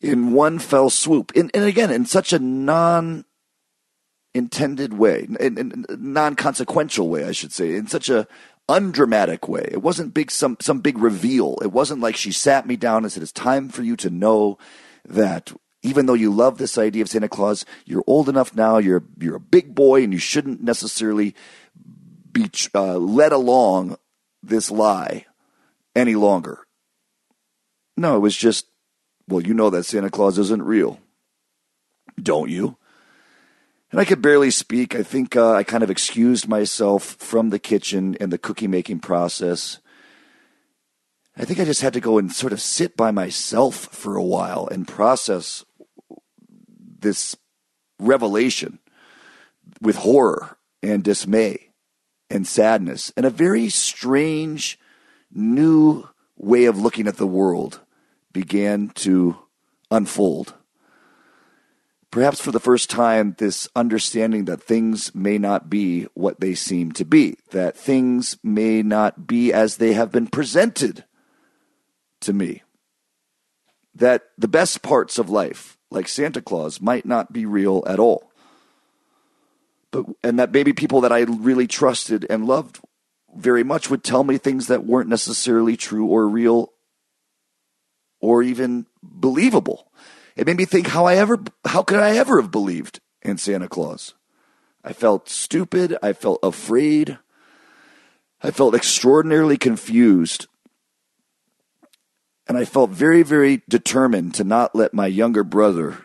in 0.00 0.32
one 0.32 0.58
fell 0.58 0.90
swoop, 0.90 1.30
and, 1.36 1.48
and 1.54 1.64
again, 1.64 1.92
in 1.92 2.06
such 2.06 2.32
a 2.32 2.40
non 2.40 3.24
intended 4.34 4.94
way, 4.94 5.28
in, 5.38 5.84
non 5.88 6.34
consequential 6.34 7.08
way, 7.08 7.24
I 7.26 7.32
should 7.32 7.52
say, 7.52 7.76
in 7.76 7.86
such 7.86 8.08
a 8.08 8.26
undramatic 8.70 9.48
way. 9.48 9.68
It 9.70 9.82
wasn't 9.82 10.14
big 10.14 10.30
some 10.30 10.56
some 10.60 10.80
big 10.80 10.98
reveal. 10.98 11.58
It 11.62 11.72
wasn't 11.72 12.00
like 12.00 12.16
she 12.16 12.32
sat 12.32 12.66
me 12.66 12.76
down 12.76 13.02
and 13.02 13.12
said, 13.12 13.22
"It's 13.22 13.32
time 13.32 13.68
for 13.68 13.82
you 13.82 13.96
to 13.96 14.10
know 14.10 14.58
that." 15.04 15.52
Even 15.82 16.04
though 16.04 16.14
you 16.14 16.30
love 16.30 16.58
this 16.58 16.76
idea 16.76 17.00
of 17.00 17.08
Santa 17.08 17.28
Claus, 17.28 17.64
you're 17.86 18.04
old 18.06 18.28
enough 18.28 18.54
now. 18.54 18.76
You're 18.76 19.02
you're 19.18 19.36
a 19.36 19.40
big 19.40 19.74
boy, 19.74 20.02
and 20.04 20.12
you 20.12 20.18
shouldn't 20.18 20.62
necessarily 20.62 21.34
be 22.32 22.50
uh, 22.74 22.98
led 22.98 23.32
along 23.32 23.96
this 24.42 24.70
lie 24.70 25.26
any 25.94 26.14
longer. 26.14 26.66
No, 27.96 28.16
it 28.16 28.20
was 28.20 28.36
just, 28.36 28.66
well, 29.28 29.42
you 29.42 29.54
know 29.54 29.70
that 29.70 29.84
Santa 29.84 30.10
Claus 30.10 30.38
isn't 30.38 30.62
real, 30.62 31.00
don't 32.20 32.50
you? 32.50 32.76
And 33.90 34.00
I 34.00 34.04
could 34.04 34.22
barely 34.22 34.50
speak. 34.50 34.94
I 34.94 35.02
think 35.02 35.36
uh, 35.36 35.52
I 35.52 35.64
kind 35.64 35.82
of 35.82 35.90
excused 35.90 36.48
myself 36.48 37.16
from 37.18 37.50
the 37.50 37.58
kitchen 37.58 38.16
and 38.20 38.32
the 38.32 38.38
cookie 38.38 38.68
making 38.68 39.00
process. 39.00 39.78
I 41.36 41.44
think 41.44 41.58
I 41.58 41.64
just 41.64 41.82
had 41.82 41.94
to 41.94 42.00
go 42.00 42.18
and 42.18 42.32
sort 42.32 42.52
of 42.52 42.60
sit 42.60 42.96
by 42.96 43.10
myself 43.10 43.76
for 43.76 44.16
a 44.16 44.22
while 44.22 44.68
and 44.70 44.86
process 44.86 45.64
this 46.98 47.36
revelation 47.98 48.78
with 49.80 49.96
horror 49.96 50.58
and 50.82 51.02
dismay 51.02 51.70
and 52.28 52.46
sadness 52.46 53.12
and 53.16 53.26
a 53.26 53.30
very 53.30 53.68
strange 53.68 54.78
new 55.32 56.08
way 56.36 56.64
of 56.64 56.78
looking 56.78 57.06
at 57.06 57.16
the 57.16 57.26
world 57.26 57.80
began 58.32 58.88
to 58.90 59.36
unfold 59.90 60.54
perhaps 62.10 62.40
for 62.40 62.50
the 62.50 62.60
first 62.60 62.90
time, 62.90 63.34
this 63.38 63.68
understanding 63.76 64.46
that 64.46 64.62
things 64.62 65.14
may 65.14 65.38
not 65.38 65.70
be 65.70 66.04
what 66.14 66.40
they 66.40 66.54
seem 66.54 66.92
to 66.92 67.04
be, 67.04 67.36
that 67.50 67.76
things 67.76 68.36
may 68.42 68.82
not 68.82 69.26
be 69.26 69.52
as 69.52 69.76
they 69.76 69.92
have 69.92 70.10
been 70.10 70.26
presented 70.26 71.04
to 72.20 72.32
me, 72.32 72.62
that 73.94 74.24
the 74.36 74.48
best 74.48 74.82
parts 74.82 75.18
of 75.18 75.30
life, 75.30 75.78
like 75.90 76.08
Santa 76.08 76.42
Claus, 76.42 76.80
might 76.80 77.06
not 77.06 77.32
be 77.32 77.46
real 77.46 77.82
at 77.86 77.98
all. 77.98 78.30
But, 79.92 80.06
and 80.22 80.38
that 80.38 80.52
maybe 80.52 80.72
people 80.72 81.00
that 81.00 81.12
I 81.12 81.20
really 81.20 81.66
trusted 81.66 82.26
and 82.30 82.46
loved 82.46 82.80
very 83.34 83.64
much 83.64 83.90
would 83.90 84.04
tell 84.04 84.24
me 84.24 84.38
things 84.38 84.66
that 84.66 84.84
weren't 84.84 85.08
necessarily 85.08 85.76
true 85.76 86.06
or 86.06 86.28
real 86.28 86.72
or 88.20 88.42
even 88.42 88.86
believable 89.02 89.90
It 90.40 90.46
made 90.46 90.56
me 90.56 90.64
think 90.64 90.86
how 90.86 91.04
I 91.04 91.16
ever, 91.16 91.38
how 91.66 91.82
could 91.82 91.98
I 91.98 92.16
ever 92.16 92.40
have 92.40 92.50
believed 92.50 92.98
in 93.20 93.36
Santa 93.36 93.68
Claus? 93.68 94.14
I 94.82 94.94
felt 94.94 95.28
stupid. 95.28 95.98
I 96.02 96.14
felt 96.14 96.38
afraid. 96.42 97.18
I 98.42 98.50
felt 98.50 98.74
extraordinarily 98.74 99.58
confused. 99.58 100.46
And 102.48 102.56
I 102.56 102.64
felt 102.64 102.88
very, 102.88 103.22
very 103.22 103.60
determined 103.68 104.32
to 104.36 104.44
not 104.44 104.74
let 104.74 104.94
my 104.94 105.06
younger 105.06 105.44
brother 105.44 105.98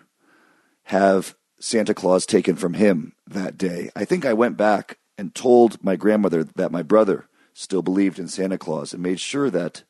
have 0.84 1.38
Santa 1.62 1.94
Claus 1.94 2.26
taken 2.26 2.58
from 2.58 2.74
him 2.74 3.14
that 3.26 3.58
day. 3.58 3.90
I 3.96 4.04
think 4.04 4.26
I 4.26 4.34
went 4.34 4.58
back 4.58 4.98
and 5.18 5.34
told 5.34 5.82
my 5.82 5.96
grandmother 5.96 6.44
that 6.44 6.74
my 6.74 6.84
brother 6.84 7.30
still 7.54 7.82
believed 7.82 8.20
in 8.20 8.28
Santa 8.28 8.58
Claus 8.58 8.94
and 8.94 9.02
made 9.02 9.22
sure 9.22 9.50
that 9.50 9.84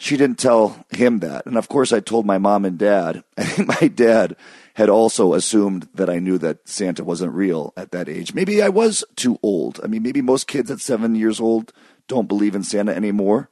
she 0.00 0.16
didn't 0.16 0.38
tell 0.38 0.86
him 0.90 1.18
that. 1.18 1.44
And 1.44 1.58
of 1.58 1.68
course, 1.68 1.92
I 1.92 1.98
told 1.98 2.24
my 2.24 2.38
mom 2.38 2.64
and 2.64 2.78
dad. 2.78 3.24
I 3.36 3.44
think 3.44 3.68
my 3.80 3.88
dad 3.88 4.36
had 4.74 4.88
also 4.88 5.34
assumed 5.34 5.88
that 5.92 6.08
I 6.08 6.20
knew 6.20 6.38
that 6.38 6.68
Santa 6.68 7.02
wasn't 7.02 7.34
real 7.34 7.74
at 7.76 7.90
that 7.90 8.08
age. 8.08 8.32
Maybe 8.32 8.62
I 8.62 8.68
was 8.68 9.04
too 9.16 9.40
old. 9.42 9.80
I 9.82 9.88
mean, 9.88 10.04
maybe 10.04 10.22
most 10.22 10.46
kids 10.46 10.70
at 10.70 10.80
seven 10.80 11.16
years 11.16 11.40
old 11.40 11.72
don't 12.06 12.28
believe 12.28 12.54
in 12.54 12.62
Santa 12.62 12.94
anymore. 12.94 13.50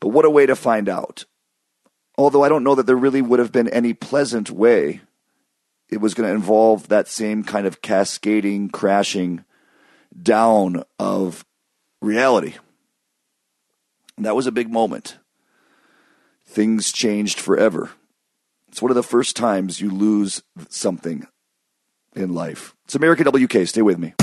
But 0.00 0.08
what 0.08 0.24
a 0.24 0.30
way 0.30 0.46
to 0.46 0.56
find 0.56 0.88
out. 0.88 1.26
Although 2.16 2.42
I 2.42 2.48
don't 2.48 2.64
know 2.64 2.74
that 2.74 2.86
there 2.86 2.96
really 2.96 3.20
would 3.20 3.38
have 3.38 3.52
been 3.52 3.68
any 3.68 3.92
pleasant 3.92 4.50
way. 4.50 5.02
It 5.90 6.00
was 6.00 6.14
going 6.14 6.26
to 6.26 6.34
involve 6.34 6.88
that 6.88 7.06
same 7.06 7.44
kind 7.44 7.66
of 7.66 7.82
cascading, 7.82 8.70
crashing 8.70 9.44
down 10.22 10.84
of 10.98 11.44
reality. 12.00 12.54
And 14.16 14.24
that 14.24 14.36
was 14.36 14.46
a 14.46 14.52
big 14.52 14.70
moment. 14.70 15.18
Things 16.50 16.90
changed 16.90 17.38
forever. 17.38 17.90
It's 18.66 18.82
one 18.82 18.90
of 18.90 18.96
the 18.96 19.04
first 19.04 19.36
times 19.36 19.80
you 19.80 19.88
lose 19.88 20.42
something 20.68 21.28
in 22.16 22.34
life. 22.34 22.74
It's 22.86 22.96
America 22.96 23.22
WK. 23.22 23.68
Stay 23.68 23.82
with 23.82 24.00
me. 24.00 24.14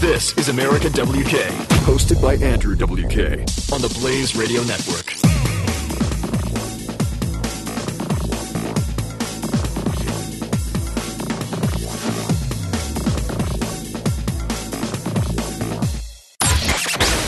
This 0.00 0.34
is 0.38 0.48
America 0.48 0.88
WK, 0.88 1.52
hosted 1.84 2.22
by 2.22 2.36
Andrew 2.36 2.74
WK 2.76 3.44
on 3.74 3.82
the 3.82 3.94
Blaze 4.00 4.34
Radio 4.36 4.62
Network. 4.62 5.12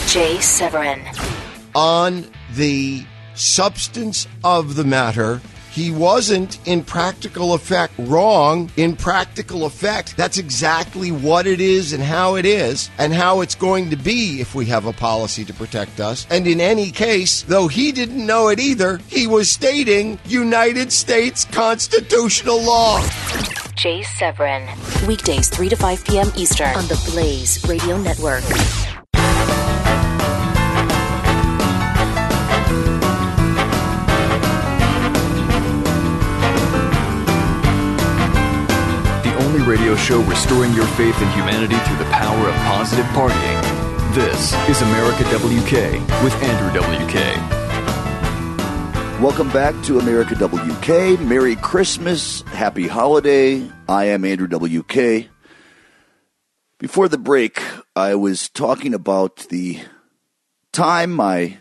Jay 0.07 0.39
Severin. 0.41 1.01
On 1.75 2.25
the 2.55 3.05
substance 3.41 4.27
of 4.43 4.75
the 4.75 4.83
matter, 4.83 5.41
he 5.71 5.89
wasn't 5.89 6.59
in 6.67 6.83
practical 6.83 7.53
effect 7.53 7.93
wrong. 7.97 8.69
In 8.75 8.95
practical 8.95 9.65
effect, 9.65 10.17
that's 10.17 10.37
exactly 10.37 11.11
what 11.11 11.47
it 11.47 11.61
is 11.61 11.93
and 11.93 12.03
how 12.03 12.35
it 12.35 12.45
is 12.45 12.89
and 12.97 13.13
how 13.13 13.39
it's 13.39 13.55
going 13.55 13.89
to 13.89 13.95
be 13.95 14.41
if 14.41 14.53
we 14.53 14.65
have 14.65 14.85
a 14.85 14.93
policy 14.93 15.45
to 15.45 15.53
protect 15.53 16.01
us. 16.01 16.27
And 16.29 16.45
in 16.45 16.59
any 16.59 16.91
case, 16.91 17.43
though 17.43 17.69
he 17.69 17.93
didn't 17.93 18.25
know 18.25 18.49
it 18.49 18.59
either, 18.59 18.99
he 19.07 19.27
was 19.27 19.49
stating 19.49 20.19
United 20.25 20.91
States 20.91 21.45
constitutional 21.45 22.61
law. 22.61 23.01
Jay 23.75 24.03
Severin. 24.03 24.67
Weekdays 25.07 25.49
3 25.49 25.69
to 25.69 25.75
5 25.77 26.05
p.m. 26.05 26.31
Eastern 26.35 26.75
on 26.75 26.85
the 26.87 27.11
Blaze 27.11 27.65
Radio 27.67 27.97
Network. 27.97 28.43
Radio 39.91 40.03
show 40.03 40.21
restoring 40.29 40.73
your 40.73 40.87
faith 40.87 41.21
in 41.21 41.29
humanity 41.31 41.75
through 41.75 41.97
the 41.97 42.09
power 42.11 42.47
of 42.47 42.55
positive 42.63 43.05
partying. 43.07 43.61
This 44.13 44.53
is 44.69 44.81
America 44.81 45.23
WK 45.25 45.99
with 46.23 46.33
Andrew 46.43 46.71
WK. 46.79 47.15
Welcome 49.21 49.51
back 49.51 49.75
to 49.83 49.99
America 49.99 50.35
WK. 50.35 51.19
Merry 51.19 51.57
Christmas. 51.57 52.41
Happy 52.43 52.87
holiday. 52.87 53.69
I 53.89 54.05
am 54.05 54.23
Andrew 54.23 54.47
WK. 54.47 55.27
Before 56.79 57.09
the 57.09 57.17
break, 57.17 57.61
I 57.93 58.15
was 58.15 58.47
talking 58.47 58.93
about 58.93 59.47
the 59.49 59.81
time 60.71 61.11
my 61.11 61.57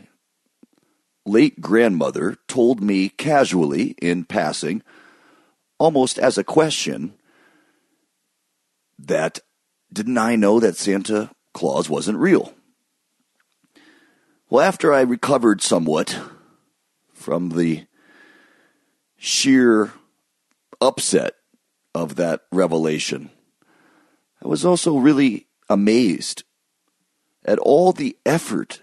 late 1.26 1.60
grandmother 1.60 2.36
told 2.46 2.80
me 2.80 3.08
casually 3.08 3.96
in 4.00 4.24
passing, 4.24 4.84
almost 5.78 6.16
as 6.18 6.38
a 6.38 6.44
question, 6.44 7.14
that 9.06 9.40
didn't 9.92 10.18
I 10.18 10.36
know 10.36 10.60
that 10.60 10.76
Santa 10.76 11.30
Claus 11.52 11.88
wasn't 11.88 12.18
real? 12.18 12.54
Well, 14.48 14.64
after 14.64 14.92
I 14.92 15.00
recovered 15.02 15.62
somewhat 15.62 16.18
from 17.12 17.50
the 17.50 17.86
sheer 19.16 19.92
upset 20.80 21.34
of 21.94 22.16
that 22.16 22.42
revelation, 22.50 23.30
I 24.42 24.48
was 24.48 24.64
also 24.64 24.96
really 24.96 25.46
amazed 25.68 26.44
at 27.44 27.58
all 27.58 27.92
the 27.92 28.16
effort 28.26 28.82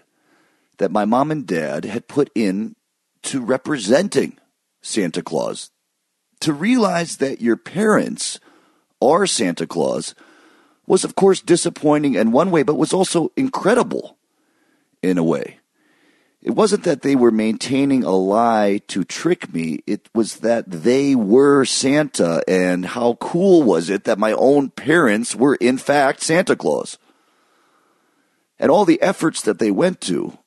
that 0.78 0.92
my 0.92 1.04
mom 1.04 1.30
and 1.30 1.46
dad 1.46 1.84
had 1.84 2.08
put 2.08 2.30
in 2.34 2.76
to 3.22 3.40
representing 3.40 4.38
Santa 4.80 5.22
Claus. 5.22 5.70
To 6.40 6.52
realize 6.52 7.16
that 7.16 7.40
your 7.40 7.56
parents 7.56 8.38
are 9.00 9.26
Santa 9.26 9.66
Claus 9.66 10.14
was, 10.86 11.04
of 11.04 11.14
course, 11.14 11.40
disappointing 11.40 12.14
in 12.14 12.32
one 12.32 12.50
way, 12.50 12.62
but 12.62 12.76
was 12.76 12.92
also 12.92 13.30
incredible 13.36 14.16
in 15.02 15.18
a 15.18 15.24
way. 15.24 15.58
It 16.40 16.52
wasn't 16.52 16.84
that 16.84 17.02
they 17.02 17.16
were 17.16 17.30
maintaining 17.30 18.04
a 18.04 18.12
lie 18.12 18.80
to 18.88 19.04
trick 19.04 19.52
me. 19.52 19.82
It 19.86 20.08
was 20.14 20.36
that 20.36 20.70
they 20.70 21.14
were 21.14 21.64
Santa, 21.64 22.42
and 22.48 22.86
how 22.86 23.14
cool 23.14 23.62
was 23.64 23.90
it 23.90 24.04
that 24.04 24.18
my 24.18 24.32
own 24.32 24.70
parents 24.70 25.34
were, 25.34 25.56
in 25.56 25.78
fact, 25.78 26.22
Santa 26.22 26.54
Claus? 26.54 26.96
And 28.58 28.70
all 28.70 28.84
the 28.84 29.02
efforts 29.02 29.42
that 29.42 29.58
they 29.58 29.70
went 29.70 30.00
to, 30.02 30.38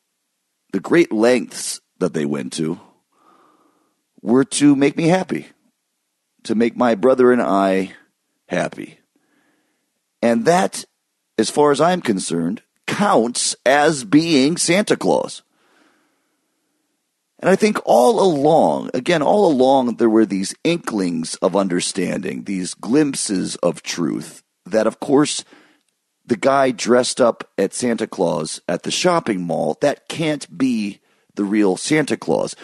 the 0.72 0.80
great 0.80 1.12
lengths 1.12 1.82
that 2.00 2.14
they 2.14 2.26
went 2.26 2.54
to, 2.54 2.80
were 4.22 4.46
to 4.46 4.76
make 4.76 4.96
me 4.96 5.08
happy, 5.08 5.48
to 6.44 6.56
make 6.56 6.76
my 6.76 6.96
brother 6.96 7.32
and 7.32 7.42
I 7.42 7.94
happy. 8.52 9.00
And 10.22 10.46
that, 10.46 10.86
as 11.38 11.50
far 11.50 11.72
as 11.72 11.82
I'm 11.82 12.02
concerned, 12.02 12.62
counts 12.86 13.56
as 13.66 14.04
being 14.04 14.58
Santa 14.58 14.96
Claus. 14.96 15.42
And 17.40 17.50
I 17.50 17.56
think 17.56 17.80
all 17.86 18.20
along, 18.20 18.92
again, 18.94 19.24
all 19.24 19.52
along, 19.52 19.96
there 19.96 20.10
were 20.10 20.28
these 20.28 20.54
inklings 20.64 21.36
of 21.36 21.56
understanding, 21.56 22.44
these 22.44 22.76
glimpses 22.76 23.56
of 23.58 23.82
truth 23.82 24.44
that, 24.66 24.86
of 24.86 25.00
course, 25.00 25.44
the 26.24 26.36
guy 26.36 26.70
dressed 26.70 27.20
up 27.20 27.50
at 27.58 27.74
Santa 27.74 28.06
Claus 28.06 28.62
at 28.68 28.84
the 28.84 28.92
shopping 28.92 29.42
mall, 29.42 29.78
that 29.82 30.08
can't 30.08 30.56
be 30.56 31.00
the 31.34 31.44
real 31.44 31.78
Santa 31.78 32.16
Claus. 32.16 32.56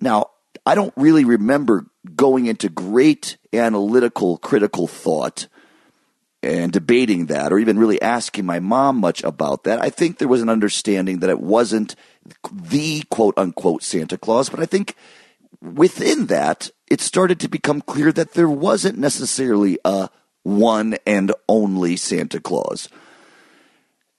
Now, 0.00 0.30
I 0.66 0.74
don't 0.74 0.94
really 0.96 1.24
remember 1.24 1.86
going 2.16 2.46
into 2.46 2.68
great 2.68 3.36
analytical, 3.52 4.38
critical 4.38 4.86
thought 4.86 5.48
and 6.42 6.72
debating 6.72 7.26
that, 7.26 7.52
or 7.52 7.58
even 7.58 7.78
really 7.78 8.00
asking 8.00 8.46
my 8.46 8.60
mom 8.60 8.96
much 8.96 9.22
about 9.24 9.64
that. 9.64 9.82
I 9.82 9.90
think 9.90 10.18
there 10.18 10.28
was 10.28 10.42
an 10.42 10.48
understanding 10.48 11.18
that 11.18 11.30
it 11.30 11.40
wasn't 11.40 11.96
the 12.52 13.02
quote 13.10 13.36
unquote 13.36 13.82
Santa 13.82 14.16
Claus, 14.16 14.48
but 14.48 14.60
I 14.60 14.66
think 14.66 14.94
within 15.60 16.26
that, 16.26 16.70
it 16.86 17.00
started 17.00 17.40
to 17.40 17.48
become 17.48 17.80
clear 17.80 18.12
that 18.12 18.32
there 18.32 18.48
wasn't 18.48 18.98
necessarily 18.98 19.78
a 19.84 20.10
one 20.42 20.96
and 21.06 21.32
only 21.48 21.96
Santa 21.96 22.40
Claus. 22.40 22.88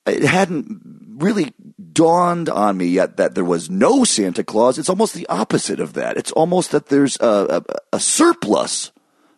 It 0.09 0.23
hadn't 0.23 1.17
really 1.17 1.53
dawned 1.91 2.49
on 2.49 2.77
me 2.77 2.85
yet 2.85 3.17
that 3.17 3.35
there 3.35 3.45
was 3.45 3.69
no 3.69 4.03
Santa 4.03 4.43
Claus. 4.43 4.77
It's 4.77 4.89
almost 4.89 5.13
the 5.13 5.27
opposite 5.27 5.79
of 5.79 5.93
that. 5.93 6.17
It's 6.17 6.31
almost 6.31 6.71
that 6.71 6.87
there's 6.87 7.17
a, 7.19 7.63
a, 7.67 7.97
a 7.97 7.99
surplus 7.99 8.91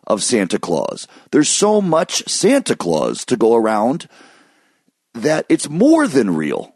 of 0.06 0.22
Santa 0.22 0.58
Claus. 0.58 1.06
There's 1.30 1.48
so 1.48 1.80
much 1.80 2.28
Santa 2.28 2.76
Claus 2.76 3.24
to 3.26 3.36
go 3.36 3.54
around 3.54 4.08
that 5.14 5.46
it's 5.48 5.68
more 5.68 6.06
than 6.06 6.34
real. 6.34 6.74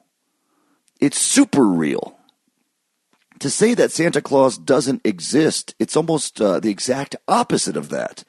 It's 1.01 1.19
super 1.19 1.65
real. 1.65 2.19
To 3.41 3.51
say 3.51 3.75
that 3.75 3.93
Santa 3.93 4.23
Claus 4.23 4.57
doesn't 4.57 5.03
exist, 5.05 5.75
it's 5.79 5.97
almost 5.97 6.41
uh, 6.41 6.61
the 6.61 6.71
exact 6.71 7.17
opposite 7.29 7.77
of 7.77 7.91
that. 7.91 8.25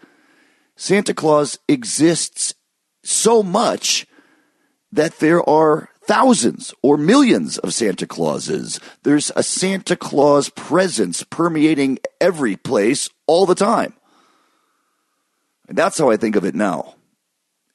Santa 0.75 1.13
Claus 1.13 1.57
exists 1.67 2.53
so 3.03 3.41
much 3.41 4.05
that 4.91 5.19
there 5.19 5.47
are 5.47 5.89
thousands 6.01 6.73
or 6.81 6.97
millions 6.97 7.57
of 7.57 7.73
Santa 7.73 8.07
Clauses. 8.07 8.79
There's 9.03 9.31
a 9.35 9.43
Santa 9.43 9.95
Claus 9.95 10.49
presence 10.49 11.23
permeating 11.23 11.99
every 12.21 12.55
place 12.55 13.09
all 13.27 13.45
the 13.45 13.55
time. 13.55 13.93
And 15.67 15.77
that's 15.77 15.97
how 15.97 16.09
I 16.09 16.17
think 16.17 16.35
of 16.35 16.45
it 16.45 16.55
now. 16.55 16.95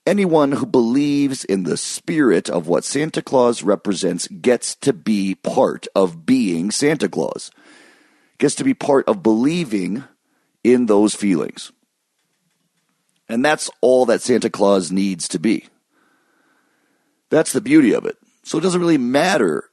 Anyone 0.07 0.53
who 0.53 0.67
believes 0.67 1.45
in 1.45 1.63
the 1.63 1.77
spirit 1.77 2.49
of 2.51 2.67
what 2.67 2.85
Santa 2.85 3.23
Claus 3.23 3.63
represents 3.63 4.27
gets 4.29 4.75
to 4.77 4.93
be 4.93 5.35
part 5.37 5.87
of 5.95 6.27
being 6.27 6.71
Santa 6.71 7.09
Claus, 7.09 7.53
gets 8.39 8.57
to 8.57 8.65
be 8.65 8.75
part 8.75 9.07
of 9.07 9.23
believing 9.23 10.03
in 10.65 10.87
those 10.87 11.15
feelings. 11.15 11.71
And 13.29 13.45
that's 13.45 13.71
all 13.81 14.07
that 14.07 14.23
Santa 14.23 14.51
Claus 14.51 14.91
needs 14.91 15.29
to 15.29 15.39
be. 15.39 15.67
That's 17.33 17.55
the 17.55 17.63
beauty 17.63 17.95
of 17.95 18.05
it. 18.05 18.19
So 18.43 18.59
it 18.59 18.61
doesn't 18.61 18.81
really 18.83 18.99
matter 18.99 19.71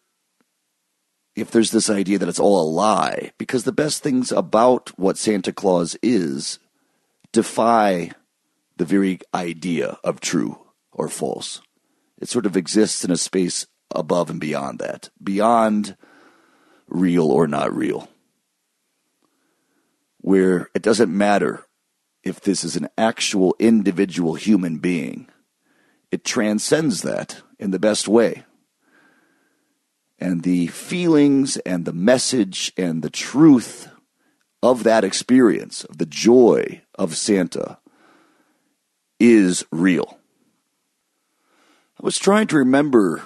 if 1.36 1.51
there's 1.51 1.72
this 1.72 1.89
idea 1.89 2.18
that 2.18 2.30
it's 2.30 2.39
all 2.39 2.62
a 2.62 2.72
lie, 2.72 3.34
because 3.38 3.66
the 3.66 3.74
best 3.74 4.01
things 4.01 4.32
about 4.32 4.97
what 4.97 5.18
Santa 5.18 5.51
Claus 5.51 5.97
is 6.01 6.57
defy 7.34 8.12
the 8.78 8.86
very 8.86 9.20
idea 9.34 9.99
of 10.05 10.22
true 10.22 10.57
or 10.93 11.10
false. 11.10 11.62
It 12.18 12.30
sort 12.30 12.45
of 12.45 12.55
exists 12.55 13.03
in 13.03 13.12
a 13.12 13.18
space 13.18 13.68
above 13.93 14.30
and 14.30 14.39
beyond 14.39 14.80
that, 14.80 15.10
beyond 15.22 15.97
real 16.88 17.30
or 17.30 17.45
not 17.45 17.76
real, 17.76 18.07
where 20.20 20.70
it 20.74 20.82
doesn't 20.82 21.16
matter 21.16 21.66
if 22.24 22.39
this 22.39 22.64
is 22.64 22.78
an 22.78 22.88
actual 22.97 23.53
individual 23.60 24.36
human 24.36 24.78
being. 24.78 25.28
It 26.10 26.24
transcends 26.24 27.01
that 27.01 27.41
in 27.60 27.72
the 27.72 27.80
best 27.80 28.07
way. 28.07 28.43
And 30.18 30.43
the 30.43 30.68
feelings 30.68 31.57
and 31.57 31.86
the 31.86 31.93
message 31.93 32.74
and 32.78 33.01
the 33.01 33.10
truth 33.10 33.89
of 34.62 34.84
that 34.84 35.03
experience, 35.03 35.84
of 35.86 35.97
the 35.97 36.05
joy 36.05 36.82
of 36.95 37.16
Santa, 37.16 37.80
is 39.20 39.66
real. 39.72 40.20
I 41.99 42.05
was 42.05 42.18
trying 42.18 42.47
to 42.47 42.57
remember 42.57 43.24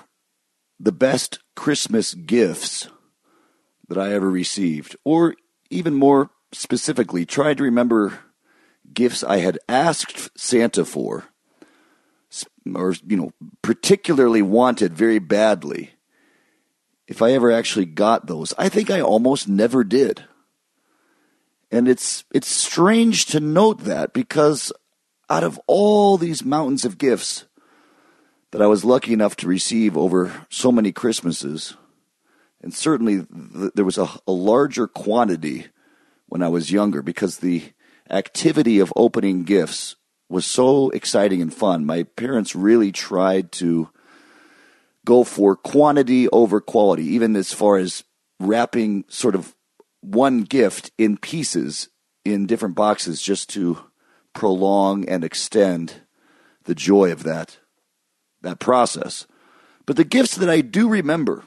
the 0.79 0.91
best 0.91 1.39
Christmas 1.55 2.13
gifts 2.13 2.87
that 3.87 3.97
I 3.97 4.13
ever 4.13 4.29
received, 4.29 4.95
or 5.03 5.35
even 5.69 5.93
more 5.93 6.31
specifically, 6.51 7.25
trying 7.25 7.55
to 7.57 7.63
remember 7.63 8.19
gifts 8.93 9.23
I 9.23 9.37
had 9.37 9.59
asked 9.67 10.29
Santa 10.37 10.85
for, 10.85 11.25
or, 12.73 12.95
you 13.05 13.17
know, 13.17 13.31
particularly 13.61 14.41
wanted 14.41 14.93
very 14.93 15.19
badly. 15.19 15.91
If 17.07 17.21
I 17.21 17.33
ever 17.33 17.51
actually 17.51 17.85
got 17.85 18.27
those, 18.27 18.53
I 18.57 18.69
think 18.69 18.89
I 18.89 19.01
almost 19.01 19.47
never 19.47 19.83
did. 19.83 20.23
And 21.71 21.87
it's 21.87 22.23
it's 22.33 22.47
strange 22.47 23.25
to 23.27 23.39
note 23.39 23.81
that 23.81 24.13
because 24.13 24.71
out 25.29 25.43
of 25.43 25.59
all 25.67 26.17
these 26.17 26.45
mountains 26.45 26.85
of 26.85 26.97
gifts 26.97 27.45
that 28.51 28.61
I 28.61 28.67
was 28.67 28.85
lucky 28.85 29.13
enough 29.13 29.35
to 29.37 29.47
receive 29.47 29.97
over 29.97 30.45
so 30.49 30.71
many 30.71 30.91
Christmases, 30.91 31.75
and 32.61 32.73
certainly 32.73 33.25
th- 33.25 33.71
there 33.73 33.85
was 33.85 33.97
a, 33.97 34.07
a 34.27 34.31
larger 34.31 34.87
quantity 34.87 35.67
when 36.27 36.43
I 36.43 36.49
was 36.49 36.71
younger 36.71 37.01
because 37.01 37.37
the 37.37 37.63
activity 38.09 38.79
of 38.79 38.93
opening 38.95 39.43
gifts 39.43 39.95
was 40.29 40.45
so 40.45 40.89
exciting 40.89 41.41
and 41.41 41.53
fun. 41.53 41.85
My 41.85 42.03
parents 42.03 42.55
really 42.55 42.91
tried 42.91 43.51
to 43.53 43.89
go 45.05 45.23
for 45.23 45.55
quantity 45.55 46.29
over 46.29 46.61
quality, 46.61 47.05
even 47.05 47.35
as 47.35 47.53
far 47.53 47.77
as 47.77 48.03
wrapping 48.39 49.05
sort 49.07 49.35
of 49.35 49.55
one 50.01 50.41
gift 50.41 50.91
in 50.97 51.17
pieces 51.17 51.89
in 52.25 52.45
different 52.45 52.75
boxes 52.75 53.21
just 53.21 53.49
to 53.49 53.79
prolong 54.33 55.07
and 55.07 55.23
extend 55.23 56.01
the 56.63 56.75
joy 56.75 57.11
of 57.11 57.23
that 57.23 57.59
that 58.41 58.59
process. 58.59 59.25
But 59.85 59.95
the 59.95 60.03
gifts 60.03 60.35
that 60.35 60.49
I 60.49 60.61
do 60.61 60.89
remember 60.89 61.43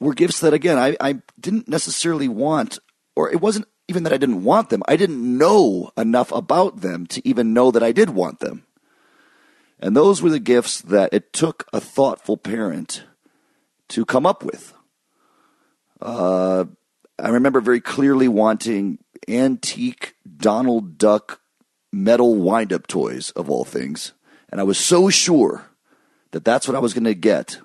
were 0.00 0.14
gifts 0.14 0.40
that 0.40 0.54
again 0.54 0.78
I, 0.78 0.96
I 1.00 1.20
didn't 1.38 1.68
necessarily 1.68 2.28
want, 2.28 2.78
or 3.16 3.30
it 3.30 3.40
wasn't 3.40 3.66
even 3.88 4.04
that 4.04 4.12
I 4.12 4.16
didn't 4.16 4.44
want 4.44 4.70
them. 4.70 4.82
I 4.88 4.96
didn't 4.96 5.38
know 5.38 5.90
enough 5.96 6.32
about 6.32 6.80
them 6.80 7.06
to 7.08 7.26
even 7.28 7.52
know 7.52 7.70
that 7.70 7.82
I 7.82 7.92
did 7.92 8.10
want 8.10 8.40
them. 8.40 8.64
And 9.78 9.96
those 9.96 10.22
were 10.22 10.30
the 10.30 10.38
gifts 10.38 10.80
that 10.80 11.12
it 11.12 11.32
took 11.32 11.68
a 11.72 11.80
thoughtful 11.80 12.36
parent 12.36 13.04
to 13.88 14.04
come 14.04 14.24
up 14.24 14.42
with. 14.42 14.72
Uh, 16.00 16.64
I 17.18 17.28
remember 17.28 17.60
very 17.60 17.80
clearly 17.80 18.28
wanting 18.28 18.98
antique 19.28 20.14
Donald 20.36 20.98
Duck 20.98 21.40
metal 21.92 22.34
wind 22.34 22.72
up 22.72 22.86
toys, 22.86 23.30
of 23.30 23.48
all 23.48 23.64
things. 23.64 24.12
And 24.50 24.60
I 24.60 24.64
was 24.64 24.78
so 24.78 25.10
sure 25.10 25.66
that 26.32 26.44
that's 26.44 26.66
what 26.66 26.76
I 26.76 26.80
was 26.80 26.94
going 26.94 27.04
to 27.04 27.14
get 27.14 27.58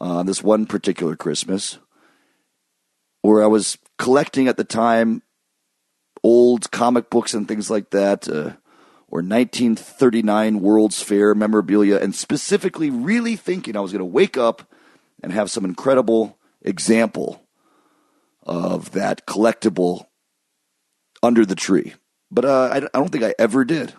on 0.00 0.16
uh, 0.18 0.22
this 0.22 0.42
one 0.42 0.66
particular 0.66 1.16
Christmas, 1.16 1.78
where 3.22 3.42
I 3.42 3.48
was 3.48 3.76
collecting 3.98 4.48
at 4.48 4.56
the 4.56 4.64
time 4.64 5.22
old 6.22 6.70
comic 6.70 7.10
books 7.10 7.34
and 7.34 7.46
things 7.46 7.70
like 7.70 7.90
that, 7.90 8.28
uh, 8.28 8.54
or 9.08 9.22
1939 9.22 10.60
World's 10.60 11.02
Fair 11.02 11.34
memorabilia, 11.34 11.98
and 11.98 12.14
specifically 12.14 12.90
really 12.90 13.36
thinking 13.36 13.76
I 13.76 13.80
was 13.80 13.92
going 13.92 14.00
to 14.00 14.04
wake 14.04 14.36
up 14.36 14.70
and 15.22 15.32
have 15.32 15.50
some 15.50 15.64
incredible 15.64 16.38
example 16.62 17.42
of 18.42 18.92
that 18.92 19.26
collectible 19.26 20.06
under 21.22 21.44
the 21.44 21.54
tree. 21.54 21.94
But 22.30 22.44
uh, 22.44 22.68
I, 22.72 22.76
I, 22.76 22.98
don't 22.98 23.10
think 23.10 23.24
I 23.24 23.34
ever 23.38 23.64
did. 23.64 23.92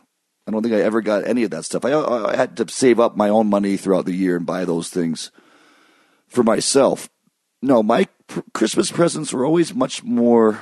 I 0.47 0.51
don't 0.51 0.63
think 0.63 0.74
I 0.74 0.82
ever 0.82 1.01
got 1.01 1.28
any 1.28 1.43
of 1.43 1.51
that 1.51 1.65
stuff. 1.65 1.86
I, 1.86 1.93
I 1.93 2.36
had 2.36 2.57
to 2.57 2.67
save 2.69 2.99
up 2.99 3.15
my 3.15 3.30
own 3.30 3.47
money 3.47 3.78
throughout 3.78 4.05
the 4.05 4.15
year 4.15 4.36
and 4.38 4.45
buy 4.45 4.65
those 4.65 4.89
things 4.89 5.32
for 6.28 6.43
myself. 6.43 7.09
No, 7.61 7.84
my 7.84 8.07
pr- 8.28 8.39
Christmas 8.53 8.91
presents 8.91 9.34
were 9.34 9.45
always 9.45 9.76
much 9.76 10.03
more 10.03 10.61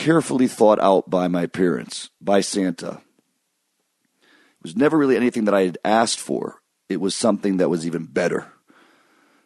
carefully 0.00 0.48
thought 0.48 0.80
out 0.80 1.10
by 1.10 1.28
my 1.28 1.44
parents, 1.44 2.08
by 2.22 2.40
Santa. 2.40 3.02
It 4.22 4.62
was 4.62 4.74
never 4.74 4.96
really 4.96 5.14
anything 5.14 5.44
that 5.44 5.54
I 5.54 5.64
had 5.64 5.76
asked 5.84 6.18
for. 6.18 6.62
It 6.88 7.02
was 7.02 7.14
something 7.14 7.58
that 7.58 7.68
was 7.68 7.86
even 7.86 8.06
better. 8.06 8.50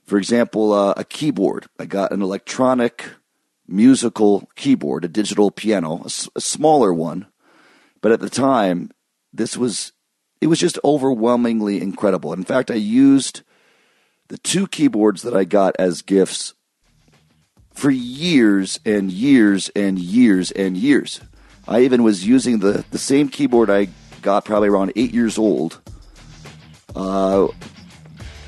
For 0.05 0.17
example, 0.17 0.73
uh, 0.73 0.95
a 0.97 1.03
keyboard. 1.03 1.67
I 1.81 1.87
got 1.87 2.13
an 2.13 2.23
electronic 2.23 3.05
musical 3.67 4.49
keyboard, 4.55 5.05
a 5.05 5.09
digital 5.09 5.51
piano, 5.51 6.05
a, 6.05 6.11
a 6.37 6.41
smaller 6.41 6.95
one. 6.95 7.27
But 8.01 8.13
at 8.13 8.21
the 8.21 8.31
time, 8.31 8.93
this 9.33 9.57
was 9.57 9.93
it 10.41 10.47
was 10.47 10.61
just 10.61 10.79
overwhelmingly 10.85 11.81
incredible. 11.81 12.33
In 12.33 12.45
fact, 12.45 12.71
I 12.71 12.75
used 12.75 13.43
the 14.29 14.39
two 14.39 14.69
keyboards 14.69 15.23
that 15.23 15.35
I 15.35 15.43
got 15.43 15.75
as 15.81 16.03
gifts 16.03 16.55
for 17.75 17.91
years 17.91 18.81
and 18.87 19.13
years 19.13 19.69
and 19.77 19.99
years 19.99 20.51
and 20.53 20.77
years. 20.77 21.21
I 21.67 21.81
even 21.81 22.03
was 22.03 22.27
using 22.27 22.61
the, 22.61 22.85
the 22.91 22.99
same 22.99 23.29
keyboard 23.29 23.69
I 23.71 23.89
got 24.23 24.45
probably 24.45 24.69
around 24.69 24.93
eight 24.97 25.13
years 25.13 25.39
old. 25.39 25.81
Uh, 26.95 27.49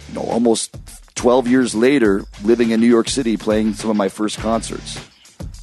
you 0.09 0.15
know, 0.15 0.23
almost 0.23 0.77
12 1.17 1.49
years 1.49 1.75
later, 1.75 2.25
living 2.45 2.71
in 2.71 2.81
New 2.81 2.87
York 2.87 3.09
City, 3.09 3.37
playing 3.37 3.75
some 3.75 3.91
of 3.91 3.97
my 3.97 4.09
first 4.09 4.39
concerts. 4.39 4.99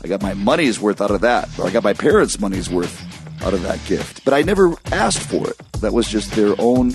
I 0.04 0.08
got 0.08 0.22
my 0.22 0.34
money's 0.34 0.80
worth 0.80 1.00
out 1.00 1.12
of 1.12 1.22
that, 1.22 1.48
or 1.58 1.66
I 1.66 1.70
got 1.70 1.84
my 1.84 1.94
parents' 1.94 2.40
money's 2.40 2.70
worth 2.70 3.02
out 3.44 3.54
of 3.54 3.62
that 3.62 3.80
gift. 3.86 4.26
But 4.26 4.34
I 4.34 4.42
never 4.42 4.76
asked 4.92 5.22
for 5.22 5.50
it. 5.50 5.58
That 5.80 5.94
was 5.94 6.08
just 6.10 6.32
their 6.32 6.56
own 6.60 6.92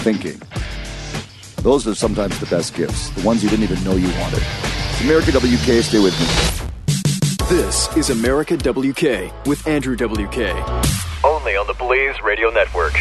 thinking. 0.00 0.40
Those 1.62 1.86
are 1.86 1.94
sometimes 1.94 2.38
the 2.40 2.46
best 2.46 2.74
gifts, 2.74 3.10
the 3.10 3.22
ones 3.22 3.42
you 3.42 3.48
didn't 3.48 3.64
even 3.64 3.82
know 3.84 3.96
you 3.96 4.08
wanted. 4.20 4.81
It's 5.04 5.10
America 5.10 5.32
WK, 5.32 5.82
stay 5.82 5.98
with 5.98 6.16
me. 6.20 6.26
This 7.48 7.96
is 7.96 8.10
America 8.10 8.56
WK 8.56 9.46
with 9.46 9.66
Andrew 9.66 9.96
WK. 9.96 10.38
Only 11.24 11.56
on 11.56 11.66
the 11.66 11.74
Blaze 11.76 12.22
Radio 12.22 12.50
Network. 12.50 12.92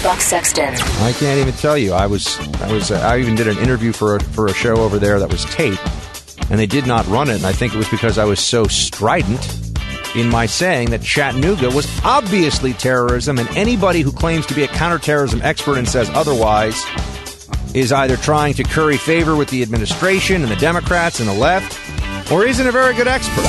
Buck 0.00 0.20
Sexton. 0.20 0.74
I 1.02 1.12
can't 1.18 1.40
even 1.40 1.54
tell 1.54 1.76
you. 1.76 1.92
I 1.92 2.06
was, 2.06 2.38
I 2.60 2.72
was, 2.72 2.92
uh, 2.92 3.00
I 3.00 3.18
even 3.18 3.34
did 3.34 3.48
an 3.48 3.58
interview 3.58 3.90
for 3.90 4.14
a, 4.14 4.20
for 4.22 4.46
a 4.46 4.54
show 4.54 4.76
over 4.76 5.00
there 5.00 5.18
that 5.18 5.28
was 5.28 5.44
taped, 5.46 5.82
and 6.50 6.58
they 6.58 6.66
did 6.66 6.86
not 6.86 7.06
run 7.08 7.28
it. 7.28 7.36
And 7.36 7.46
I 7.46 7.52
think 7.52 7.74
it 7.74 7.78
was 7.78 7.88
because 7.88 8.18
I 8.18 8.24
was 8.24 8.40
so 8.40 8.64
strident 8.64 9.74
in 10.14 10.28
my 10.28 10.46
saying 10.46 10.90
that 10.90 11.02
Chattanooga 11.02 11.68
was 11.70 11.86
obviously 12.04 12.72
terrorism, 12.72 13.38
and 13.38 13.48
anybody 13.56 14.00
who 14.00 14.12
claims 14.12 14.46
to 14.46 14.54
be 14.54 14.64
a 14.64 14.68
counterterrorism 14.68 15.42
expert 15.42 15.76
and 15.76 15.88
says 15.88 16.08
otherwise 16.10 16.82
is 17.74 17.92
either 17.92 18.16
trying 18.16 18.54
to 18.54 18.64
curry 18.64 18.96
favor 18.96 19.36
with 19.36 19.50
the 19.50 19.62
administration 19.62 20.42
and 20.42 20.50
the 20.50 20.56
Democrats 20.56 21.20
and 21.20 21.28
the 21.28 21.34
left, 21.34 21.78
or 22.32 22.46
isn't 22.46 22.66
a 22.66 22.72
very 22.72 22.94
good 22.94 23.06
expert. 23.06 23.44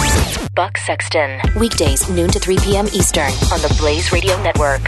Buck 0.53 0.77
Sexton. 0.77 1.39
Weekdays, 1.55 2.09
noon 2.09 2.29
to 2.31 2.39
3 2.39 2.57
p.m. 2.57 2.87
Eastern 2.87 3.31
on 3.53 3.61
the 3.61 3.73
Blaze 3.79 4.11
Radio 4.11 4.41
Network. 4.43 4.81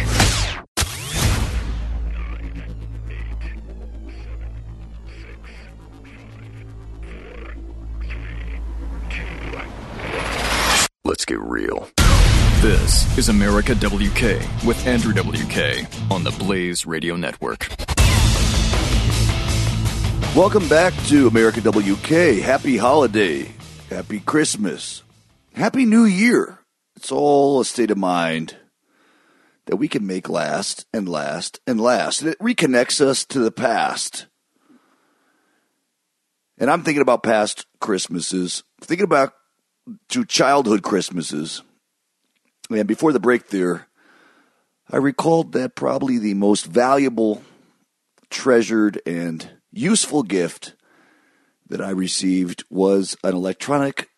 Get 11.30 11.40
real. 11.42 11.88
This 12.60 13.16
is 13.16 13.30
America 13.30 13.76
WK 13.76 14.42
with 14.66 14.84
Andrew 14.88 15.14
WK 15.14 15.86
on 16.10 16.24
the 16.24 16.36
Blaze 16.40 16.88
Radio 16.88 17.16
Network. 17.16 17.70
Welcome 20.36 20.68
back 20.68 20.94
to 21.06 21.28
America 21.28 21.62
WK. 21.62 22.42
Happy 22.42 22.78
holiday. 22.78 23.52
Happy 23.92 24.22
Christmas. 24.22 25.04
Happy 25.54 25.86
New 25.86 26.06
Year. 26.06 26.60
It's 26.96 27.12
all 27.12 27.62
a 27.62 27.66
state 27.66 27.92
of 27.92 27.98
mind 28.00 28.56
that 29.68 29.78
we 29.78 29.88
can 29.88 30.08
make 30.08 30.30
last 30.30 30.88
and 30.92 31.08
last 31.08 31.60
and 31.68 31.80
last. 31.80 32.24
And 32.24 32.32
it 32.32 32.40
reconnects 32.40 33.02
us 33.02 33.24
to 33.26 33.40
the 33.40 33.52
past. 33.52 34.26
And 36.58 36.72
I'm 36.72 36.82
thinking 36.82 37.04
about 37.04 37.22
past 37.22 37.68
Christmases, 37.80 38.64
thinking 38.82 39.06
about 39.06 39.34
to 40.10 40.26
childhood 40.26 40.84
Christmases. 40.84 41.64
And 42.70 42.88
before 42.88 43.14
the 43.14 43.20
break 43.20 43.50
there, 43.50 43.88
I 44.90 44.98
recalled 44.98 45.54
that 45.54 45.76
probably 45.76 46.18
the 46.18 46.34
most 46.34 46.66
valuable, 46.66 47.44
treasured, 48.30 49.02
and 49.06 49.50
useful 49.72 50.24
gift 50.24 50.76
that 51.68 51.82
I 51.82 51.92
received 51.92 52.64
was 52.70 53.16
an 53.24 53.36
electronic 53.36 54.10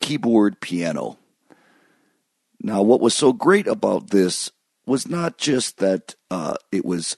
keyboard 0.00 0.60
piano. 0.60 1.18
Now, 2.60 2.82
what 2.82 3.00
was 3.00 3.14
so 3.14 3.32
great 3.32 3.66
about 3.66 4.10
this 4.10 4.50
was 4.86 5.08
not 5.08 5.38
just 5.38 5.78
that 5.78 6.14
uh, 6.30 6.54
it 6.72 6.84
was 6.84 7.16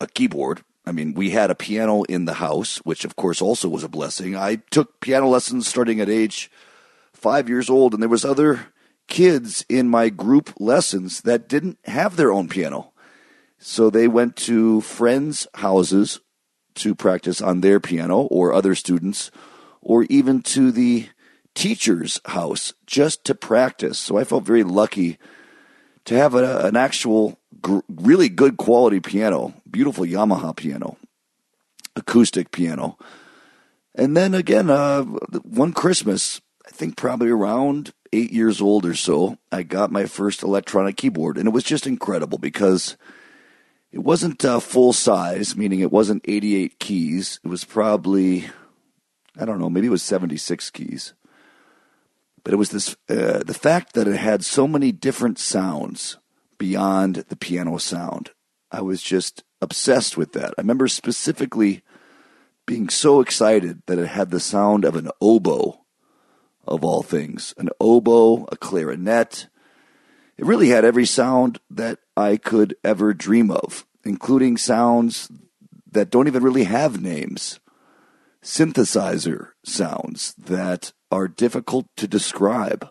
a 0.00 0.06
keyboard. 0.06 0.62
I 0.84 0.92
mean, 0.92 1.14
we 1.14 1.30
had 1.30 1.50
a 1.50 1.54
piano 1.54 2.02
in 2.04 2.24
the 2.24 2.34
house, 2.34 2.78
which 2.78 3.04
of 3.04 3.16
course 3.16 3.40
also 3.40 3.68
was 3.68 3.84
a 3.84 3.88
blessing. 3.88 4.34
I 4.34 4.56
took 4.70 5.00
piano 5.00 5.28
lessons 5.28 5.68
starting 5.68 6.00
at 6.00 6.08
age 6.08 6.50
five 7.22 7.48
years 7.48 7.70
old, 7.70 7.94
and 7.94 8.02
there 8.02 8.08
was 8.08 8.24
other 8.24 8.66
kids 9.08 9.64
in 9.68 9.88
my 9.88 10.08
group 10.08 10.52
lessons 10.58 11.22
that 11.22 11.48
didn't 11.48 11.78
have 11.84 12.16
their 12.16 12.32
own 12.32 12.48
piano. 12.48 12.92
So 13.58 13.90
they 13.90 14.08
went 14.08 14.36
to 14.48 14.80
friends' 14.80 15.46
houses 15.54 16.20
to 16.74 16.94
practice 16.94 17.40
on 17.40 17.60
their 17.60 17.78
piano 17.78 18.22
or 18.22 18.52
other 18.52 18.74
students, 18.74 19.30
or 19.80 20.04
even 20.04 20.42
to 20.42 20.72
the 20.72 21.08
teacher's 21.54 22.20
house 22.24 22.72
just 22.86 23.24
to 23.26 23.34
practice. 23.34 23.98
So 23.98 24.16
I 24.16 24.24
felt 24.24 24.44
very 24.44 24.64
lucky 24.64 25.18
to 26.06 26.16
have 26.16 26.34
a, 26.34 26.66
an 26.66 26.76
actual 26.76 27.38
gr- 27.60 27.80
really 27.88 28.28
good 28.28 28.56
quality 28.56 29.00
piano, 29.00 29.54
beautiful 29.70 30.04
Yamaha 30.04 30.56
piano, 30.56 30.96
acoustic 31.94 32.50
piano. 32.50 32.98
And 33.94 34.16
then 34.16 34.34
again, 34.34 34.70
uh, 34.70 35.02
one 35.04 35.72
Christmas, 35.72 36.40
think 36.82 36.96
probably 36.96 37.30
around 37.30 37.92
eight 38.12 38.32
years 38.32 38.60
old 38.60 38.84
or 38.84 38.94
so, 38.94 39.38
I 39.52 39.62
got 39.62 39.92
my 39.92 40.04
first 40.06 40.42
electronic 40.42 40.96
keyboard. 40.96 41.38
And 41.38 41.46
it 41.46 41.52
was 41.52 41.62
just 41.62 41.86
incredible 41.86 42.38
because 42.38 42.96
it 43.92 44.00
wasn't 44.00 44.44
uh, 44.44 44.58
full 44.58 44.92
size, 44.92 45.54
meaning 45.54 45.78
it 45.78 45.92
wasn't 45.92 46.24
88 46.26 46.80
keys. 46.80 47.38
It 47.44 47.48
was 47.48 47.64
probably, 47.64 48.48
I 49.38 49.44
don't 49.44 49.60
know, 49.60 49.70
maybe 49.70 49.86
it 49.86 49.90
was 49.90 50.02
76 50.02 50.70
keys. 50.70 51.14
But 52.42 52.52
it 52.52 52.56
was 52.56 52.70
this 52.70 52.96
uh, 53.08 53.44
the 53.46 53.56
fact 53.56 53.92
that 53.92 54.08
it 54.08 54.16
had 54.16 54.44
so 54.44 54.66
many 54.66 54.90
different 54.90 55.38
sounds 55.38 56.18
beyond 56.58 57.26
the 57.28 57.36
piano 57.36 57.78
sound. 57.78 58.30
I 58.72 58.80
was 58.80 59.00
just 59.00 59.44
obsessed 59.60 60.16
with 60.16 60.32
that. 60.32 60.54
I 60.58 60.62
remember 60.62 60.88
specifically 60.88 61.84
being 62.66 62.88
so 62.88 63.20
excited 63.20 63.82
that 63.86 64.00
it 64.00 64.08
had 64.08 64.32
the 64.32 64.40
sound 64.40 64.84
of 64.84 64.96
an 64.96 65.10
oboe, 65.20 65.81
of 66.66 66.84
all 66.84 67.02
things. 67.02 67.54
An 67.56 67.68
oboe, 67.80 68.46
a 68.50 68.56
clarinet. 68.56 69.48
It 70.36 70.46
really 70.46 70.68
had 70.68 70.84
every 70.84 71.06
sound 71.06 71.60
that 71.70 71.98
I 72.16 72.36
could 72.36 72.76
ever 72.84 73.14
dream 73.14 73.50
of, 73.50 73.86
including 74.04 74.56
sounds 74.56 75.30
that 75.90 76.10
don't 76.10 76.26
even 76.26 76.42
really 76.42 76.64
have 76.64 77.00
names. 77.00 77.60
Synthesizer 78.42 79.50
sounds 79.64 80.34
that 80.34 80.92
are 81.10 81.28
difficult 81.28 81.86
to 81.96 82.08
describe. 82.08 82.88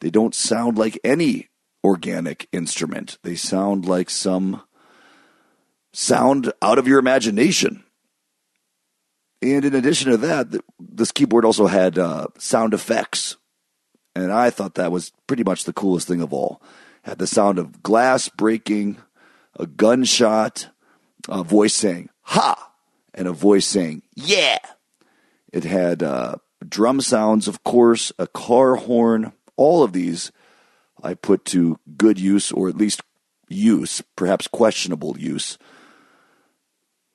They 0.00 0.10
don't 0.10 0.34
sound 0.34 0.76
like 0.76 0.98
any 1.04 1.50
organic 1.84 2.48
instrument. 2.50 3.18
They 3.22 3.36
sound 3.36 3.86
like 3.86 4.10
some 4.10 4.62
sound 5.92 6.52
out 6.60 6.78
of 6.78 6.88
your 6.88 6.98
imagination. 6.98 7.83
And 9.44 9.62
in 9.66 9.74
addition 9.74 10.10
to 10.10 10.16
that, 10.16 10.46
this 10.80 11.12
keyboard 11.12 11.44
also 11.44 11.66
had 11.66 11.98
uh, 11.98 12.28
sound 12.38 12.72
effects. 12.72 13.36
And 14.16 14.32
I 14.32 14.48
thought 14.48 14.76
that 14.76 14.90
was 14.90 15.12
pretty 15.26 15.44
much 15.44 15.64
the 15.64 15.74
coolest 15.74 16.08
thing 16.08 16.22
of 16.22 16.32
all. 16.32 16.62
Had 17.02 17.18
the 17.18 17.26
sound 17.26 17.58
of 17.58 17.82
glass 17.82 18.30
breaking, 18.30 18.96
a 19.60 19.66
gunshot, 19.66 20.70
a 21.28 21.42
voice 21.44 21.74
saying, 21.74 22.08
ha, 22.22 22.72
and 23.12 23.28
a 23.28 23.32
voice 23.32 23.66
saying, 23.66 24.02
yeah. 24.14 24.60
It 25.52 25.64
had 25.64 26.02
uh, 26.02 26.36
drum 26.66 27.02
sounds, 27.02 27.46
of 27.46 27.62
course, 27.64 28.12
a 28.18 28.26
car 28.26 28.76
horn. 28.76 29.34
All 29.56 29.82
of 29.82 29.92
these 29.92 30.32
I 31.02 31.12
put 31.12 31.44
to 31.46 31.78
good 31.98 32.18
use, 32.18 32.50
or 32.50 32.70
at 32.70 32.78
least 32.78 33.02
use, 33.50 34.02
perhaps 34.16 34.48
questionable 34.48 35.18
use. 35.18 35.58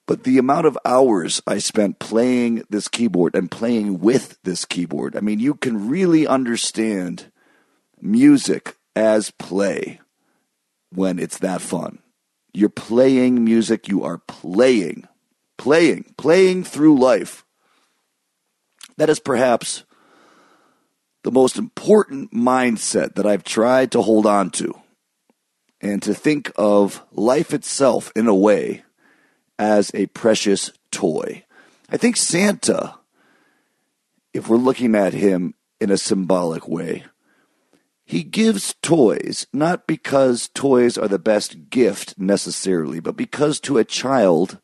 But 0.09 0.23
the 0.23 0.39
amount 0.39 0.65
of 0.65 0.75
hours 0.85 1.39
I 1.45 1.59
spent 1.59 1.99
playing 1.99 2.63
this 2.67 2.87
keyboard 2.87 3.35
and 3.35 3.51
playing 3.51 3.99
with 3.99 4.39
this 4.41 4.65
keyboard, 4.65 5.15
I 5.15 5.19
mean, 5.19 5.39
you 5.39 5.53
can 5.53 5.87
really 5.87 6.25
understand 6.25 7.31
music 8.01 8.75
as 8.95 9.29
play 9.29 10.01
when 10.91 11.19
it's 11.19 11.37
that 11.37 11.61
fun. 11.61 11.99
You're 12.55 12.69
playing 12.69 13.45
music, 13.45 13.87
you 13.87 14.03
are 14.03 14.17
playing, 14.17 15.07
playing, 15.59 16.15
playing 16.17 16.63
through 16.63 16.97
life. 16.97 17.45
That 18.97 19.11
is 19.11 19.19
perhaps 19.19 19.83
the 21.23 21.31
most 21.31 21.55
important 21.55 22.33
mindset 22.33 23.13
that 23.13 23.27
I've 23.27 23.43
tried 23.43 23.91
to 23.91 24.01
hold 24.01 24.25
on 24.25 24.49
to 24.53 24.73
and 25.79 26.01
to 26.01 26.15
think 26.15 26.51
of 26.55 27.05
life 27.11 27.53
itself 27.53 28.11
in 28.15 28.25
a 28.25 28.33
way 28.33 28.81
as 29.59 29.91
a 29.93 30.07
precious 30.07 30.71
toy. 30.89 31.43
I 31.89 31.97
think 31.97 32.15
Santa, 32.15 32.95
if 34.33 34.47
we're 34.47 34.57
looking 34.57 34.95
at 34.95 35.13
him 35.13 35.53
in 35.79 35.91
a 35.91 35.97
symbolic 35.97 36.67
way, 36.67 37.03
he 38.05 38.23
gives 38.23 38.73
toys 38.81 39.45
not 39.53 39.85
because 39.85 40.49
toys 40.55 40.97
are 40.97 41.07
the 41.07 41.19
best 41.19 41.69
gift 41.69 42.17
necessarily, 42.17 42.99
but 42.99 43.15
because 43.15 43.59
to 43.59 43.77
a 43.77 43.83
child, 43.83 44.57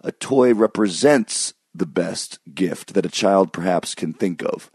a 0.00 0.12
toy 0.12 0.52
represents 0.52 1.54
the 1.74 1.86
best 1.86 2.38
gift 2.54 2.92
that 2.92 3.06
a 3.06 3.10
child 3.10 3.52
perhaps 3.52 3.94
can 3.94 4.12
think 4.12 4.42
of. 4.42 4.70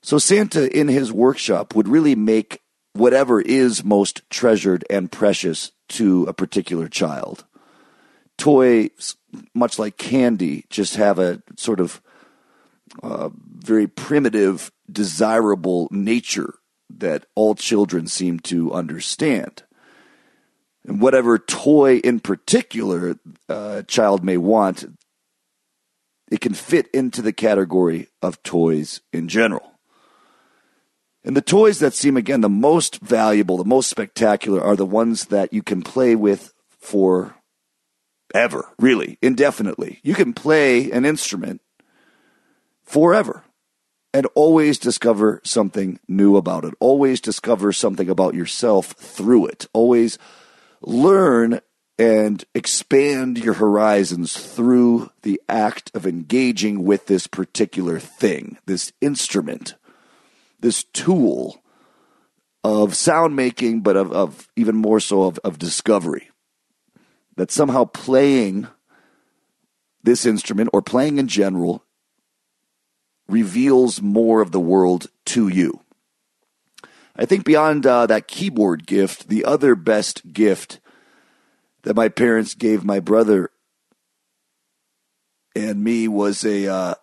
So 0.00 0.18
Santa 0.18 0.74
in 0.74 0.88
his 0.88 1.12
workshop 1.12 1.74
would 1.74 1.88
really 1.88 2.14
make 2.14 2.62
whatever 2.92 3.40
is 3.40 3.84
most 3.84 4.22
treasured 4.30 4.84
and 4.88 5.12
precious 5.12 5.72
to 5.88 6.24
a 6.24 6.32
particular 6.32 6.88
child. 6.88 7.44
Toys, 8.38 9.16
much 9.54 9.78
like 9.78 9.96
candy, 9.96 10.64
just 10.70 10.96
have 10.96 11.18
a 11.18 11.42
sort 11.56 11.80
of 11.80 12.00
uh, 13.02 13.30
very 13.58 13.86
primitive, 13.86 14.70
desirable 14.90 15.88
nature 15.90 16.54
that 16.90 17.26
all 17.34 17.54
children 17.54 18.06
seem 18.06 18.38
to 18.40 18.72
understand. 18.72 19.62
And 20.86 21.00
whatever 21.00 21.38
toy 21.38 21.96
in 21.98 22.20
particular 22.20 23.16
uh, 23.48 23.76
a 23.78 23.82
child 23.82 24.24
may 24.24 24.36
want, 24.36 24.84
it 26.30 26.40
can 26.40 26.54
fit 26.54 26.88
into 26.92 27.22
the 27.22 27.32
category 27.32 28.08
of 28.22 28.42
toys 28.42 29.00
in 29.12 29.28
general. 29.28 29.72
And 31.24 31.36
the 31.36 31.42
toys 31.42 31.80
that 31.80 31.92
seem, 31.92 32.16
again, 32.16 32.40
the 32.40 32.48
most 32.48 33.00
valuable, 33.00 33.56
the 33.56 33.64
most 33.64 33.90
spectacular 33.90 34.62
are 34.62 34.76
the 34.76 34.86
ones 34.86 35.26
that 35.26 35.52
you 35.52 35.60
can 35.60 35.82
play 35.82 36.14
with 36.14 36.54
for 36.78 37.34
ever, 38.36 38.68
really, 38.78 39.18
indefinitely. 39.22 40.00
You 40.02 40.14
can 40.14 40.32
play 40.32 40.90
an 40.90 41.04
instrument 41.04 41.60
forever 42.84 43.42
and 44.12 44.26
always 44.34 44.78
discover 44.78 45.40
something 45.44 45.98
new 46.08 46.36
about 46.36 46.64
it. 46.64 46.74
Always 46.80 47.20
discover 47.20 47.72
something 47.72 48.08
about 48.08 48.34
yourself 48.34 48.92
through 48.92 49.46
it. 49.46 49.66
Always 49.72 50.18
learn 50.80 51.60
and 51.98 52.44
expand 52.54 53.38
your 53.38 53.54
horizons 53.54 54.36
through 54.36 55.10
the 55.22 55.40
act 55.48 55.90
of 55.94 56.06
engaging 56.06 56.84
with 56.84 57.06
this 57.06 57.26
particular 57.26 57.98
thing, 57.98 58.58
this 58.66 58.92
instrument, 59.00 59.74
this 60.60 60.84
tool 60.84 61.62
of 62.62 62.94
sound 62.94 63.34
making, 63.34 63.80
but 63.80 63.96
of, 63.96 64.12
of 64.12 64.48
even 64.56 64.76
more 64.76 65.00
so 65.00 65.22
of, 65.22 65.38
of 65.44 65.58
discovery. 65.58 66.30
That 67.36 67.50
somehow 67.50 67.84
playing 67.84 68.66
this 70.02 70.24
instrument 70.24 70.70
or 70.72 70.80
playing 70.80 71.18
in 71.18 71.28
general 71.28 71.84
reveals 73.28 74.00
more 74.00 74.40
of 74.40 74.52
the 74.52 74.60
world 74.60 75.08
to 75.26 75.48
you. 75.48 75.80
I 77.16 77.24
think 77.24 77.44
beyond 77.44 77.86
uh, 77.86 78.06
that 78.06 78.28
keyboard 78.28 78.86
gift, 78.86 79.28
the 79.28 79.44
other 79.44 79.74
best 79.74 80.32
gift 80.32 80.80
that 81.82 81.96
my 81.96 82.08
parents 82.08 82.54
gave 82.54 82.84
my 82.84 83.00
brother 83.00 83.50
and 85.54 85.82
me 85.82 86.06
was 86.06 86.44
a, 86.44 86.66
uh, 86.66 86.94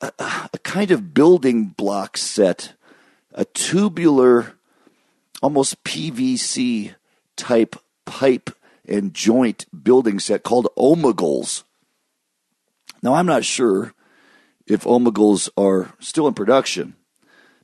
a, 0.00 0.12
a 0.52 0.58
kind 0.62 0.90
of 0.90 1.14
building 1.14 1.66
block 1.66 2.18
set, 2.18 2.74
a 3.32 3.46
tubular, 3.46 4.54
almost 5.42 5.82
PVC 5.84 6.94
type 7.36 7.76
pipe 8.04 8.50
and 8.86 9.14
joint 9.14 9.66
building 9.82 10.18
set 10.18 10.42
called 10.42 10.68
Omegles. 10.76 11.64
Now, 13.02 13.14
I'm 13.14 13.26
not 13.26 13.44
sure 13.44 13.94
if 14.66 14.84
Omegles 14.84 15.48
are 15.56 15.92
still 16.00 16.28
in 16.28 16.34
production, 16.34 16.94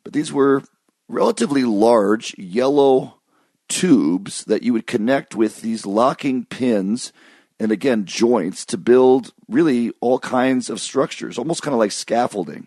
but 0.04 0.12
these 0.12 0.32
were 0.32 0.62
relatively 1.08 1.64
large 1.64 2.36
yellow 2.38 3.20
tubes 3.68 4.44
that 4.44 4.62
you 4.62 4.72
would 4.72 4.86
connect 4.86 5.34
with 5.34 5.60
these 5.60 5.86
locking 5.86 6.44
pins 6.44 7.12
and 7.60 7.72
again 7.72 8.04
joints 8.04 8.64
to 8.66 8.78
build 8.78 9.32
really 9.48 9.92
all 10.00 10.18
kinds 10.18 10.70
of 10.70 10.80
structures, 10.80 11.38
almost 11.38 11.62
kind 11.62 11.74
of 11.74 11.78
like 11.78 11.92
scaffolding. 11.92 12.66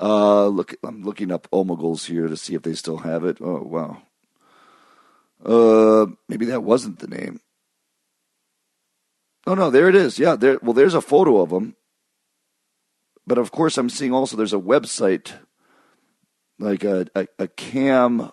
Uh, 0.00 0.46
look, 0.48 0.74
I'm 0.82 1.02
looking 1.02 1.30
up 1.30 1.48
Omegles 1.50 2.06
here 2.06 2.28
to 2.28 2.36
see 2.36 2.54
if 2.54 2.62
they 2.62 2.74
still 2.74 2.98
have 2.98 3.24
it. 3.24 3.38
Oh 3.40 3.62
wow. 3.62 4.02
Uh, 5.44 6.06
maybe 6.28 6.46
that 6.46 6.62
wasn't 6.62 6.98
the 7.00 7.06
name. 7.06 7.40
Oh 9.46 9.54
no, 9.54 9.70
there 9.70 9.88
it 9.88 9.94
is. 9.94 10.18
Yeah, 10.18 10.36
there. 10.36 10.58
Well, 10.62 10.72
there's 10.72 10.94
a 10.94 11.02
photo 11.02 11.40
of 11.40 11.50
them. 11.50 11.76
But 13.26 13.38
of 13.38 13.50
course, 13.50 13.76
I'm 13.76 13.90
seeing 13.90 14.12
also 14.12 14.36
there's 14.36 14.54
a 14.54 14.58
website, 14.58 15.32
like 16.58 16.84
a 16.84 17.06
a, 17.14 17.26
a 17.38 17.48
cam 17.48 18.32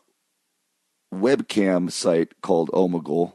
webcam 1.14 1.92
site 1.92 2.42
called 2.42 2.70
Omegle. 2.70 3.34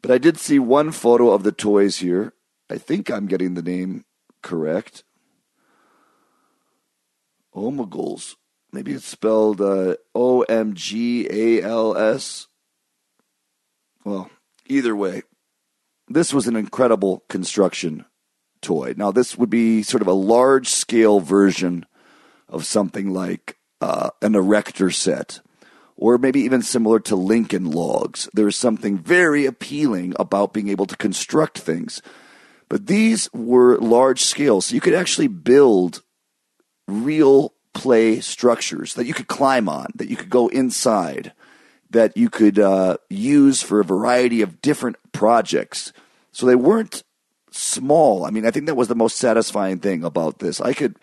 But 0.00 0.10
I 0.10 0.18
did 0.18 0.38
see 0.38 0.58
one 0.58 0.92
photo 0.92 1.30
of 1.30 1.42
the 1.42 1.52
toys 1.52 1.98
here. 1.98 2.32
I 2.70 2.78
think 2.78 3.10
I'm 3.10 3.26
getting 3.26 3.54
the 3.54 3.62
name 3.62 4.04
correct. 4.42 5.04
Omegles. 7.54 8.36
Maybe 8.72 8.92
it's 8.92 9.04
spelled 9.04 9.60
uh, 9.60 9.96
O 10.14 10.42
M 10.42 10.74
G 10.74 11.26
A 11.28 11.62
L 11.62 11.96
S. 11.96 12.46
Well, 14.04 14.30
either 14.66 14.96
way, 14.96 15.22
this 16.08 16.32
was 16.32 16.46
an 16.46 16.56
incredible 16.56 17.24
construction 17.28 18.04
toy. 18.60 18.94
Now, 18.96 19.10
this 19.10 19.36
would 19.36 19.50
be 19.50 19.82
sort 19.82 20.02
of 20.02 20.08
a 20.08 20.12
large 20.12 20.68
scale 20.68 21.20
version 21.20 21.86
of 22.48 22.64
something 22.64 23.12
like 23.12 23.56
uh, 23.80 24.10
an 24.22 24.34
erector 24.34 24.90
set, 24.90 25.40
or 25.96 26.18
maybe 26.18 26.40
even 26.40 26.62
similar 26.62 26.98
to 27.00 27.16
Lincoln 27.16 27.70
logs. 27.70 28.28
There 28.34 28.48
is 28.48 28.56
something 28.56 28.98
very 28.98 29.46
appealing 29.46 30.14
about 30.18 30.52
being 30.52 30.68
able 30.68 30.86
to 30.86 30.96
construct 30.96 31.58
things. 31.58 32.02
But 32.68 32.86
these 32.86 33.28
were 33.32 33.78
large 33.78 34.22
scale, 34.22 34.60
so 34.60 34.74
you 34.74 34.80
could 34.80 34.94
actually 34.94 35.28
build 35.28 36.02
real 36.88 37.54
play 37.74 38.20
structures 38.20 38.94
that 38.94 39.06
you 39.06 39.14
could 39.14 39.28
climb 39.28 39.68
on, 39.68 39.92
that 39.94 40.08
you 40.08 40.16
could 40.16 40.30
go 40.30 40.48
inside, 40.48 41.32
that 41.90 42.16
you 42.16 42.30
could 42.30 42.58
uh, 42.58 42.96
use 43.08 43.62
for 43.62 43.80
a 43.80 43.84
variety 43.84 44.42
of 44.42 44.60
different 44.62 44.96
projects. 45.12 45.92
So 46.32 46.46
they 46.46 46.56
weren't 46.56 47.02
small. 47.50 48.24
I 48.24 48.30
mean, 48.30 48.46
I 48.46 48.50
think 48.50 48.66
that 48.66 48.76
was 48.76 48.88
the 48.88 48.94
most 48.94 49.16
satisfying 49.16 49.78
thing 49.78 50.04
about 50.04 50.38
this. 50.38 50.60
I 50.60 50.72
could 50.72 50.96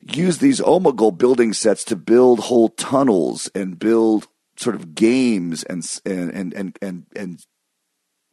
use 0.00 0.38
these 0.38 0.60
Omegle 0.60 1.16
building 1.16 1.52
sets 1.52 1.84
to 1.84 1.96
build 1.96 2.40
whole 2.40 2.70
tunnels 2.70 3.50
and 3.54 3.78
build 3.78 4.28
sort 4.56 4.76
of 4.76 4.94
games 4.94 5.62
and 5.64 5.84
and 6.04 6.30
and 6.30 6.54
and 6.54 6.78
and, 6.82 7.06
and 7.14 7.46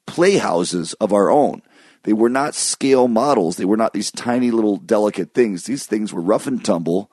playhouses 0.08 0.94
of 0.94 1.14
our 1.14 1.30
own. 1.30 1.62
They 2.04 2.14
were 2.14 2.30
not 2.30 2.56
scale 2.56 3.08
models. 3.08 3.58
They 3.58 3.66
were 3.66 3.78
not 3.78 3.94
these 3.94 4.12
tiny 4.12 4.52
little 4.52 4.78
delicate 4.78 5.34
things. 5.34 5.64
These 5.64 5.88
things 5.88 6.14
were 6.14 6.22
rough 6.22 6.48
and 6.48 6.64
tumble. 6.64 7.12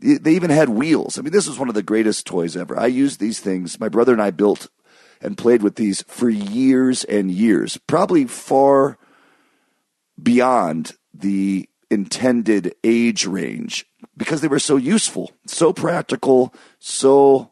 They 0.00 0.32
even 0.32 0.50
had 0.50 0.68
wheels. 0.68 1.18
I 1.18 1.22
mean, 1.22 1.32
this 1.32 1.48
was 1.48 1.58
one 1.58 1.68
of 1.68 1.74
the 1.74 1.82
greatest 1.82 2.26
toys 2.26 2.56
ever. 2.56 2.78
I 2.78 2.86
used 2.86 3.18
these 3.18 3.40
things. 3.40 3.80
My 3.80 3.88
brother 3.88 4.12
and 4.12 4.22
I 4.22 4.30
built 4.30 4.68
and 5.20 5.36
played 5.36 5.62
with 5.62 5.74
these 5.74 6.02
for 6.06 6.30
years 6.30 7.04
and 7.04 7.30
years, 7.30 7.78
probably 7.86 8.24
far 8.24 8.96
beyond 10.22 10.92
the 11.12 11.68
intended 11.90 12.74
age 12.84 13.26
range 13.26 13.86
because 14.16 14.40
they 14.40 14.48
were 14.48 14.58
so 14.58 14.76
useful, 14.76 15.32
so 15.46 15.72
practical, 15.72 16.54
so 16.78 17.50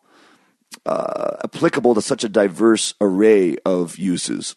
uh, 0.84 1.36
applicable 1.44 1.94
to 1.94 2.02
such 2.02 2.22
a 2.22 2.28
diverse 2.28 2.94
array 3.00 3.56
of 3.64 3.98
uses. 3.98 4.56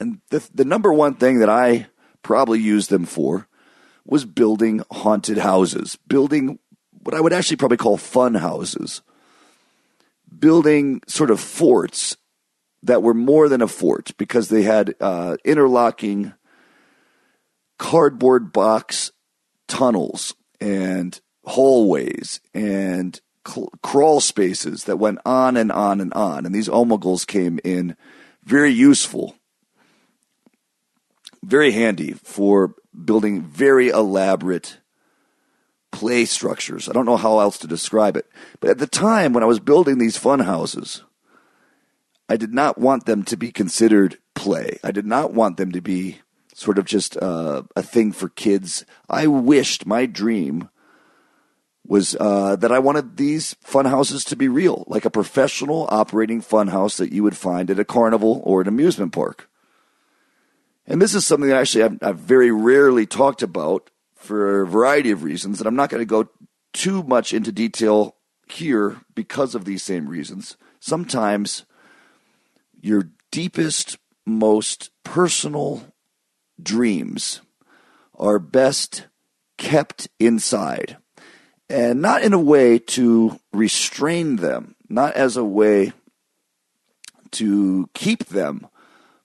And 0.00 0.20
the, 0.30 0.46
the 0.52 0.64
number 0.64 0.92
one 0.92 1.14
thing 1.14 1.38
that 1.38 1.48
I 1.48 1.86
probably 2.22 2.60
used 2.60 2.90
them 2.90 3.04
for 3.04 3.46
was 4.04 4.24
building 4.24 4.82
haunted 4.90 5.38
houses, 5.38 5.96
building 6.06 6.58
what 7.02 7.14
I 7.14 7.20
would 7.20 7.32
actually 7.32 7.56
probably 7.56 7.76
call 7.76 7.96
fun 7.96 8.34
houses, 8.34 9.02
building 10.36 11.02
sort 11.06 11.30
of 11.30 11.40
forts 11.40 12.16
that 12.82 13.02
were 13.02 13.14
more 13.14 13.48
than 13.48 13.62
a 13.62 13.68
fort 13.68 14.12
because 14.18 14.48
they 14.48 14.62
had 14.62 14.94
uh, 15.00 15.36
interlocking 15.44 16.32
cardboard 17.78 18.52
box 18.52 19.12
tunnels 19.66 20.34
and 20.60 21.20
hallways 21.44 22.40
and 22.54 23.20
cl- 23.46 23.72
crawl 23.82 24.20
spaces 24.20 24.84
that 24.84 24.96
went 24.96 25.18
on 25.24 25.56
and 25.56 25.72
on 25.72 26.00
and 26.00 26.12
on. 26.14 26.46
And 26.46 26.54
these 26.54 26.68
omegles 26.68 27.26
came 27.26 27.58
in 27.64 27.96
very 28.44 28.70
useful, 28.70 29.36
very 31.42 31.72
handy 31.72 32.12
for 32.12 32.74
building 33.04 33.42
very 33.42 33.88
elaborate 33.88 34.77
play 35.90 36.24
structures. 36.24 36.88
I 36.88 36.92
don't 36.92 37.06
know 37.06 37.16
how 37.16 37.40
else 37.40 37.58
to 37.58 37.66
describe 37.66 38.16
it. 38.16 38.26
But 38.60 38.70
at 38.70 38.78
the 38.78 38.86
time 38.86 39.32
when 39.32 39.42
I 39.42 39.46
was 39.46 39.60
building 39.60 39.98
these 39.98 40.16
fun 40.16 40.40
houses, 40.40 41.02
I 42.28 42.36
did 42.36 42.52
not 42.52 42.78
want 42.78 43.06
them 43.06 43.22
to 43.24 43.36
be 43.36 43.50
considered 43.50 44.18
play. 44.34 44.78
I 44.84 44.90
did 44.90 45.06
not 45.06 45.32
want 45.32 45.56
them 45.56 45.72
to 45.72 45.80
be 45.80 46.18
sort 46.54 46.78
of 46.78 46.84
just 46.84 47.16
uh, 47.16 47.62
a 47.76 47.82
thing 47.82 48.12
for 48.12 48.28
kids. 48.28 48.84
I 49.08 49.26
wished 49.26 49.86
my 49.86 50.06
dream 50.06 50.68
was 51.86 52.16
uh, 52.20 52.54
that 52.56 52.70
I 52.70 52.80
wanted 52.80 53.16
these 53.16 53.54
fun 53.60 53.86
houses 53.86 54.22
to 54.24 54.36
be 54.36 54.46
real, 54.46 54.84
like 54.88 55.06
a 55.06 55.10
professional 55.10 55.88
operating 55.90 56.42
fun 56.42 56.68
house 56.68 56.98
that 56.98 57.12
you 57.12 57.22
would 57.22 57.36
find 57.36 57.70
at 57.70 57.78
a 57.78 57.84
carnival 57.84 58.42
or 58.44 58.60
an 58.60 58.68
amusement 58.68 59.12
park. 59.12 59.48
And 60.86 61.00
this 61.00 61.14
is 61.14 61.24
something 61.24 61.48
that 61.48 61.58
actually 61.58 61.84
I've, 61.84 61.98
I've 62.02 62.18
very 62.18 62.50
rarely 62.50 63.06
talked 63.06 63.42
about 63.42 63.90
for 64.28 64.60
a 64.60 64.66
variety 64.66 65.10
of 65.10 65.22
reasons, 65.22 65.58
and 65.58 65.66
I'm 65.66 65.74
not 65.74 65.88
going 65.88 66.02
to 66.02 66.04
go 66.04 66.28
too 66.74 67.02
much 67.02 67.32
into 67.32 67.50
detail 67.50 68.14
here 68.46 68.98
because 69.14 69.54
of 69.54 69.64
these 69.64 69.82
same 69.82 70.06
reasons. 70.06 70.58
Sometimes 70.80 71.64
your 72.78 73.08
deepest, 73.30 73.96
most 74.26 74.90
personal 75.02 75.94
dreams 76.62 77.40
are 78.14 78.38
best 78.38 79.06
kept 79.56 80.08
inside 80.20 80.98
and 81.70 82.02
not 82.02 82.22
in 82.22 82.34
a 82.34 82.38
way 82.38 82.78
to 82.78 83.40
restrain 83.52 84.36
them, 84.36 84.74
not 84.90 85.14
as 85.14 85.38
a 85.38 85.44
way 85.44 85.92
to 87.30 87.88
keep 87.94 88.26
them 88.26 88.66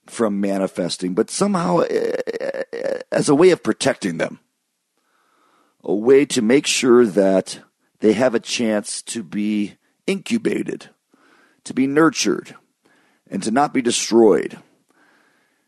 from 0.08 0.39
manifesting, 0.39 1.14
but 1.14 1.30
somehow 1.30 1.80
eh, 1.80 2.16
eh, 2.39 2.99
as 3.12 3.28
a 3.28 3.36
way 3.36 3.51
of 3.51 3.64
protecting 3.64 4.18
them, 4.18 4.39
a 5.84 5.93
way 5.93 6.25
to 6.25 6.41
make 6.41 6.65
sure 6.65 7.05
that 7.05 7.59
they 7.99 8.13
have 8.13 8.36
a 8.36 8.39
chance 8.39 9.01
to 9.01 9.23
be 9.23 9.75
incubated, 10.07 10.89
to 11.63 11.73
be 11.73 11.88
nurtured, 11.88 12.55
and 13.29 13.41
to 13.43 13.51
not 13.51 13.73
be 13.73 13.81
destroyed. 13.81 14.59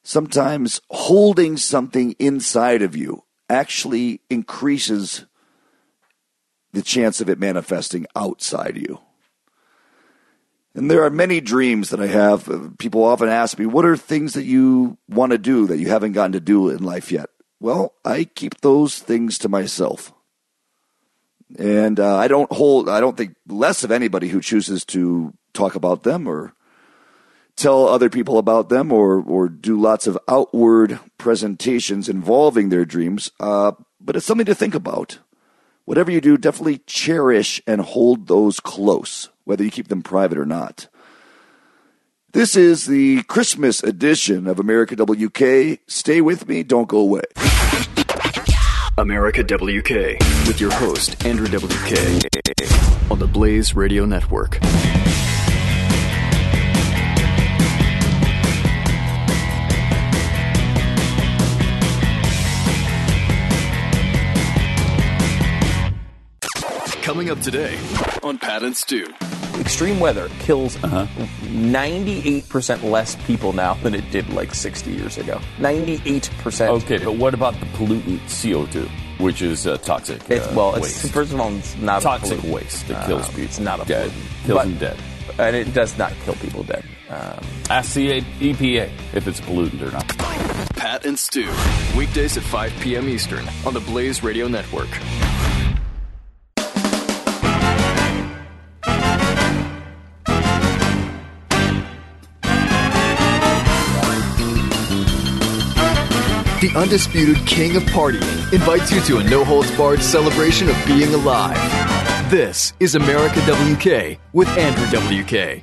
Sometimes 0.03 0.81
holding 0.89 1.57
something 1.57 2.11
inside 2.19 2.81
of 2.81 2.95
you 2.95 3.23
actually 3.49 4.21
increases 4.29 5.25
the 6.73 6.81
chance 6.81 7.21
of 7.21 7.29
it 7.29 7.39
manifesting 7.39 8.05
outside 8.15 8.77
you. 8.77 8.99
And 10.75 10.91
there 10.91 11.05
are 11.05 11.09
many 11.09 11.39
dreams 11.39 11.89
that 11.89 12.01
I 12.01 12.07
have. 12.07 12.75
People 12.77 13.03
often 13.03 13.29
ask 13.29 13.57
me, 13.57 13.65
what 13.65 13.85
are 13.85 13.95
things 13.95 14.33
that 14.33 14.43
you 14.43 14.97
want 15.07 15.31
to 15.31 15.37
do 15.37 15.67
that 15.67 15.77
you 15.77 15.87
haven't 15.87 16.11
gotten 16.11 16.33
to 16.33 16.41
do 16.41 16.69
in 16.69 16.83
life 16.83 17.11
yet? 17.11 17.29
Well, 17.65 17.95
I 18.05 18.25
keep 18.25 18.61
those 18.61 18.99
things 18.99 19.39
to 19.39 19.49
myself. 19.49 20.13
And 21.57 21.99
uh, 21.99 22.15
I 22.15 22.27
don't 22.27 22.51
hold, 22.51 22.87
I 22.87 22.99
don't 22.99 23.17
think 23.17 23.35
less 23.47 23.83
of 23.83 23.89
anybody 23.89 24.27
who 24.27 24.39
chooses 24.39 24.85
to 24.85 25.33
talk 25.51 25.73
about 25.73 26.03
them 26.03 26.27
or 26.27 26.53
tell 27.55 27.87
other 27.87 28.07
people 28.07 28.37
about 28.37 28.69
them 28.69 28.91
or, 28.91 29.19
or 29.19 29.49
do 29.49 29.81
lots 29.81 30.05
of 30.05 30.15
outward 30.27 30.99
presentations 31.17 32.07
involving 32.07 32.69
their 32.69 32.85
dreams. 32.85 33.31
Uh, 33.39 33.71
but 33.99 34.15
it's 34.15 34.27
something 34.27 34.45
to 34.45 34.53
think 34.53 34.75
about. 34.75 35.17
Whatever 35.85 36.11
you 36.11 36.21
do, 36.21 36.37
definitely 36.37 36.83
cherish 36.85 37.63
and 37.65 37.81
hold 37.81 38.27
those 38.27 38.59
close, 38.59 39.29
whether 39.43 39.63
you 39.63 39.71
keep 39.71 39.87
them 39.87 40.03
private 40.03 40.37
or 40.37 40.45
not. 40.45 40.87
This 42.31 42.55
is 42.55 42.85
the 42.85 43.23
Christmas 43.23 43.81
edition 43.81 44.45
of 44.45 44.59
America 44.59 44.95
WK. 44.95 45.79
Stay 45.87 46.21
with 46.21 46.47
me, 46.47 46.61
don't 46.61 46.87
go 46.87 46.99
away. 46.99 47.23
America 48.97 49.43
WK 49.43 50.17
with 50.47 50.61
your 50.61 50.71
host, 50.71 51.25
Andrew 51.25 51.47
WK, 51.47 53.11
on 53.11 53.19
the 53.19 53.27
Blaze 53.29 53.75
Radio 53.75 54.05
Network. 54.05 54.59
Coming 67.05 67.29
up 67.29 67.39
today 67.39 67.77
on 68.23 68.37
Pat 68.39 68.63
and 68.63 68.75
Stu. 68.75 69.05
Extreme 69.59 69.99
weather 69.99 70.27
kills 70.39 70.75
98% 70.77 72.83
less 72.83 73.15
people 73.27 73.53
now 73.53 73.75
than 73.75 73.93
it 73.93 74.09
did 74.11 74.27
like 74.33 74.53
60 74.55 74.91
years 74.91 75.17
ago. 75.19 75.39
98%. 75.59 76.67
Okay, 76.83 76.97
but 76.97 77.15
what 77.15 77.33
about 77.35 77.53
the 77.59 77.67
pollutant 77.67 78.19
CO2, 78.21 78.89
which 79.19 79.41
is 79.43 79.67
uh, 79.67 79.77
toxic? 79.77 80.19
It's, 80.29 80.47
uh, 80.47 80.53
well, 80.55 80.73
waste. 80.73 81.05
it's, 81.05 81.13
first 81.13 81.31
of 81.31 81.39
all, 81.39 81.53
it's 81.55 81.75
not 81.77 82.01
toxic 82.01 82.39
a 82.39 82.41
pollutant. 82.41 82.51
waste 82.53 82.87
that 82.87 83.05
kills 83.07 83.21
Um, 83.27 83.29
people. 83.29 83.43
It's 83.43 83.59
not 83.59 83.81
a 83.81 83.85
dead. 83.85 84.09
pollutant. 84.09 84.45
Kills 84.45 84.57
But- 84.57 84.63
them 84.65 84.77
dead. 84.79 84.97
And 85.37 85.53
it 85.55 85.73
does 85.73 85.97
not 85.97 86.13
kill 86.23 86.35
people 86.35 86.63
dead. 86.63 86.85
Um, 87.09 87.39
Ask 87.69 87.93
the 87.93 88.21
EPA 88.39 88.89
if 89.13 89.27
it's 89.27 89.39
a 89.39 89.43
pollutant 89.43 89.81
or 89.81 89.91
not. 89.91 90.07
Pat 90.75 91.05
and 91.05 91.19
Stu, 91.19 91.45
weekdays 91.95 92.37
at 92.37 92.43
5 92.43 92.71
p.m. 92.79 93.09
Eastern 93.09 93.45
on 93.65 93.73
the 93.73 93.81
Blaze 93.81 94.23
Radio 94.23 94.47
Network. 94.47 94.87
The 106.65 106.79
undisputed 106.79 107.45
king 107.45 107.75
of 107.75 107.83
partying 107.83 108.51
invites 108.51 108.91
you 108.91 108.99
to 109.01 109.17
a 109.19 109.23
no 109.25 109.45
holds 109.45 109.69
barred 109.77 110.01
celebration 110.01 110.67
of 110.67 110.75
being 110.87 111.13
alive. 111.13 111.59
This 112.31 112.73
is 112.79 112.95
America 112.95 113.39
WK 113.41 114.19
with 114.33 114.47
Andrew 114.57 114.87
WK. 114.87 115.61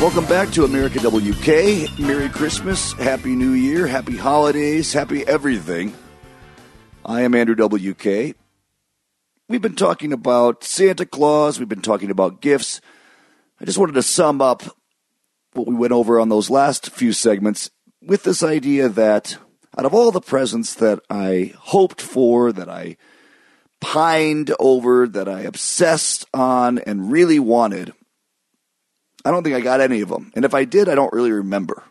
Welcome 0.00 0.26
back 0.26 0.52
to 0.52 0.62
America 0.62 1.00
WK. 1.00 1.98
Merry 1.98 2.28
Christmas, 2.28 2.92
Happy 2.92 3.34
New 3.34 3.50
Year, 3.50 3.88
Happy 3.88 4.16
Holidays, 4.16 4.92
Happy 4.92 5.26
everything. 5.26 5.92
I 7.04 7.22
am 7.22 7.34
Andrew 7.34 7.56
WK. 7.56 8.36
We've 9.48 9.60
been 9.60 9.74
talking 9.74 10.12
about 10.12 10.62
Santa 10.62 11.04
Claus, 11.04 11.58
we've 11.58 11.68
been 11.68 11.82
talking 11.82 12.12
about 12.12 12.40
gifts. 12.40 12.80
I 13.60 13.64
just 13.64 13.76
wanted 13.76 13.94
to 13.94 14.02
sum 14.04 14.40
up 14.40 14.62
what 15.54 15.66
we 15.66 15.74
went 15.74 15.92
over 15.92 16.20
on 16.20 16.28
those 16.28 16.48
last 16.48 16.90
few 16.90 17.12
segments 17.12 17.72
with 18.08 18.22
this 18.22 18.42
idea 18.42 18.88
that 18.88 19.36
out 19.76 19.84
of 19.84 19.92
all 19.92 20.10
the 20.10 20.20
presents 20.20 20.74
that 20.76 20.98
I 21.10 21.52
hoped 21.58 22.00
for, 22.00 22.50
that 22.52 22.68
I 22.68 22.96
pined 23.80 24.52
over, 24.58 25.06
that 25.06 25.28
I 25.28 25.42
obsessed 25.42 26.24
on 26.32 26.78
and 26.78 27.12
really 27.12 27.38
wanted, 27.38 27.92
I 29.26 29.30
don't 29.30 29.44
think 29.44 29.54
I 29.54 29.60
got 29.60 29.82
any 29.82 30.00
of 30.00 30.08
them. 30.08 30.32
And 30.34 30.46
if 30.46 30.54
I 30.54 30.64
did, 30.64 30.88
I 30.88 30.94
don't 30.94 31.12
really 31.12 31.30
remember. 31.30 31.84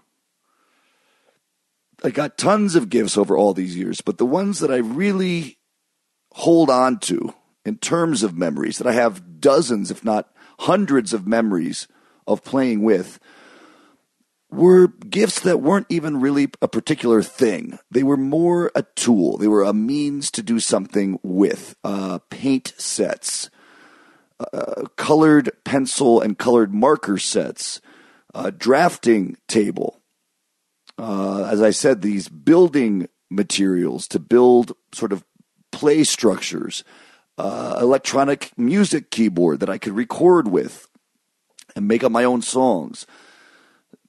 I 2.04 2.10
got 2.10 2.38
tons 2.38 2.76
of 2.76 2.90
gifts 2.90 3.16
over 3.16 3.38
all 3.38 3.54
these 3.54 3.78
years, 3.78 4.02
but 4.02 4.18
the 4.18 4.26
ones 4.26 4.60
that 4.60 4.72
I 4.72 4.78
really 4.78 5.60
hold 6.32 6.72
on 6.72 6.98
to 7.02 7.34
in 7.64 7.78
terms 7.78 8.24
of 8.24 8.36
memories, 8.36 8.80
that 8.80 8.88
I 8.88 8.94
have 8.94 9.40
dozens, 9.40 9.92
if 9.92 10.04
not 10.04 10.32
hundreds 10.62 11.14
of 11.14 11.28
memories 11.28 11.88
of 12.26 12.44
playing 12.44 12.82
with, 12.82 13.20
were 14.50 14.88
gifts 14.88 15.42
that 15.42 15.62
weren't 15.62 15.88
even 15.90 16.22
really 16.22 16.50
a 16.62 16.68
particular 16.68 17.22
thing. 17.22 17.80
They 17.92 18.04
were 18.04 18.18
more 18.18 18.72
a 18.76 18.84
tool. 18.96 19.38
They 19.38 19.48
were 19.48 19.64
a 19.64 19.74
means 19.74 20.32
to 20.32 20.42
do 20.42 20.60
something 20.60 21.20
with. 21.22 21.76
Uh, 21.84 22.20
paint 22.30 22.74
sets, 22.78 23.50
uh, 24.40 24.84
colored 24.96 25.52
pencil 25.64 26.22
and 26.22 26.38
colored 26.38 26.74
marker 26.74 27.18
sets, 27.18 27.82
a 28.34 28.52
drafting 28.52 29.38
table. 29.48 30.00
Uh, 30.98 31.44
as 31.44 31.62
I 31.62 31.72
said, 31.72 32.02
these 32.02 32.30
building 32.30 33.10
materials 33.30 34.08
to 34.08 34.20
build 34.20 34.72
sort 34.94 35.12
of 35.12 35.24
play 35.72 36.04
structures, 36.04 36.84
uh, 37.38 37.78
electronic 37.82 38.52
music 38.58 39.12
keyboard 39.12 39.60
that 39.60 39.70
I 39.70 39.78
could 39.78 39.94
record 39.94 40.48
with 40.48 40.88
and 41.76 41.88
make 41.88 42.04
up 42.04 42.12
my 42.12 42.24
own 42.24 42.42
songs. 42.42 43.06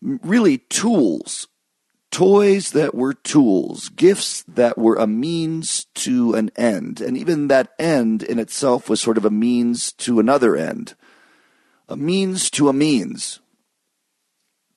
Really, 0.00 0.58
tools, 0.58 1.48
toys 2.10 2.70
that 2.70 2.94
were 2.94 3.14
tools, 3.14 3.88
gifts 3.90 4.44
that 4.44 4.78
were 4.78 4.96
a 4.96 5.06
means 5.06 5.86
to 5.94 6.34
an 6.34 6.50
end. 6.56 7.00
And 7.00 7.16
even 7.16 7.48
that 7.48 7.72
end 7.78 8.22
in 8.22 8.38
itself 8.38 8.88
was 8.88 9.00
sort 9.00 9.18
of 9.18 9.24
a 9.24 9.30
means 9.30 9.92
to 9.94 10.20
another 10.20 10.56
end, 10.56 10.94
a 11.88 11.96
means 11.96 12.50
to 12.50 12.68
a 12.68 12.72
means. 12.72 13.40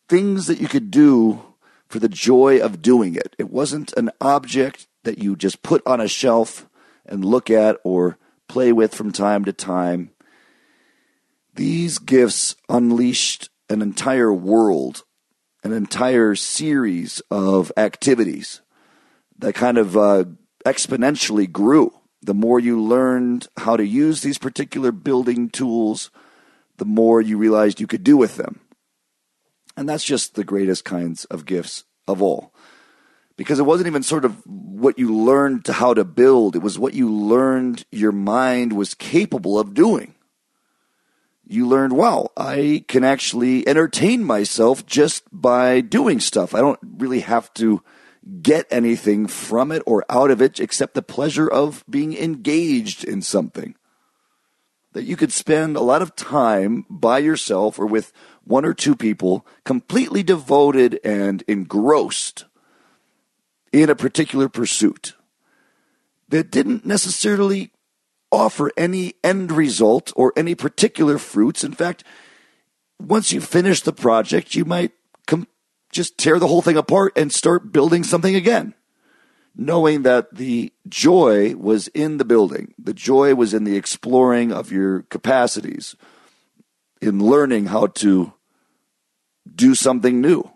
Things 0.10 0.48
that 0.48 0.60
you 0.60 0.68
could 0.68 0.92
do 0.92 1.42
for 1.88 2.00
the 2.00 2.10
joy 2.10 2.60
of 2.60 2.82
doing 2.82 3.16
it. 3.16 3.36
It 3.38 3.50
wasn't 3.50 3.94
an 3.94 4.10
object 4.20 4.88
that 5.04 5.20
you 5.20 5.36
just 5.36 5.62
put 5.62 5.82
on 5.86 6.02
a 6.02 6.08
shelf 6.08 6.68
and 7.06 7.26
look 7.26 7.50
at 7.50 7.78
or 7.84 8.18
play 8.48 8.72
with 8.72 8.94
from 8.94 9.12
time 9.12 9.46
to 9.46 9.54
time. 9.54 10.12
These 11.56 12.00
gifts 12.00 12.56
unleashed 12.70 13.50
an 13.70 13.82
entire 13.82 14.34
world, 14.34 15.04
an 15.64 15.74
entire 15.74 16.36
series 16.36 17.22
of 17.30 17.72
activities 17.78 18.62
that 19.38 19.54
kind 19.54 19.78
of 19.78 19.98
uh, 19.98 20.26
exponentially 20.66 21.52
grew. 21.52 21.94
The 22.22 22.34
more 22.34 22.60
you 22.60 22.82
learned 22.82 23.48
how 23.58 23.78
to 23.78 23.86
use 23.86 24.22
these 24.22 24.38
particular 24.38 24.92
building 24.92 25.50
tools, 25.50 26.12
the 26.78 26.86
more 26.86 27.22
you 27.22 27.38
realized 27.38 27.80
you 27.80 27.88
could 27.88 28.04
do 28.04 28.18
with 28.18 28.38
them. 28.38 28.60
And 29.76 29.88
that's 29.88 30.04
just 30.04 30.36
the 30.36 30.44
greatest 30.44 30.86
kinds 30.86 31.26
of 31.26 31.46
gifts 31.46 31.84
of 32.08 32.22
all. 32.22 32.54
Because 33.38 33.60
it 33.60 33.64
wasn't 33.64 33.88
even 33.88 34.04
sort 34.04 34.26
of 34.26 34.46
what 34.46 35.00
you 35.00 35.16
learned 35.16 35.66
how 35.66 35.94
to 35.94 36.04
build, 36.04 36.56
it 36.56 36.62
was 36.62 36.78
what 36.78 36.94
you 36.94 37.12
learned 37.12 37.86
your 37.92 38.12
mind 38.12 38.74
was 38.74 38.94
capable 38.94 39.60
of 39.60 39.74
doing. 39.74 40.14
You 41.52 41.68
learned, 41.68 41.92
wow, 41.92 42.30
I 42.38 42.86
can 42.88 43.04
actually 43.04 43.68
entertain 43.68 44.24
myself 44.24 44.86
just 44.86 45.24
by 45.34 45.82
doing 45.82 46.22
stuff. 46.22 46.56
I 46.56 46.62
don't 46.62 46.80
really 46.82 47.20
have 47.20 47.54
to 47.56 47.84
get 48.42 48.68
anything 48.72 49.28
from 49.28 49.70
it 49.74 49.84
or 49.86 50.06
out 50.10 50.32
of 50.32 50.42
it 50.42 50.62
except 50.62 50.94
the 50.94 51.02
pleasure 51.02 51.50
of 51.50 51.84
being 51.90 52.16
engaged 52.16 53.04
in 53.04 53.22
something. 53.22 53.76
That 54.94 55.04
you 55.04 55.18
could 55.18 55.34
spend 55.34 55.76
a 55.76 55.82
lot 55.82 56.02
of 56.02 56.16
time 56.16 56.86
by 56.90 57.18
yourself 57.18 57.78
or 57.78 57.86
with 57.86 58.14
one 58.46 58.64
or 58.64 58.74
two 58.74 58.96
people 58.96 59.46
completely 59.66 60.24
devoted 60.24 61.02
and 61.04 61.44
engrossed 61.50 62.46
in 63.74 63.90
a 63.90 63.96
particular 63.96 64.48
pursuit 64.48 65.16
that 66.30 66.50
didn't 66.50 66.86
necessarily 66.86 67.71
offer 68.32 68.72
any 68.78 69.14
end 69.24 69.52
result 69.52 70.12
or 70.16 70.34
any 70.36 70.56
particular 70.56 71.18
fruits. 71.18 71.64
In 71.64 71.74
fact, 71.74 72.04
once 73.00 73.32
you 73.34 73.42
finish 73.42 73.82
the 73.82 73.94
project, 73.94 74.56
you 74.56 74.66
might 74.66 74.92
com- 75.28 75.48
just 75.92 76.18
tear 76.18 76.40
the 76.40 76.48
whole 76.48 76.62
thing 76.62 76.78
apart 76.78 77.14
and 77.16 77.32
start 77.32 77.72
building 77.72 78.04
something 78.04 78.36
again, 78.36 78.74
knowing 79.56 80.04
that 80.04 80.36
the 80.36 80.72
joy 80.88 81.56
was 81.56 81.88
in 81.90 82.18
the 82.18 82.26
building. 82.26 82.74
The 82.78 82.94
joy 82.94 83.36
was 83.36 83.54
in 83.54 83.64
the 83.64 83.76
exploring 83.76 84.52
of 84.52 84.72
your 84.72 85.02
capacities, 85.04 85.96
in 87.02 87.20
learning 87.20 87.66
how 87.66 87.88
to 87.88 88.34
do 89.54 89.76
something 89.76 90.22
new. 90.22 90.50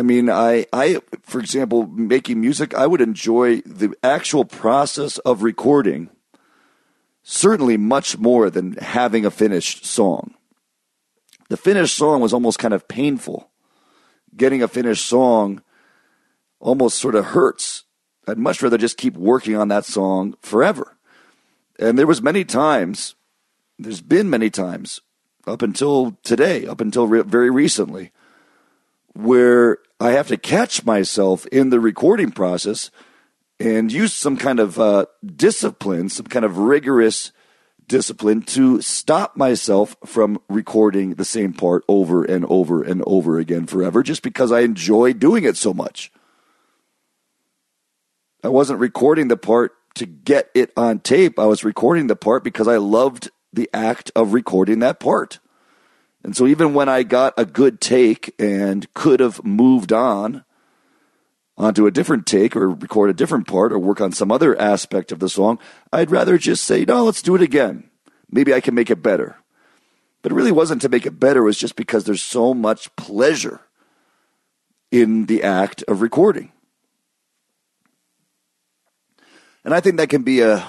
I 0.00 0.02
mean, 0.02 0.30
I, 0.30 0.64
I, 0.72 0.96
for 1.20 1.40
example, 1.40 1.86
making 1.86 2.40
music, 2.40 2.72
I 2.72 2.86
would 2.86 3.02
enjoy 3.02 3.60
the 3.66 3.94
actual 4.02 4.46
process 4.46 5.18
of 5.18 5.42
recording 5.42 6.08
certainly 7.22 7.76
much 7.76 8.16
more 8.16 8.48
than 8.48 8.76
having 8.76 9.26
a 9.26 9.30
finished 9.30 9.84
song. 9.84 10.32
The 11.50 11.58
finished 11.58 11.94
song 11.94 12.22
was 12.22 12.32
almost 12.32 12.58
kind 12.58 12.72
of 12.72 12.88
painful. 12.88 13.50
Getting 14.34 14.62
a 14.62 14.68
finished 14.68 15.04
song 15.04 15.62
almost 16.60 16.96
sort 16.96 17.14
of 17.14 17.26
hurts. 17.26 17.84
I'd 18.26 18.38
much 18.38 18.62
rather 18.62 18.78
just 18.78 18.96
keep 18.96 19.18
working 19.18 19.54
on 19.54 19.68
that 19.68 19.84
song 19.84 20.34
forever. 20.40 20.96
And 21.78 21.98
there 21.98 22.06
was 22.06 22.22
many 22.22 22.46
times, 22.46 23.16
there's 23.78 24.00
been 24.00 24.30
many 24.30 24.48
times 24.48 25.02
up 25.46 25.60
until 25.60 26.16
today, 26.22 26.66
up 26.66 26.80
until 26.80 27.06
re- 27.06 27.20
very 27.20 27.50
recently, 27.50 28.12
where 29.14 29.78
I 29.98 30.12
have 30.12 30.28
to 30.28 30.36
catch 30.36 30.84
myself 30.84 31.46
in 31.46 31.70
the 31.70 31.80
recording 31.80 32.30
process 32.30 32.90
and 33.58 33.92
use 33.92 34.14
some 34.14 34.36
kind 34.36 34.58
of 34.58 34.78
uh, 34.78 35.06
discipline, 35.36 36.08
some 36.08 36.26
kind 36.26 36.44
of 36.44 36.58
rigorous 36.58 37.32
discipline 37.86 38.40
to 38.40 38.80
stop 38.80 39.36
myself 39.36 39.96
from 40.06 40.40
recording 40.48 41.14
the 41.14 41.24
same 41.24 41.52
part 41.52 41.84
over 41.88 42.24
and 42.24 42.46
over 42.48 42.82
and 42.82 43.02
over 43.06 43.38
again 43.38 43.66
forever 43.66 44.02
just 44.02 44.22
because 44.22 44.52
I 44.52 44.60
enjoy 44.60 45.12
doing 45.12 45.44
it 45.44 45.56
so 45.56 45.74
much. 45.74 46.12
I 48.42 48.48
wasn't 48.48 48.78
recording 48.78 49.28
the 49.28 49.36
part 49.36 49.72
to 49.96 50.06
get 50.06 50.50
it 50.54 50.72
on 50.76 51.00
tape. 51.00 51.38
I 51.38 51.46
was 51.46 51.64
recording 51.64 52.06
the 52.06 52.16
part 52.16 52.44
because 52.44 52.68
I 52.68 52.76
loved 52.76 53.30
the 53.52 53.68
act 53.74 54.10
of 54.14 54.32
recording 54.32 54.78
that 54.78 55.00
part. 55.00 55.40
And 56.22 56.36
so 56.36 56.46
even 56.46 56.74
when 56.74 56.88
I 56.88 57.02
got 57.02 57.34
a 57.36 57.44
good 57.44 57.80
take 57.80 58.34
and 58.38 58.92
could 58.94 59.20
have 59.20 59.44
moved 59.44 59.92
on 59.92 60.44
onto 61.56 61.86
a 61.86 61.90
different 61.90 62.26
take 62.26 62.54
or 62.54 62.70
record 62.70 63.10
a 63.10 63.14
different 63.14 63.46
part 63.46 63.72
or 63.72 63.78
work 63.78 64.00
on 64.00 64.12
some 64.12 64.30
other 64.30 64.58
aspect 64.60 65.12
of 65.12 65.18
the 65.18 65.28
song, 65.28 65.58
I'd 65.92 66.10
rather 66.10 66.38
just 66.38 66.64
say, 66.64 66.84
no, 66.84 67.04
let's 67.04 67.22
do 67.22 67.34
it 67.36 67.42
again. 67.42 67.90
Maybe 68.30 68.54
I 68.54 68.60
can 68.60 68.74
make 68.74 68.90
it 68.90 69.02
better. 69.02 69.36
But 70.22 70.32
it 70.32 70.34
really 70.34 70.52
wasn't 70.52 70.82
to 70.82 70.88
make 70.88 71.06
it 71.06 71.18
better, 71.18 71.40
it 71.40 71.46
was 71.46 71.58
just 71.58 71.76
because 71.76 72.04
there's 72.04 72.22
so 72.22 72.52
much 72.52 72.94
pleasure 72.96 73.60
in 74.90 75.26
the 75.26 75.42
act 75.42 75.82
of 75.88 76.02
recording. 76.02 76.52
And 79.64 79.74
I 79.74 79.80
think 79.80 79.96
that 79.96 80.08
can 80.08 80.22
be 80.22 80.40
a, 80.40 80.68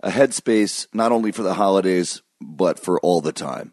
a 0.00 0.10
headspace 0.10 0.86
not 0.92 1.12
only 1.12 1.32
for 1.32 1.42
the 1.42 1.54
holidays, 1.54 2.22
but 2.40 2.78
for 2.78 3.00
all 3.00 3.20
the 3.20 3.32
time. 3.32 3.72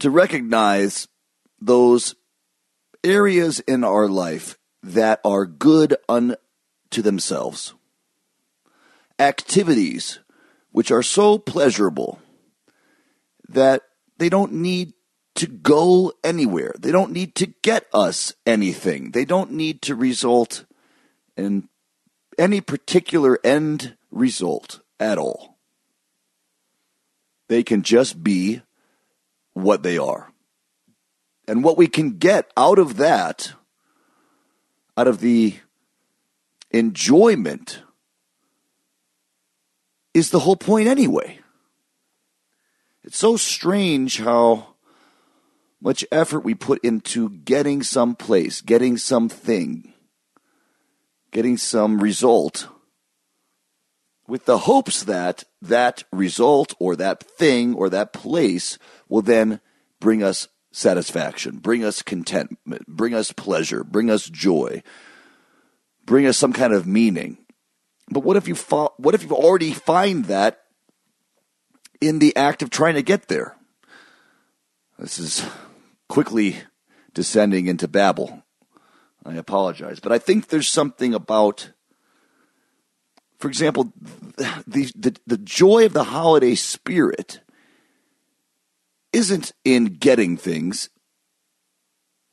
To 0.00 0.10
recognize 0.10 1.08
those 1.60 2.14
areas 3.02 3.60
in 3.60 3.82
our 3.84 4.08
life 4.08 4.58
that 4.82 5.20
are 5.24 5.46
good 5.46 5.96
unto 6.08 6.36
themselves, 6.92 7.74
activities 9.18 10.20
which 10.70 10.90
are 10.90 11.02
so 11.02 11.38
pleasurable 11.38 12.20
that 13.48 13.82
they 14.18 14.28
don't 14.28 14.52
need 14.52 14.92
to 15.36 15.46
go 15.46 16.12
anywhere. 16.24 16.74
They 16.78 16.92
don't 16.92 17.12
need 17.12 17.34
to 17.36 17.46
get 17.62 17.86
us 17.92 18.34
anything. 18.44 19.12
They 19.12 19.24
don't 19.24 19.52
need 19.52 19.82
to 19.82 19.94
result 19.94 20.64
in 21.36 21.68
any 22.38 22.60
particular 22.60 23.38
end 23.44 23.96
result 24.10 24.80
at 24.98 25.18
all. 25.18 25.58
They 27.48 27.62
can 27.62 27.82
just 27.82 28.22
be 28.22 28.62
what 29.56 29.82
they 29.82 29.96
are. 29.96 30.30
And 31.48 31.64
what 31.64 31.78
we 31.78 31.86
can 31.86 32.18
get 32.18 32.50
out 32.56 32.78
of 32.78 32.98
that 32.98 33.54
out 34.98 35.08
of 35.08 35.20
the 35.20 35.54
enjoyment 36.70 37.82
is 40.12 40.30
the 40.30 40.40
whole 40.40 40.56
point 40.56 40.88
anyway. 40.88 41.38
It's 43.02 43.16
so 43.16 43.36
strange 43.36 44.18
how 44.18 44.74
much 45.80 46.04
effort 46.10 46.40
we 46.40 46.54
put 46.54 46.82
into 46.84 47.30
getting 47.30 47.82
some 47.82 48.14
place, 48.14 48.60
getting 48.60 48.98
something, 48.98 49.92
getting 51.30 51.56
some 51.56 51.98
result 51.98 52.68
with 54.28 54.44
the 54.44 54.58
hopes 54.58 55.04
that 55.04 55.44
that 55.62 56.04
result 56.12 56.74
or 56.78 56.96
that 56.96 57.22
thing 57.22 57.74
or 57.74 57.88
that 57.88 58.12
place 58.12 58.78
will 59.08 59.22
then 59.22 59.60
bring 60.00 60.22
us 60.22 60.48
satisfaction, 60.72 61.58
bring 61.58 61.84
us 61.84 62.02
contentment, 62.02 62.86
bring 62.86 63.14
us 63.14 63.32
pleasure, 63.32 63.82
bring 63.82 64.10
us 64.10 64.28
joy, 64.28 64.82
bring 66.04 66.26
us 66.26 66.36
some 66.36 66.52
kind 66.52 66.72
of 66.72 66.86
meaning. 66.86 67.38
But 68.10 68.24
what 68.24 68.36
if 68.36 68.46
you 68.46 68.54
fo- 68.54 68.94
what 68.98 69.14
if 69.14 69.22
you 69.22 69.30
already 69.30 69.72
find 69.72 70.26
that 70.26 70.62
in 72.00 72.18
the 72.18 72.36
act 72.36 72.62
of 72.62 72.70
trying 72.70 72.94
to 72.94 73.02
get 73.02 73.28
there? 73.28 73.56
This 74.98 75.18
is 75.18 75.46
quickly 76.08 76.56
descending 77.14 77.66
into 77.66 77.88
babble. 77.88 78.42
I 79.24 79.34
apologize, 79.34 79.98
but 79.98 80.12
I 80.12 80.18
think 80.18 80.48
there's 80.48 80.68
something 80.68 81.12
about 81.12 81.72
for 83.38 83.48
example, 83.48 83.92
the, 84.36 84.92
the, 84.96 85.16
the 85.26 85.38
joy 85.38 85.86
of 85.86 85.92
the 85.92 86.04
holiday 86.04 86.54
spirit 86.54 87.40
isn't 89.12 89.52
in 89.64 89.84
getting 89.84 90.36
things 90.36 90.90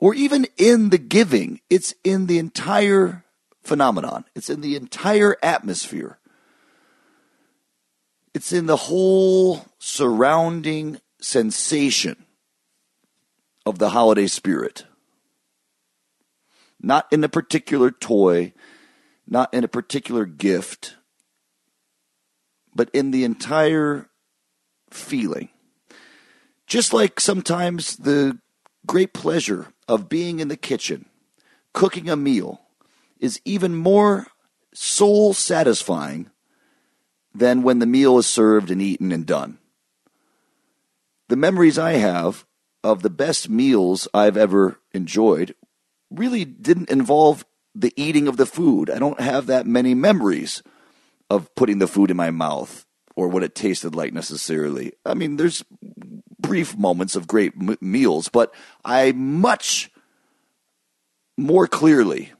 or 0.03 0.13
even 0.13 0.45
in 0.57 0.89
the 0.89 0.97
giving, 0.97 1.61
it's 1.69 1.93
in 2.03 2.27
the 2.27 2.37
entire 2.37 3.23
phenomenon, 3.63 4.25
it's 4.35 4.49
in 4.49 4.59
the 4.59 4.75
entire 4.75 5.37
atmosphere. 5.41 6.19
It's 8.33 8.51
in 8.51 8.65
the 8.65 8.75
whole 8.75 9.65
surrounding 9.79 10.99
sensation 11.21 12.25
of 13.65 13.79
the 13.79 13.91
holiday 13.91 14.27
spirit. 14.27 14.85
Not 16.81 17.07
in 17.09 17.23
a 17.23 17.29
particular 17.29 17.89
toy, 17.89 18.51
not 19.27 19.53
in 19.53 19.63
a 19.63 19.69
particular 19.69 20.25
gift, 20.25 20.95
but 22.75 22.89
in 22.93 23.11
the 23.11 23.23
entire 23.23 24.09
feeling. 24.89 25.49
Just 26.67 26.93
like 26.93 27.19
sometimes 27.19 27.97
the 27.97 28.39
great 28.85 29.13
pleasure 29.13 29.67
of 29.87 30.09
being 30.09 30.39
in 30.39 30.47
the 30.47 30.57
kitchen, 30.57 31.05
cooking 31.73 32.09
a 32.09 32.15
meal, 32.15 32.61
is 33.19 33.39
even 33.45 33.75
more 33.75 34.27
soul 34.73 35.33
satisfying 35.33 36.29
than 37.33 37.63
when 37.63 37.79
the 37.79 37.85
meal 37.85 38.17
is 38.17 38.27
served 38.27 38.69
and 38.69 38.81
eaten 38.81 39.11
and 39.11 39.25
done. 39.25 39.57
The 41.29 41.35
memories 41.35 41.79
I 41.79 41.93
have 41.93 42.45
of 42.83 43.01
the 43.01 43.09
best 43.09 43.49
meals 43.49 44.07
I've 44.13 44.37
ever 44.37 44.79
enjoyed 44.93 45.55
really 46.11 46.45
didn't 46.45 46.89
involve 46.89 47.45
the 47.75 47.93
eating 47.95 48.27
of 48.27 48.37
the 48.37 48.45
food. 48.45 48.89
I 48.89 48.99
don't 48.99 49.19
have 49.19 49.47
that 49.47 49.65
many 49.65 49.93
memories 49.93 50.63
of 51.29 51.53
putting 51.55 51.79
the 51.79 51.87
food 51.87 52.11
in 52.11 52.17
my 52.17 52.31
mouth 52.31 52.85
or 53.15 53.27
what 53.27 53.43
it 53.43 53.55
tasted 53.55 53.95
like 53.95 54.13
necessarily. 54.13 54.93
I 55.05 55.13
mean, 55.13 55.37
there's 55.37 55.63
brief 56.39 56.77
moments 56.77 57.15
of 57.15 57.27
great 57.27 57.53
m- 57.59 57.77
meals, 57.81 58.29
but 58.29 58.53
I 58.83 59.11
much 59.13 59.91
more 61.37 61.67
clearly 61.67 62.33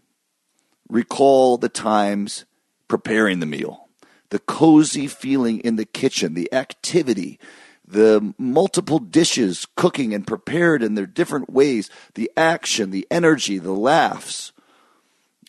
recall 0.89 1.57
the 1.57 1.69
times 1.69 2.45
preparing 2.88 3.39
the 3.39 3.45
meal, 3.45 3.88
the 4.29 4.39
cozy 4.39 5.07
feeling 5.07 5.59
in 5.59 5.75
the 5.75 5.86
kitchen, 5.86 6.34
the 6.34 6.51
activity, 6.53 7.39
the 7.86 8.34
multiple 8.38 8.99
dishes 8.99 9.67
cooking 9.75 10.13
and 10.13 10.27
prepared 10.27 10.84
in 10.84 10.95
their 10.95 11.05
different 11.05 11.49
ways, 11.49 11.89
the 12.15 12.31
action, 12.38 12.91
the 12.91 13.07
energy, 13.11 13.57
the 13.57 13.73
laughs, 13.73 14.53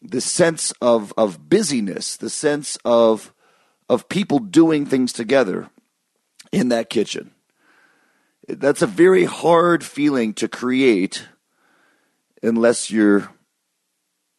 the 0.04 0.20
sense 0.20 0.72
of, 0.80 1.12
of 1.16 1.48
busyness, 1.48 2.16
the 2.16 2.30
sense 2.30 2.78
of 2.84 3.32
of 3.88 4.08
people 4.08 4.38
doing 4.38 4.86
things 4.86 5.12
together 5.12 5.68
in 6.52 6.68
that 6.70 6.90
kitchen. 6.90 7.32
That's 8.48 8.82
a 8.82 8.86
very 8.86 9.24
hard 9.24 9.84
feeling 9.84 10.34
to 10.34 10.48
create 10.48 11.26
unless 12.42 12.90
you're 12.90 13.30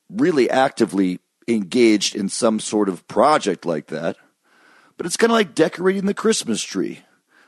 really 0.09 0.49
actively 0.49 1.19
engaged 1.47 2.15
in 2.15 2.29
some 2.29 2.59
sort 2.59 2.89
of 2.89 3.07
project 3.07 3.65
like 3.65 3.87
that. 3.87 4.17
But 4.97 5.05
it's 5.05 5.17
kind 5.17 5.31
of 5.31 5.35
like 5.35 5.55
decorating 5.55 6.05
the 6.05 6.13
Christmas 6.13 6.61
tree. 6.61 7.01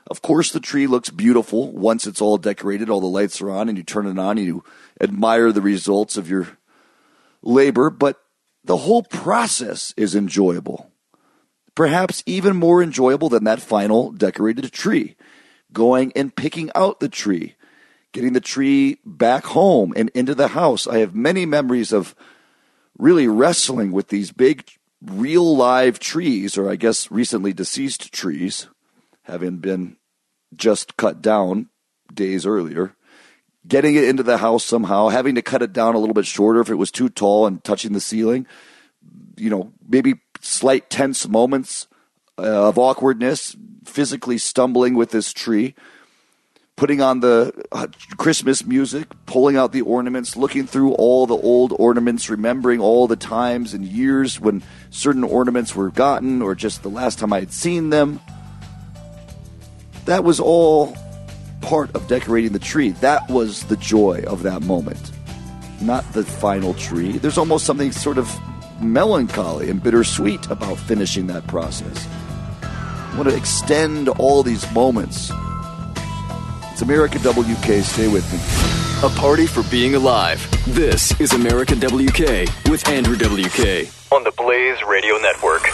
Of 0.08 0.22
course, 0.22 0.52
the 0.52 0.60
tree 0.60 0.86
looks 0.86 1.10
beautiful 1.10 1.70
once 1.70 2.06
it's 2.06 2.20
all 2.20 2.38
decorated, 2.38 2.90
all 2.90 3.00
the 3.00 3.06
lights 3.06 3.40
are 3.40 3.50
on, 3.50 3.68
and 3.68 3.76
you 3.76 3.84
turn 3.84 4.06
it 4.06 4.18
on 4.18 4.38
and 4.38 4.46
you 4.46 4.64
admire 5.00 5.52
the 5.52 5.60
results 5.60 6.16
of 6.16 6.30
your 6.30 6.57
labor, 7.48 7.90
but 7.90 8.16
the 8.62 8.76
whole 8.76 9.02
process 9.02 9.94
is 9.96 10.14
enjoyable 10.14 10.92
perhaps 11.78 12.24
even 12.26 12.56
more 12.56 12.82
enjoyable 12.82 13.28
than 13.28 13.44
that 13.44 13.62
final 13.62 14.10
decorated 14.10 14.72
tree. 14.72 15.14
Going 15.72 16.12
and 16.16 16.34
picking 16.34 16.72
out 16.74 16.98
the 16.98 17.08
tree, 17.08 17.54
getting 18.12 18.32
the 18.32 18.40
tree 18.40 18.98
back 19.06 19.44
home 19.44 19.92
and 19.94 20.10
into 20.12 20.34
the 20.34 20.48
house. 20.48 20.88
I 20.88 20.98
have 20.98 21.14
many 21.14 21.46
memories 21.46 21.92
of 21.92 22.16
really 22.98 23.28
wrestling 23.28 23.92
with 23.92 24.08
these 24.08 24.32
big 24.32 24.68
real 25.00 25.56
live 25.56 26.00
trees, 26.00 26.58
or 26.58 26.68
I 26.68 26.74
guess 26.74 27.12
recently 27.12 27.52
deceased 27.52 28.12
trees, 28.12 28.66
having 29.22 29.58
been 29.58 29.98
just 30.56 30.96
cut 30.96 31.22
down 31.22 31.68
days 32.12 32.44
earlier, 32.44 32.96
getting 33.68 33.94
it 33.94 34.04
into 34.04 34.22
the 34.22 34.38
house 34.38 34.64
somehow, 34.64 35.08
having 35.08 35.34
to 35.36 35.42
cut 35.42 35.62
it 35.62 35.72
down 35.72 35.94
a 35.94 35.98
little 35.98 36.14
bit 36.14 36.26
shorter 36.26 36.60
if 36.60 36.70
it 36.70 36.76
was 36.76 36.90
too 36.90 37.08
tall 37.08 37.46
and 37.46 37.62
touching 37.62 37.92
the 37.92 38.00
ceiling, 38.00 38.46
you 39.36 39.50
know, 39.50 39.72
maybe 39.86 40.14
slight 40.40 40.88
tense 40.90 41.28
moments 41.28 41.86
uh, 42.38 42.68
of 42.68 42.78
awkwardness, 42.78 43.56
physically 43.84 44.38
stumbling 44.38 44.94
with 44.94 45.10
this 45.10 45.32
tree 45.32 45.74
putting 46.78 47.02
on 47.02 47.18
the 47.18 47.52
uh, 47.72 47.88
Christmas 48.16 48.64
music, 48.64 49.08
pulling 49.26 49.56
out 49.56 49.72
the 49.72 49.82
ornaments, 49.82 50.36
looking 50.36 50.64
through 50.64 50.92
all 50.92 51.26
the 51.26 51.36
old 51.36 51.74
ornaments, 51.76 52.30
remembering 52.30 52.80
all 52.80 53.08
the 53.08 53.16
times 53.16 53.74
and 53.74 53.84
years 53.84 54.38
when 54.38 54.62
certain 54.90 55.24
ornaments 55.24 55.74
were 55.74 55.90
gotten 55.90 56.40
or 56.40 56.54
just 56.54 56.84
the 56.84 56.88
last 56.88 57.18
time 57.18 57.32
I 57.32 57.40
had 57.40 57.52
seen 57.52 57.90
them. 57.90 58.20
That 60.04 60.22
was 60.22 60.38
all 60.38 60.96
part 61.60 61.94
of 61.94 62.06
decorating 62.08 62.52
the 62.52 62.58
tree. 62.58 62.90
That 62.90 63.28
was 63.28 63.64
the 63.64 63.76
joy 63.76 64.24
of 64.26 64.42
that 64.42 64.62
moment, 64.62 65.12
not 65.80 66.10
the 66.12 66.24
final 66.24 66.74
tree. 66.74 67.18
There's 67.18 67.38
almost 67.38 67.66
something 67.66 67.92
sort 67.92 68.18
of 68.18 68.30
melancholy 68.80 69.70
and 69.70 69.82
bittersweet 69.82 70.46
about 70.50 70.78
finishing 70.78 71.26
that 71.28 71.46
process. 71.46 72.06
I 72.62 73.14
want 73.16 73.28
to 73.28 73.36
extend 73.36 74.08
all 74.08 74.42
these 74.42 74.70
moments 74.72 75.32
it's 76.78 76.82
America 76.84 77.18
WK. 77.18 77.82
Stay 77.82 78.06
with 78.06 78.24
me. 78.32 78.38
A 79.04 79.12
party 79.18 79.48
for 79.48 79.64
being 79.64 79.96
alive. 79.96 80.40
This 80.68 81.20
is 81.20 81.32
America 81.32 81.74
WK 81.74 82.46
with 82.70 82.86
Andrew 82.88 83.16
WK. 83.16 83.90
On 84.12 84.22
the 84.22 84.32
Blaze 84.36 84.80
Radio 84.86 85.18
Network. 85.18 85.64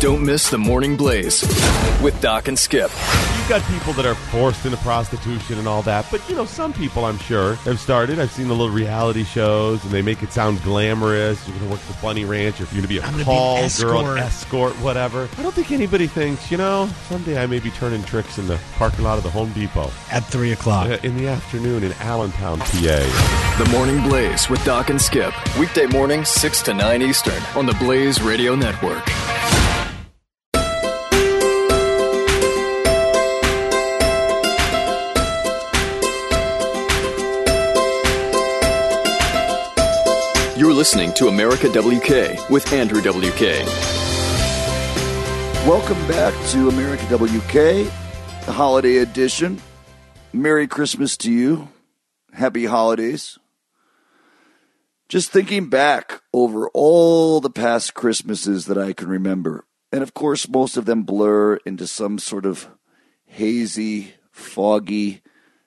Don't 0.00 0.24
miss 0.24 0.48
the 0.48 0.56
Morning 0.56 0.96
Blaze 0.96 1.42
with 2.02 2.18
Doc 2.22 2.48
and 2.48 2.58
Skip. 2.58 2.90
You've 3.36 3.48
got 3.50 3.62
people 3.70 3.92
that 3.92 4.06
are 4.06 4.14
forced 4.14 4.64
into 4.64 4.78
prostitution 4.78 5.58
and 5.58 5.68
all 5.68 5.82
that, 5.82 6.06
but 6.10 6.26
you 6.26 6.34
know, 6.34 6.46
some 6.46 6.72
people 6.72 7.04
I'm 7.04 7.18
sure 7.18 7.56
have 7.56 7.78
started. 7.78 8.18
I've 8.18 8.30
seen 8.30 8.48
the 8.48 8.54
little 8.54 8.72
reality 8.72 9.24
shows 9.24 9.84
and 9.84 9.92
they 9.92 10.00
make 10.00 10.22
it 10.22 10.32
sound 10.32 10.62
glamorous. 10.62 11.46
You're 11.46 11.58
going 11.58 11.68
to 11.68 11.72
work 11.72 11.82
at 11.86 11.94
the 11.94 12.00
Bunny 12.00 12.24
Ranch, 12.24 12.60
or 12.60 12.62
if 12.62 12.72
you're 12.72 12.80
going 12.80 12.82
to 12.82 12.88
be 12.88 12.96
a 12.98 13.02
I'm 13.02 13.10
gonna 13.10 13.18
be 13.18 13.24
call 13.24 13.56
an 13.58 13.68
girl, 13.78 13.98
escort. 14.16 14.18
escort, 14.18 14.72
whatever. 14.76 15.28
I 15.36 15.42
don't 15.42 15.54
think 15.54 15.70
anybody 15.70 16.06
thinks, 16.06 16.50
you 16.50 16.56
know, 16.56 16.88
someday 17.10 17.42
I 17.42 17.44
may 17.44 17.58
be 17.58 17.70
turning 17.70 18.02
tricks 18.04 18.38
in 18.38 18.46
the 18.46 18.58
parking 18.76 19.04
lot 19.04 19.18
of 19.18 19.22
the 19.24 19.30
Home 19.30 19.52
Depot 19.52 19.90
At 20.10 20.20
3 20.20 20.52
o'clock. 20.52 20.86
uh, 20.88 20.96
in 21.02 21.14
the 21.18 21.28
afternoon 21.28 21.84
in 21.84 21.92
Allentown, 22.00 22.58
PA. 22.60 23.56
The 23.62 23.68
Morning 23.70 24.02
Blaze 24.08 24.48
with 24.48 24.64
Doc 24.64 24.88
and 24.88 25.00
Skip. 25.00 25.34
Weekday 25.58 25.84
mornings, 25.88 26.30
6 26.30 26.62
to 26.62 26.72
9 26.72 27.02
Eastern 27.02 27.42
on 27.54 27.66
the 27.66 27.74
Blaze 27.74 28.22
Radio 28.22 28.54
Network. 28.54 29.04
You're 40.60 40.74
listening 40.74 41.14
to 41.14 41.28
America 41.28 41.70
WK 41.70 42.50
with 42.50 42.70
Andrew 42.70 43.00
WK. 43.00 43.64
Welcome 45.66 45.96
back 46.06 46.34
to 46.48 46.68
America 46.68 47.02
WK, 47.16 47.90
the 48.44 48.52
holiday 48.52 48.98
edition. 48.98 49.58
Merry 50.34 50.68
Christmas 50.68 51.16
to 51.16 51.32
you. 51.32 51.70
Happy 52.34 52.66
holidays. 52.66 53.38
Just 55.08 55.30
thinking 55.30 55.70
back 55.70 56.20
over 56.34 56.68
all 56.74 57.40
the 57.40 57.48
past 57.48 57.94
Christmases 57.94 58.66
that 58.66 58.76
I 58.76 58.92
can 58.92 59.08
remember. 59.08 59.64
And 59.90 60.02
of 60.02 60.12
course, 60.12 60.46
most 60.46 60.76
of 60.76 60.84
them 60.84 61.04
blur 61.04 61.56
into 61.64 61.86
some 61.86 62.18
sort 62.18 62.44
of 62.44 62.68
hazy, 63.24 64.12
foggy, 64.30 65.22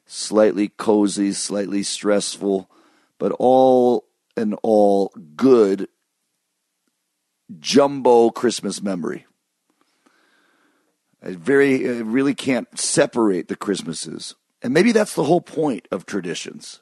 slightly 0.06 0.68
cozy, 0.68 1.32
slightly 1.32 1.82
stressful, 1.82 2.70
but 3.18 3.32
all 3.40 4.06
in 4.36 4.54
all 4.64 5.14
good 5.36 5.88
jumbo 7.60 8.30
Christmas 8.30 8.82
memory. 8.82 9.26
I 11.22 11.34
very 11.34 11.88
I 11.88 12.02
really 12.02 12.36
can't 12.36 12.78
separate 12.78 13.48
the 13.48 13.56
Christmases. 13.56 14.36
And 14.62 14.74
maybe 14.74 14.92
that's 14.92 15.14
the 15.14 15.26
whole 15.26 15.42
point 15.42 15.88
of 15.92 16.06
traditions. 16.06 16.80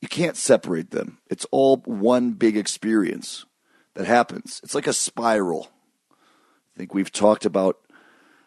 You 0.00 0.08
can't 0.08 0.36
separate 0.36 0.90
them. 0.90 1.18
It's 1.30 1.46
all 1.50 1.76
one 1.84 2.32
big 2.32 2.56
experience 2.56 3.46
that 3.94 4.06
happens. 4.06 4.60
It's 4.64 4.74
like 4.74 4.86
a 4.86 4.92
spiral. 4.92 5.68
I 6.10 6.78
think 6.78 6.94
we've 6.94 7.12
talked 7.12 7.44
about 7.44 7.78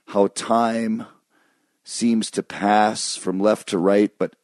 how 0.08 0.28
time 0.28 1.06
seems 1.84 2.30
to 2.32 2.44
pass 2.44 3.16
from 3.16 3.40
left 3.40 3.70
to 3.70 3.78
right, 3.78 4.12
but 4.18 4.36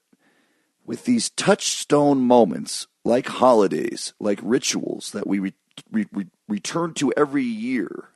with 0.86 1.06
these 1.06 1.30
touchstone 1.32 2.22
moments, 2.22 2.88
like 3.04 3.28
holidays, 3.28 4.14
like 4.20 4.40
rituals 4.42 5.12
that 5.12 5.28
we 5.28 5.40
re- 5.40 5.54
re- 5.92 6.08
re- 6.12 6.28
return 6.48 6.94
to 6.96 7.14
every 7.16 7.44
year, 7.44 8.10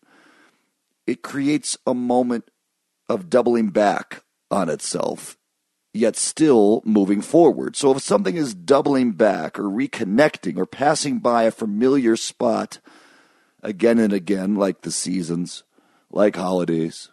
it 1.07 1.22
creates 1.22 1.78
a 1.86 1.93
moment 1.93 2.49
of 3.07 3.30
doubling 3.30 3.70
back 3.70 4.24
on 4.49 4.70
itself, 4.70 5.38
yet 5.93 6.16
still 6.16 6.82
moving 6.86 7.22
forward. 7.22 7.76
So 7.76 7.91
if 7.91 8.01
something 8.01 8.36
is 8.36 8.53
doubling 8.53 9.11
back 9.11 9.59
or 9.59 9.63
reconnecting 9.63 10.57
or 10.57 10.66
passing 10.66 11.20
by 11.20 11.43
a 11.43 11.51
familiar 11.51 12.16
spot 12.16 12.80
again 13.61 13.99
and 13.99 14.13
again, 14.13 14.55
like 14.55 14.82
the 14.82 14.91
seasons, 14.91 15.63
like 16.11 16.36
holidays, 16.36 17.09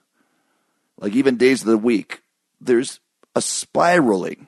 like 0.98 1.14
even 1.14 1.36
days 1.36 1.62
of 1.62 1.68
the 1.68 1.78
week, 1.78 2.22
there's 2.61 3.00
a 3.34 3.42
spiraling. 3.42 4.46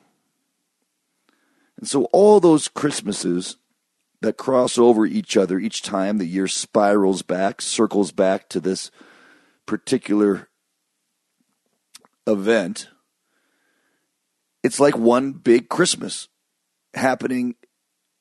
And 1.85 1.89
so 1.91 2.05
all 2.13 2.41
those 2.41 2.69
Christmases 2.69 3.59
that 4.23 4.39
cross 4.39 4.79
over 4.79 5.05
each 5.05 5.37
other 5.37 5.59
each 5.59 5.83
time 5.83 6.17
the 6.17 6.25
year 6.25 6.49
spirals 6.49 7.21
back, 7.21 7.61
circles 7.61 8.11
back 8.11 8.49
to 8.49 8.59
this 8.59 8.91
particular 9.67 10.49
event, 12.27 12.89
it's 14.63 14.81
like 14.81 14.97
one 14.97 15.33
big 15.33 15.69
Christmas 15.69 16.29
happening 16.95 17.55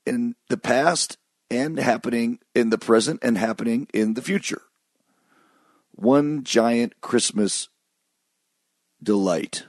in 0.05 0.35
the 0.49 0.57
past 0.57 1.17
and 1.49 1.79
happening 1.79 2.39
in 2.53 2.69
the 2.69 2.77
present 2.77 3.21
and 3.23 3.37
happening 3.37 3.87
in 3.93 4.15
the 4.15 4.21
future. 4.21 4.63
One 5.93 6.43
giant 6.43 6.99
Christmas 6.99 7.69
delight. 9.01 9.63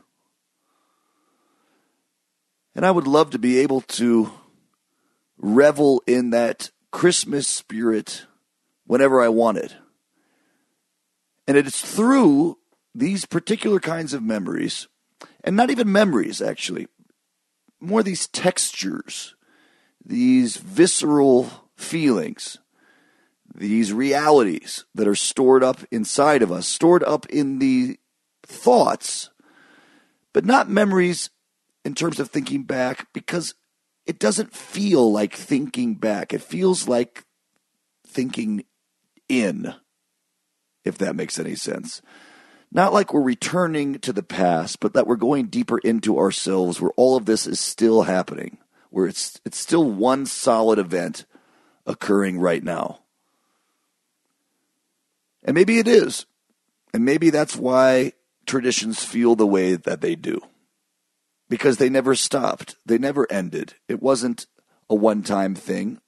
And 2.75 2.85
I 2.85 2.91
would 2.91 3.07
love 3.07 3.31
to 3.31 3.39
be 3.39 3.59
able 3.59 3.83
to 3.83 4.33
revel 5.39 6.03
in 6.07 6.31
that 6.31 6.71
Christmas 6.91 7.47
spirit 7.47 8.27
whenever 8.87 9.23
I 9.23 9.29
want 9.29 9.59
it. 9.59 9.77
And 11.47 11.57
it's 11.57 11.81
through 11.81 12.59
these 12.95 13.27
particular 13.27 13.81
kinds 13.81 14.15
of 14.15 14.23
memories, 14.23 14.89
and 15.43 15.57
not 15.57 15.71
even 15.71 15.91
memories, 15.91 16.41
actually, 16.41 16.87
more 17.81 18.03
these 18.03 18.29
textures, 18.29 19.35
these 20.05 20.57
visceral 20.57 21.51
feelings, 21.77 22.59
these 23.55 23.93
realities 23.93 24.85
that 24.95 25.09
are 25.09 25.15
stored 25.15 25.63
up 25.63 25.81
inside 25.91 26.43
of 26.43 26.51
us, 26.51 26.67
stored 26.67 27.03
up 27.05 27.27
in 27.27 27.59
the 27.59 27.99
thoughts, 28.43 29.31
but 30.33 30.45
not 30.45 30.69
memories 30.69 31.31
in 31.85 31.95
terms 31.95 32.19
of 32.19 32.31
thinking 32.31 32.63
back, 32.63 33.07
because 33.13 33.55
it 34.07 34.19
doesn't 34.19 34.55
feel 34.55 35.11
like 35.13 35.35
thinking 35.35 35.95
back. 35.95 36.33
It 36.33 36.43
feels 36.43 36.89
like 36.89 37.25
thinking 38.07 38.65
in, 39.29 39.75
if 40.85 40.99
that 40.99 41.17
makes 41.17 41.39
any 41.39 41.55
sense. 41.55 42.03
Not 42.71 42.93
like 42.93 43.15
we're 43.15 43.23
returning 43.23 43.99
to 44.01 44.13
the 44.13 44.23
past, 44.23 44.81
but 44.81 44.95
that 44.95 45.07
we're 45.07 45.17
going 45.17 45.47
deeper 45.47 45.79
into 45.79 46.19
ourselves 46.19 46.81
where 46.81 46.91
all 46.97 47.17
of 47.17 47.25
this 47.25 47.47
is 47.47 47.61
still 47.61 48.03
happening, 48.03 48.59
where 48.91 49.07
it's 49.07 49.41
it's 49.45 49.59
still 49.59 49.89
one 49.89 50.27
solid 50.27 50.79
event 50.79 51.25
occurring 51.87 52.39
right 52.39 52.65
now. 52.65 53.01
And 55.45 55.55
maybe 55.55 55.79
it 55.79 55.87
is. 55.87 56.27
And 56.93 57.05
maybe 57.05 57.31
that's 57.31 57.57
why 57.57 58.13
traditions 58.47 59.05
feel 59.05 59.37
the 59.37 59.47
way 59.47 59.75
that 59.75 60.01
they 60.01 60.15
do. 60.17 60.41
Because 61.49 61.77
they 61.77 61.89
never 61.91 62.15
stopped. 62.15 62.77
They 62.87 62.99
never 62.99 63.31
ended. 63.31 63.75
It 63.89 64.03
wasn't 64.03 64.47
a 64.89 64.95
one-time 64.95 65.55
thing. 65.55 66.01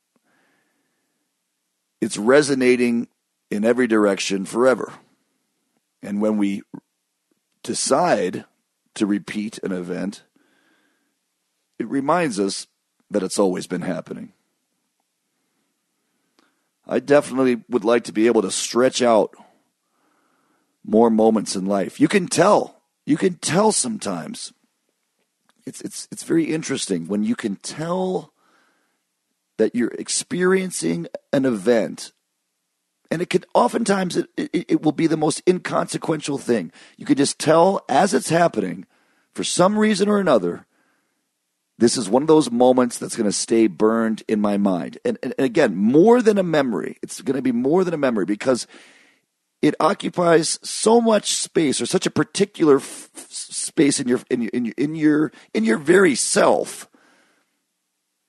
It's 2.00 2.16
resonating 2.16 3.08
in 3.50 3.64
every 3.64 3.86
direction 3.86 4.44
forever. 4.44 4.94
And 6.02 6.20
when 6.20 6.36
we 6.36 6.62
decide 7.62 8.44
to 8.94 9.06
repeat 9.06 9.58
an 9.62 9.72
event, 9.72 10.24
it 11.78 11.88
reminds 11.88 12.40
us 12.40 12.66
that 13.10 13.22
it's 13.22 13.38
always 13.38 13.66
been 13.66 13.82
happening. 13.82 14.32
I 16.86 17.00
definitely 17.00 17.62
would 17.68 17.84
like 17.84 18.04
to 18.04 18.12
be 18.12 18.26
able 18.26 18.42
to 18.42 18.50
stretch 18.50 19.02
out 19.02 19.34
more 20.84 21.10
moments 21.10 21.56
in 21.56 21.66
life. 21.66 22.00
You 22.00 22.08
can 22.08 22.28
tell. 22.28 22.80
You 23.04 23.16
can 23.16 23.34
tell 23.34 23.72
sometimes. 23.72 24.52
It's 25.66 25.80
it's 25.80 26.08
it's 26.10 26.22
very 26.22 26.44
interesting 26.44 27.06
when 27.08 27.24
you 27.24 27.36
can 27.36 27.56
tell 27.56 28.32
that 29.58 29.74
you're 29.74 29.92
experiencing 29.98 31.06
an 31.32 31.44
event 31.44 32.12
and 33.10 33.22
it 33.22 33.30
could 33.30 33.46
oftentimes 33.54 34.16
it, 34.16 34.28
it, 34.36 34.50
it, 34.52 34.82
will 34.82 34.92
be 34.92 35.06
the 35.06 35.16
most 35.16 35.42
inconsequential 35.48 36.38
thing 36.38 36.72
you 36.96 37.06
could 37.06 37.16
just 37.16 37.38
tell 37.38 37.84
as 37.88 38.12
it's 38.12 38.28
happening 38.28 38.84
for 39.32 39.44
some 39.44 39.78
reason 39.78 40.08
or 40.08 40.18
another 40.18 40.66
this 41.78 41.96
is 41.96 42.08
one 42.08 42.22
of 42.22 42.28
those 42.28 42.50
moments 42.50 42.98
that's 42.98 43.16
going 43.16 43.28
to 43.28 43.32
stay 43.32 43.66
burned 43.66 44.22
in 44.26 44.40
my 44.40 44.56
mind. 44.56 44.98
And, 45.04 45.18
and, 45.22 45.34
and 45.36 45.44
again, 45.44 45.76
more 45.76 46.22
than 46.22 46.38
a 46.38 46.42
memory, 46.42 46.98
it's 47.02 47.20
going 47.20 47.36
to 47.36 47.42
be 47.42 47.52
more 47.52 47.84
than 47.84 47.92
a 47.92 47.98
memory 47.98 48.24
because 48.24 48.66
it 49.62 49.74
occupies 49.80 50.58
so 50.62 51.00
much 51.00 51.32
space 51.32 51.80
or 51.80 51.86
such 51.86 52.06
a 52.06 52.10
particular 52.10 52.76
f- 52.76 53.10
space 53.28 53.98
in 54.00 54.08
your, 54.08 54.20
in 54.30 54.42
your 54.42 54.50
in 54.52 54.64
your 54.64 54.74
in 54.76 54.94
your 54.94 55.32
in 55.54 55.64
your 55.64 55.78
very 55.78 56.14
self 56.14 56.88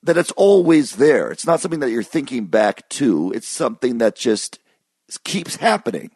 that 0.02 0.16
it's 0.16 0.30
always 0.32 0.96
there. 0.96 1.30
It's 1.30 1.46
not 1.46 1.60
something 1.60 1.80
that 1.80 1.90
you're 1.90 2.02
thinking 2.02 2.46
back 2.46 2.88
to. 2.90 3.32
It's 3.34 3.48
something 3.48 3.98
that 3.98 4.16
just 4.16 4.58
keeps 5.24 5.56
happening. 5.56 6.10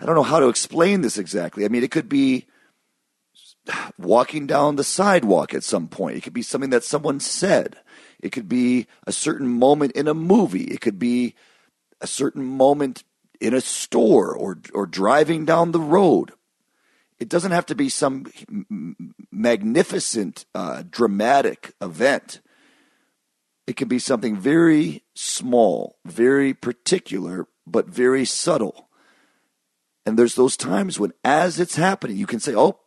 I 0.00 0.06
don't 0.06 0.14
know 0.14 0.22
how 0.22 0.40
to 0.40 0.48
explain 0.48 1.00
this 1.00 1.18
exactly. 1.18 1.64
I 1.64 1.68
mean, 1.68 1.82
it 1.82 1.90
could 1.90 2.08
be 2.08 2.46
walking 3.98 4.46
down 4.46 4.76
the 4.76 4.84
sidewalk 4.84 5.54
at 5.54 5.64
some 5.64 5.88
point. 5.88 6.16
It 6.16 6.22
could 6.22 6.32
be 6.32 6.42
something 6.42 6.70
that 6.70 6.84
someone 6.84 7.20
said. 7.20 7.76
It 8.20 8.30
could 8.30 8.48
be 8.48 8.86
a 9.06 9.12
certain 9.12 9.48
moment 9.48 9.92
in 9.92 10.08
a 10.08 10.14
movie. 10.14 10.64
It 10.64 10.80
could 10.80 10.98
be 10.98 11.34
a 12.00 12.06
certain 12.06 12.44
moment 12.44 13.04
in 13.40 13.54
a 13.54 13.60
store 13.60 14.34
or 14.34 14.58
or 14.74 14.86
driving 14.86 15.44
down 15.44 15.72
the 15.72 15.80
road. 15.80 16.32
It 17.18 17.28
doesn't 17.28 17.52
have 17.52 17.66
to 17.66 17.74
be 17.74 17.88
some 17.88 18.26
magnificent, 19.32 20.46
uh, 20.54 20.84
dramatic 20.88 21.72
event. 21.80 22.40
It 23.66 23.76
can 23.76 23.88
be 23.88 23.98
something 23.98 24.36
very 24.36 25.02
small, 25.14 25.96
very 26.04 26.54
particular, 26.54 27.48
but 27.66 27.88
very 27.88 28.24
subtle. 28.24 28.88
And 30.06 30.16
there's 30.16 30.36
those 30.36 30.56
times 30.56 30.98
when, 30.98 31.12
as 31.24 31.58
it's 31.58 31.74
happening, 31.74 32.16
you 32.16 32.26
can 32.26 32.40
say, 32.40 32.54
"Oh, 32.54 32.78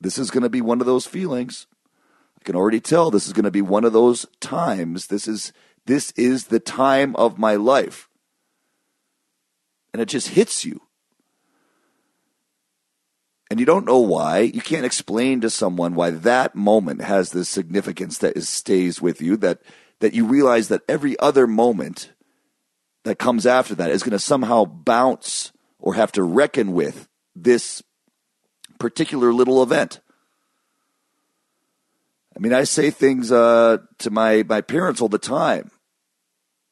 this 0.00 0.18
is 0.18 0.30
going 0.30 0.42
to 0.42 0.48
be 0.48 0.60
one 0.60 0.80
of 0.80 0.86
those 0.86 1.06
feelings. 1.06 1.66
I 2.40 2.44
can 2.44 2.56
already 2.56 2.80
tell 2.80 3.10
this 3.10 3.26
is 3.26 3.32
going 3.32 3.44
to 3.44 3.50
be 3.50 3.62
one 3.62 3.84
of 3.84 3.92
those 3.92 4.26
times. 4.40 5.08
This 5.08 5.26
is 5.26 5.52
this 5.86 6.12
is 6.12 6.46
the 6.46 6.60
time 6.60 7.14
of 7.16 7.38
my 7.38 7.54
life. 7.54 8.08
And 9.96 10.02
it 10.02 10.10
just 10.10 10.28
hits 10.28 10.62
you. 10.62 10.82
And 13.50 13.58
you 13.58 13.64
don't 13.64 13.86
know 13.86 14.00
why. 14.00 14.40
You 14.40 14.60
can't 14.60 14.84
explain 14.84 15.40
to 15.40 15.48
someone 15.48 15.94
why 15.94 16.10
that 16.10 16.54
moment 16.54 17.00
has 17.00 17.30
this 17.30 17.48
significance 17.48 18.18
that 18.18 18.36
is, 18.36 18.46
stays 18.46 19.00
with 19.00 19.22
you, 19.22 19.38
that, 19.38 19.62
that 20.00 20.12
you 20.12 20.26
realize 20.26 20.68
that 20.68 20.82
every 20.86 21.18
other 21.18 21.46
moment 21.46 22.12
that 23.04 23.18
comes 23.18 23.46
after 23.46 23.74
that 23.76 23.90
is 23.90 24.02
going 24.02 24.10
to 24.10 24.18
somehow 24.18 24.66
bounce 24.66 25.50
or 25.78 25.94
have 25.94 26.12
to 26.12 26.22
reckon 26.22 26.72
with 26.74 27.08
this 27.34 27.82
particular 28.78 29.32
little 29.32 29.62
event. 29.62 30.00
I 32.36 32.40
mean, 32.40 32.52
I 32.52 32.64
say 32.64 32.90
things 32.90 33.32
uh, 33.32 33.78
to 34.00 34.10
my, 34.10 34.42
my 34.46 34.60
parents 34.60 35.00
all 35.00 35.08
the 35.08 35.16
time 35.16 35.70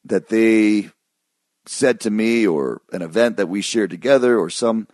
that 0.03 0.29
they 0.29 0.91
said 1.65 1.99
to 2.01 2.09
me, 2.09 2.45
or 2.45 2.81
an 2.91 3.01
event 3.01 3.37
that 3.37 3.49
we 3.49 3.61
shared 3.61 3.89
together, 3.89 4.37
or 4.37 4.49
some 4.49 4.87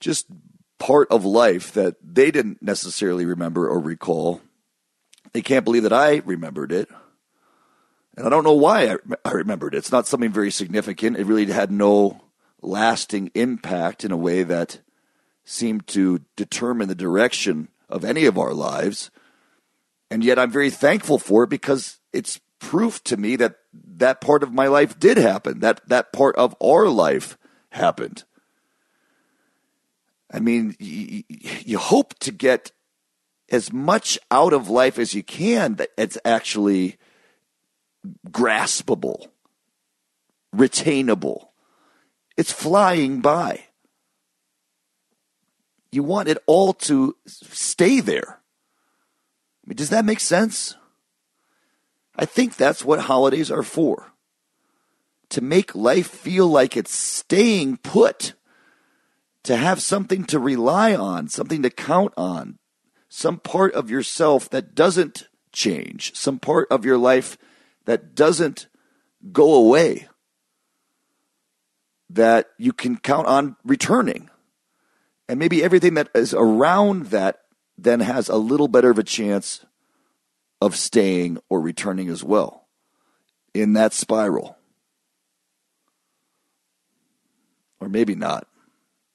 just 0.00 0.26
part 0.78 1.10
of 1.10 1.24
life 1.24 1.72
that 1.72 1.96
they 2.02 2.30
didn't 2.30 2.62
necessarily 2.62 3.24
remember 3.24 3.68
or 3.68 3.80
recall. 3.80 4.40
They 5.32 5.42
can't 5.42 5.64
believe 5.64 5.84
that 5.84 5.92
I 5.92 6.22
remembered 6.24 6.72
it. 6.72 6.88
And 8.16 8.26
I 8.26 8.30
don't 8.30 8.44
know 8.44 8.54
why 8.54 8.96
I, 9.24 9.30
remembered 9.32 9.74
it. 9.74 9.78
It's 9.78 9.90
not 9.90 10.06
something 10.06 10.30
very 10.30 10.50
significant. 10.50 11.16
It 11.16 11.26
really 11.26 11.46
had 11.46 11.72
no 11.72 12.20
lasting 12.62 13.30
impact 13.34 14.04
in 14.04 14.12
a 14.12 14.16
way 14.16 14.42
that 14.44 14.80
seemed 15.44 15.86
to 15.88 16.20
determine 16.36 16.88
the 16.88 16.94
direction 16.94 17.68
of 17.88 18.04
any 18.04 18.24
of 18.26 18.38
our 18.38 18.54
lives. 18.54 19.10
And 20.10 20.22
yet 20.22 20.38
I'm 20.38 20.50
very 20.50 20.70
thankful 20.70 21.18
for 21.18 21.44
it 21.44 21.50
because 21.50 21.98
it's 22.12 22.40
proof 22.60 23.02
to 23.04 23.16
me 23.16 23.36
that 23.36 23.56
that 23.96 24.20
part 24.20 24.42
of 24.42 24.52
my 24.52 24.66
life 24.66 24.98
did 24.98 25.16
happen, 25.16 25.60
that 25.60 25.80
that 25.88 26.12
part 26.12 26.36
of 26.36 26.54
our 26.60 26.88
life 26.88 27.36
happened. 27.70 28.24
I 30.32 30.40
mean, 30.40 30.74
you, 30.78 31.22
you 31.28 31.78
hope 31.78 32.18
to 32.20 32.32
get 32.32 32.72
as 33.50 33.72
much 33.72 34.18
out 34.30 34.52
of 34.52 34.68
life 34.68 34.98
as 34.98 35.14
you 35.14 35.22
can 35.22 35.76
that 35.76 35.90
it's 35.96 36.18
actually 36.24 36.96
graspable, 38.28 39.28
retainable. 40.54 41.48
It's 42.36 42.52
flying 42.52 43.20
by. 43.20 43.64
You 45.92 46.02
want 46.02 46.28
it 46.28 46.38
all 46.46 46.72
to 46.72 47.16
stay 47.26 48.00
there. 48.00 48.40
I 49.64 49.68
mean, 49.68 49.76
does 49.76 49.90
that 49.90 50.04
make 50.04 50.20
sense? 50.20 50.74
I 52.16 52.24
think 52.24 52.56
that's 52.56 52.84
what 52.84 53.00
holidays 53.00 53.50
are 53.50 53.62
for. 53.62 54.12
To 55.30 55.40
make 55.40 55.74
life 55.74 56.08
feel 56.08 56.46
like 56.46 56.76
it's 56.76 56.94
staying 56.94 57.78
put. 57.78 58.34
To 59.44 59.56
have 59.56 59.82
something 59.82 60.24
to 60.26 60.38
rely 60.38 60.94
on, 60.94 61.28
something 61.28 61.62
to 61.62 61.70
count 61.70 62.14
on, 62.16 62.58
some 63.08 63.38
part 63.38 63.74
of 63.74 63.90
yourself 63.90 64.48
that 64.50 64.74
doesn't 64.74 65.28
change, 65.52 66.14
some 66.16 66.38
part 66.38 66.66
of 66.70 66.84
your 66.84 66.96
life 66.96 67.36
that 67.84 68.14
doesn't 68.14 68.68
go 69.32 69.54
away, 69.54 70.08
that 72.08 72.48
you 72.58 72.72
can 72.72 72.96
count 72.96 73.26
on 73.26 73.56
returning. 73.64 74.30
And 75.28 75.38
maybe 75.38 75.62
everything 75.62 75.94
that 75.94 76.08
is 76.14 76.32
around 76.34 77.06
that 77.06 77.40
then 77.76 78.00
has 78.00 78.28
a 78.28 78.36
little 78.36 78.68
better 78.68 78.90
of 78.90 78.98
a 78.98 79.04
chance 79.04 79.64
of 80.64 80.74
staying 80.76 81.36
or 81.50 81.60
returning 81.60 82.08
as 82.08 82.24
well 82.24 82.66
in 83.52 83.74
that 83.74 83.92
spiral. 83.92 84.56
Or 87.80 87.90
maybe 87.90 88.14
not. 88.14 88.46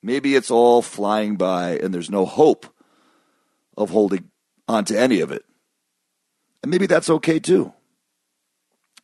Maybe 0.04 0.36
it's 0.36 0.52
all 0.52 0.84
flying 0.84 1.38
by 1.38 1.80
and 1.80 1.92
there's 1.92 2.12
no 2.12 2.24
hope 2.24 2.68
of 3.76 3.90
holding 3.90 4.30
on 4.68 4.86
to 4.86 5.00
any 5.00 5.22
of 5.22 5.32
it. 5.32 5.44
And 6.62 6.70
maybe 6.70 6.86
that's 6.86 7.10
okay 7.10 7.40
too. 7.40 7.74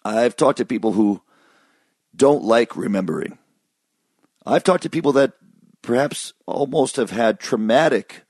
I've 0.04 0.36
talked 0.36 0.60
to 0.60 0.66
people 0.66 0.92
who 0.92 1.24
don't 2.16 2.44
like 2.44 2.78
remembering. 2.78 3.40
I've 4.46 4.64
talked 4.64 4.84
to 4.84 4.90
people 4.92 5.14
that 5.14 5.34
perhaps 5.82 6.34
almost 6.46 6.98
have 6.98 7.10
had 7.10 7.40
traumatic 7.40 8.22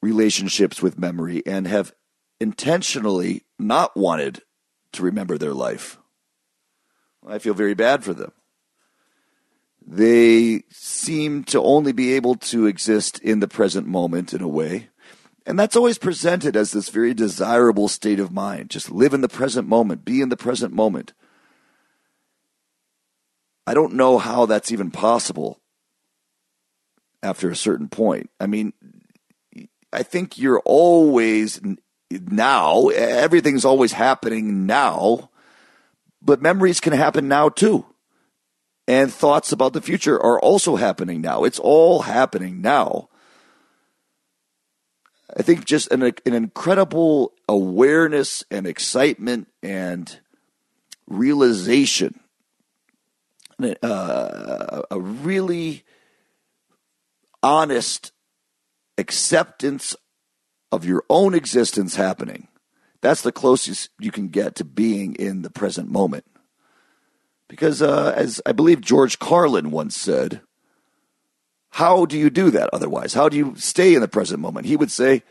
relationships 0.00 0.80
with 0.80 0.98
memory 0.98 1.42
and 1.44 1.66
have 1.66 1.92
intentionally 2.40 3.44
not 3.58 3.96
wanted 3.96 4.42
to 4.92 5.02
remember 5.02 5.38
their 5.38 5.54
life. 5.54 5.98
I 7.26 7.38
feel 7.38 7.54
very 7.54 7.74
bad 7.74 8.04
for 8.04 8.14
them. 8.14 8.32
They 9.86 10.64
seem 10.70 11.44
to 11.44 11.62
only 11.62 11.92
be 11.92 12.12
able 12.12 12.34
to 12.36 12.66
exist 12.66 13.18
in 13.20 13.40
the 13.40 13.48
present 13.48 13.86
moment 13.86 14.34
in 14.34 14.42
a 14.42 14.48
way. 14.48 14.88
And 15.46 15.58
that's 15.58 15.76
always 15.76 15.96
presented 15.96 16.56
as 16.56 16.72
this 16.72 16.90
very 16.90 17.14
desirable 17.14 17.88
state 17.88 18.20
of 18.20 18.30
mind. 18.30 18.68
Just 18.68 18.90
live 18.90 19.14
in 19.14 19.22
the 19.22 19.28
present 19.28 19.66
moment, 19.66 20.04
be 20.04 20.20
in 20.20 20.28
the 20.28 20.36
present 20.36 20.74
moment. 20.74 21.14
I 23.66 23.72
don't 23.72 23.94
know 23.94 24.18
how 24.18 24.46
that's 24.46 24.72
even 24.72 24.90
possible 24.90 25.60
after 27.22 27.50
a 27.50 27.56
certain 27.56 27.88
point. 27.88 28.30
I 28.38 28.46
mean, 28.46 28.72
I 29.92 30.02
think 30.02 30.38
you're 30.38 30.60
always 30.64 31.60
now, 32.10 32.88
everything's 32.88 33.64
always 33.64 33.92
happening 33.92 34.66
now, 34.66 35.30
but 36.22 36.40
memories 36.42 36.80
can 36.80 36.92
happen 36.92 37.28
now 37.28 37.48
too. 37.48 37.84
And 38.86 39.12
thoughts 39.12 39.52
about 39.52 39.74
the 39.74 39.82
future 39.82 40.16
are 40.18 40.40
also 40.40 40.76
happening 40.76 41.20
now. 41.20 41.44
It's 41.44 41.58
all 41.58 42.02
happening 42.02 42.62
now. 42.62 43.10
I 45.36 45.42
think 45.42 45.66
just 45.66 45.92
an, 45.92 46.02
an 46.02 46.32
incredible 46.32 47.34
awareness 47.46 48.44
and 48.50 48.66
excitement 48.66 49.48
and 49.62 50.18
realization, 51.06 52.18
uh, 53.82 54.82
a 54.90 54.98
really 54.98 55.84
honest 57.42 58.12
acceptance 58.96 59.94
of 60.70 60.84
your 60.84 61.04
own 61.08 61.34
existence 61.34 61.96
happening. 61.96 62.48
That's 63.00 63.22
the 63.22 63.32
closest 63.32 63.90
you 63.98 64.10
can 64.10 64.28
get 64.28 64.54
to 64.56 64.64
being 64.64 65.14
in 65.14 65.42
the 65.42 65.50
present 65.50 65.90
moment. 65.90 66.24
Because, 67.48 67.80
uh, 67.80 68.12
as 68.16 68.42
I 68.44 68.52
believe 68.52 68.80
George 68.80 69.18
Carlin 69.18 69.70
once 69.70 69.96
said, 69.96 70.42
how 71.70 72.04
do 72.04 72.18
you 72.18 72.28
do 72.28 72.50
that 72.50 72.70
otherwise? 72.72 73.14
How 73.14 73.28
do 73.28 73.36
you 73.36 73.54
stay 73.56 73.94
in 73.94 74.00
the 74.00 74.08
present 74.08 74.40
moment? 74.40 74.66
He 74.66 74.76
would 74.76 74.90
say, 74.90 75.22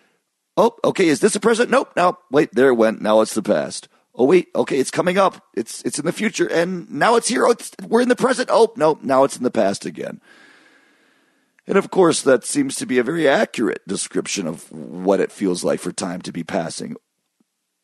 Oh, 0.57 0.75
okay, 0.83 1.07
is 1.07 1.19
this 1.19 1.35
a 1.35 1.39
present? 1.39 1.69
Nope. 1.69 1.93
Now, 1.95 2.17
wait, 2.31 2.49
there 2.51 2.69
it 2.69 2.73
went. 2.73 2.99
Now 2.99 3.21
it's 3.21 3.35
the 3.35 3.43
past. 3.43 3.87
Oh, 4.15 4.25
wait, 4.25 4.47
okay, 4.55 4.79
it's 4.79 4.89
coming 4.89 5.19
up. 5.19 5.45
It's 5.53 5.83
it's 5.83 5.99
in 5.99 6.05
the 6.05 6.11
future, 6.11 6.47
and 6.47 6.89
now 6.89 7.15
it's 7.15 7.27
here. 7.27 7.45
Oh, 7.45 7.51
it's, 7.51 7.71
we're 7.87 8.01
in 8.01 8.09
the 8.09 8.15
present. 8.15 8.49
Oh, 8.51 8.73
no, 8.75 8.97
now 9.03 9.23
it's 9.23 9.37
in 9.37 9.43
the 9.43 9.51
past 9.51 9.85
again. 9.85 10.19
And 11.67 11.77
of 11.77 11.91
course, 11.91 12.21
that 12.21 12.45
seems 12.45 12.75
to 12.77 12.85
be 12.85 12.97
a 12.97 13.03
very 13.03 13.27
accurate 13.27 13.85
description 13.87 14.47
of 14.47 14.71
what 14.71 15.19
it 15.19 15.31
feels 15.31 15.63
like 15.63 15.81
for 15.81 15.91
time 15.91 16.21
to 16.21 16.31
be 16.31 16.43
passing. 16.43 16.95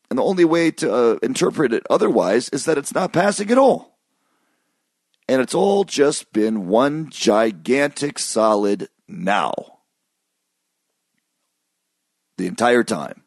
And 0.08 0.18
the 0.18 0.24
only 0.24 0.44
way 0.44 0.70
to 0.70 0.94
uh, 0.94 1.18
interpret 1.22 1.72
it 1.72 1.86
otherwise 1.90 2.48
is 2.48 2.64
that 2.64 2.78
it's 2.78 2.94
not 2.94 3.12
passing 3.12 3.50
at 3.50 3.58
all. 3.58 3.98
And 5.28 5.40
it's 5.40 5.54
all 5.54 5.84
just 5.84 6.32
been 6.32 6.66
one 6.66 7.10
gigantic 7.10 8.18
solid 8.18 8.88
now. 9.06 9.52
The 12.36 12.46
entire 12.46 12.84
time. 12.84 13.22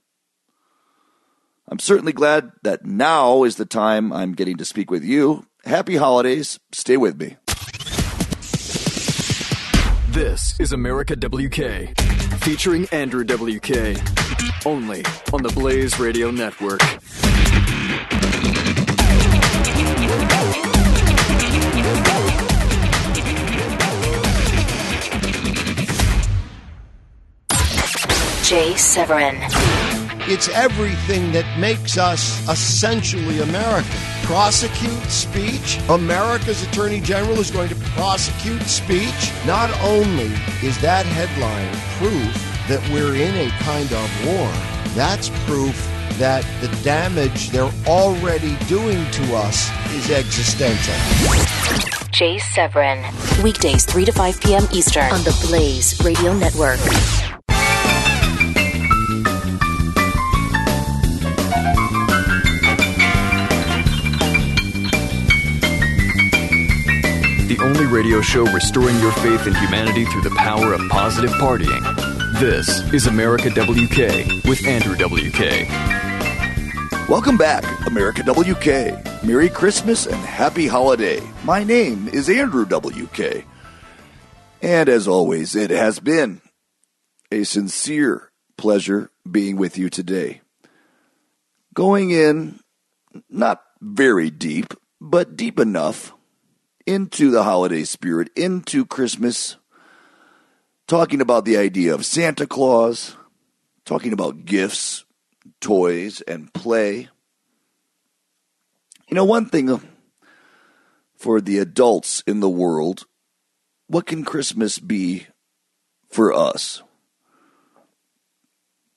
I'm 1.70 1.80
certainly 1.80 2.14
glad 2.14 2.52
that 2.64 2.86
now 2.86 3.44
is 3.44 3.58
the 3.58 3.66
time 3.66 4.14
I'm 4.14 4.34
getting 4.34 4.58
to 4.58 4.66
speak 4.66 4.90
with 4.90 5.04
you. 5.04 5.46
Happy 5.66 5.98
holidays. 5.98 6.60
Stay 6.72 6.98
with 6.98 7.20
me. 7.20 7.36
This 10.18 10.60
is 10.60 10.72
America 10.72 11.16
WK, 11.16 11.96
featuring 12.40 12.88
Andrew 12.92 13.24
WK, 13.24 14.02
only 14.66 15.06
on 15.32 15.44
the 15.44 15.52
Blaze 15.54 16.00
Radio 16.00 16.32
Network. 16.32 16.80
Jay 28.44 28.76
Severin. 28.76 29.38
It's 30.30 30.50
everything 30.50 31.32
that 31.34 31.46
makes 31.60 32.00
us 32.00 32.42
essentially 32.50 33.40
American. 33.42 34.17
Prosecute 34.28 35.04
speech. 35.04 35.80
America's 35.88 36.62
Attorney 36.62 37.00
General 37.00 37.40
is 37.40 37.50
going 37.50 37.70
to 37.70 37.76
prosecute 37.96 38.62
speech. 38.64 39.32
Not 39.46 39.72
only 39.82 40.30
is 40.62 40.78
that 40.82 41.06
headline 41.06 41.74
proof 41.98 42.36
that 42.68 42.86
we're 42.92 43.16
in 43.16 43.48
a 43.48 43.50
kind 43.64 43.90
of 43.94 44.26
war, 44.28 44.52
that's 44.96 45.30
proof 45.46 45.78
that 46.20 46.46
the 46.60 46.68
damage 46.84 47.52
they're 47.52 47.72
already 47.88 48.58
doing 48.68 49.10
to 49.12 49.34
us 49.34 49.72
is 49.94 50.12
existential. 50.12 50.94
Jay 52.12 52.38
Severin. 52.38 53.02
Weekdays 53.42 53.86
3 53.86 54.04
to 54.04 54.12
5 54.12 54.42
p.m. 54.42 54.68
Eastern 54.74 55.10
on 55.10 55.24
the 55.24 55.48
Blaze 55.48 56.04
Radio 56.04 56.34
Network. 56.34 56.80
The 67.58 67.64
only 67.64 67.88
radio 67.88 68.22
show 68.22 68.46
restoring 68.54 69.00
your 69.00 69.12
faith 69.14 69.48
in 69.48 69.56
humanity 69.56 70.06
through 70.06 70.22
the 70.22 70.36
power 70.38 70.74
of 70.74 70.90
positive 70.90 71.32
partying. 71.32 71.82
This 72.40 72.70
is 72.94 73.08
America 73.08 73.50
WK 73.50 74.46
with 74.46 74.64
Andrew 74.68 74.94
WK. 74.94 75.68
Welcome 77.10 77.36
back, 77.36 77.64
America 77.88 78.22
WK. 78.22 79.24
Merry 79.24 79.50
Christmas 79.50 80.06
and 80.06 80.18
Happy 80.18 80.68
Holiday. 80.68 81.20
My 81.44 81.64
name 81.64 82.08
is 82.10 82.30
Andrew 82.30 82.64
WK. 82.64 83.44
And 84.62 84.88
as 84.88 85.08
always, 85.08 85.56
it 85.56 85.72
has 85.72 86.00
been 86.00 86.42
a 87.32 87.44
sincere 87.44 88.32
pleasure 88.60 89.10
being 89.30 89.56
with 89.56 89.80
you 89.80 89.90
today. 89.90 90.42
Going 91.74 92.12
in, 92.12 92.60
not 93.32 93.64
very 93.82 94.30
deep, 94.30 94.76
but 95.02 95.36
deep 95.36 95.60
enough 95.60 96.14
into 96.88 97.30
the 97.30 97.44
holiday 97.44 97.84
spirit, 97.84 98.30
into 98.36 98.86
Christmas, 98.86 99.58
talking 100.88 101.20
about 101.20 101.44
the 101.44 101.58
idea 101.58 101.94
of 101.94 102.06
Santa 102.06 102.48
Claus, 102.48 103.16
talking 103.84 104.14
about 104.14 104.46
gifts, 104.46 105.04
toys, 105.60 106.22
and 106.22 106.52
play. 106.54 107.10
You 109.10 109.16
know, 109.16 109.26
one 109.26 109.48
thing 109.48 109.82
for 111.18 111.42
the 111.42 111.60
adults 111.60 112.24
in 112.26 112.40
the 112.40 112.50
world, 112.50 113.06
what 113.88 114.06
can 114.06 114.24
Christmas 114.24 114.80
be 114.80 115.28
for 116.10 116.34
us? 116.34 116.82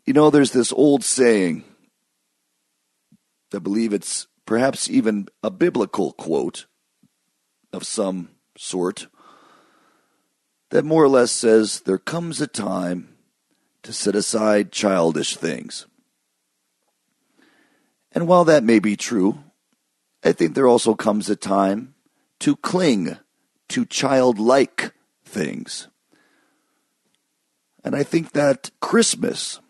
You 0.06 0.12
know, 0.12 0.30
there's 0.30 0.52
this 0.52 0.72
old 0.72 1.04
saying, 1.04 1.64
I 3.52 3.58
believe 3.58 3.92
it's 3.92 4.28
perhaps 4.46 4.88
even 4.88 5.26
a 5.42 5.50
biblical 5.50 6.12
quote 6.12 6.66
of 7.72 7.84
some 7.84 8.30
sort 8.56 9.06
that 10.70 10.84
more 10.84 11.02
or 11.02 11.08
less 11.08 11.32
says 11.32 11.80
there 11.80 11.98
comes 11.98 12.40
a 12.40 12.46
time 12.46 13.16
to 13.82 13.92
set 13.92 14.14
aside 14.14 14.72
childish 14.72 15.36
things. 15.36 15.86
And 18.12 18.26
while 18.26 18.44
that 18.44 18.64
may 18.64 18.78
be 18.78 18.96
true, 18.96 19.38
I 20.24 20.32
think 20.32 20.54
there 20.54 20.66
also 20.66 20.94
comes 20.94 21.30
a 21.30 21.36
time 21.36 21.94
to 22.40 22.56
cling 22.56 23.16
to 23.68 23.84
childlike 23.84 24.92
things. 25.24 25.88
And 27.84 27.94
I 27.94 28.02
think 28.02 28.32
that 28.32 28.70
Christmas 28.80 29.60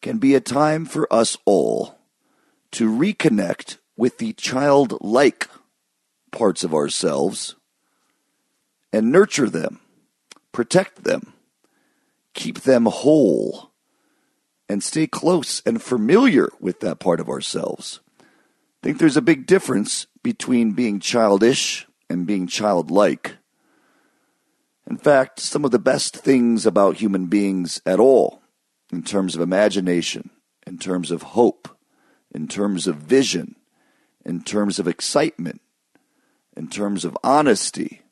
can 0.00 0.18
be 0.18 0.34
a 0.34 0.40
time 0.40 0.84
for 0.84 1.12
us 1.12 1.36
all 1.44 1.98
to 2.72 2.88
reconnect 2.88 3.78
with 3.96 4.18
the 4.18 4.32
childlike 4.34 5.48
parts 6.30 6.64
of 6.64 6.74
ourselves 6.74 7.54
and 8.92 9.12
nurture 9.12 9.48
them, 9.48 9.80
protect 10.52 11.04
them, 11.04 11.32
keep 12.34 12.60
them 12.60 12.86
whole, 12.86 13.72
and 14.68 14.82
stay 14.82 15.06
close 15.06 15.62
and 15.64 15.82
familiar 15.82 16.48
with 16.60 16.80
that 16.80 16.98
part 16.98 17.20
of 17.20 17.28
ourselves. 17.28 18.00
I 18.20 18.24
think 18.82 18.98
there's 18.98 19.16
a 19.16 19.22
big 19.22 19.46
difference 19.46 20.06
between 20.22 20.72
being 20.72 21.00
childish 21.00 21.86
and 22.08 22.26
being 22.26 22.46
childlike. 22.46 23.36
In 24.88 24.96
fact, 24.96 25.40
some 25.40 25.64
of 25.64 25.70
the 25.70 25.78
best 25.78 26.16
things 26.16 26.64
about 26.64 26.96
human 26.96 27.26
beings 27.26 27.82
at 27.84 28.00
all, 28.00 28.40
in 28.92 29.02
terms 29.02 29.34
of 29.34 29.40
imagination, 29.40 30.30
in 30.66 30.78
terms 30.78 31.10
of 31.10 31.22
hope, 31.22 31.68
in 32.34 32.48
terms 32.48 32.86
of 32.86 32.96
vision, 32.96 33.56
in 34.24 34.42
terms 34.42 34.78
of 34.78 34.88
excitement, 34.88 35.60
in 36.58 36.66
terms 36.66 37.04
of 37.04 37.16
honesty, 37.22 38.02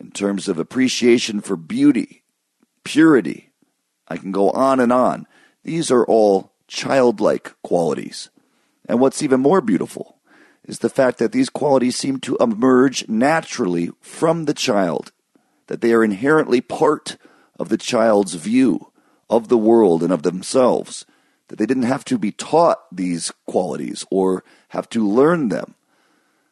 in 0.00 0.10
terms 0.10 0.48
of 0.48 0.58
appreciation 0.58 1.42
for 1.42 1.54
beauty, 1.54 2.24
purity. 2.82 3.50
I 4.08 4.16
can 4.16 4.32
go 4.32 4.50
on 4.50 4.80
and 4.80 4.90
on. 4.90 5.26
These 5.64 5.90
are 5.90 6.04
all 6.06 6.52
childlike 6.66 7.54
qualities. 7.62 8.30
And 8.88 9.00
what's 9.00 9.22
even 9.22 9.40
more 9.40 9.60
beautiful 9.60 10.16
is 10.64 10.78
the 10.78 10.88
fact 10.88 11.18
that 11.18 11.32
these 11.32 11.50
qualities 11.50 11.94
seem 11.94 12.20
to 12.20 12.38
emerge 12.38 13.06
naturally 13.06 13.90
from 14.00 14.46
the 14.46 14.54
child, 14.54 15.12
that 15.66 15.82
they 15.82 15.92
are 15.92 16.02
inherently 16.02 16.62
part 16.62 17.18
of 17.58 17.68
the 17.68 17.78
child's 17.78 18.32
view 18.34 18.90
of 19.28 19.48
the 19.48 19.58
world 19.58 20.02
and 20.02 20.12
of 20.12 20.22
themselves, 20.22 21.04
that 21.48 21.58
they 21.58 21.66
didn't 21.66 21.82
have 21.82 22.04
to 22.06 22.16
be 22.16 22.32
taught 22.32 22.78
these 22.90 23.30
qualities 23.46 24.06
or 24.10 24.42
have 24.68 24.88
to 24.88 25.06
learn 25.06 25.50
them, 25.50 25.74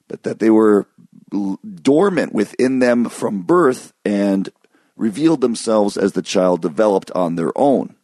but 0.09 0.25
that 0.25 0.39
they 0.39 0.51
were 0.51 0.87
dormant 1.33 2.33
within 2.33 2.79
them 2.79 3.09
from 3.09 3.43
birth 3.43 3.93
and 4.05 4.51
revealed 4.97 5.41
themselves 5.41 5.97
as 5.97 6.13
the 6.13 6.23
child 6.23 6.63
developed 6.63 7.11
on 7.13 7.37
their 7.37 7.57
own. 7.57 7.97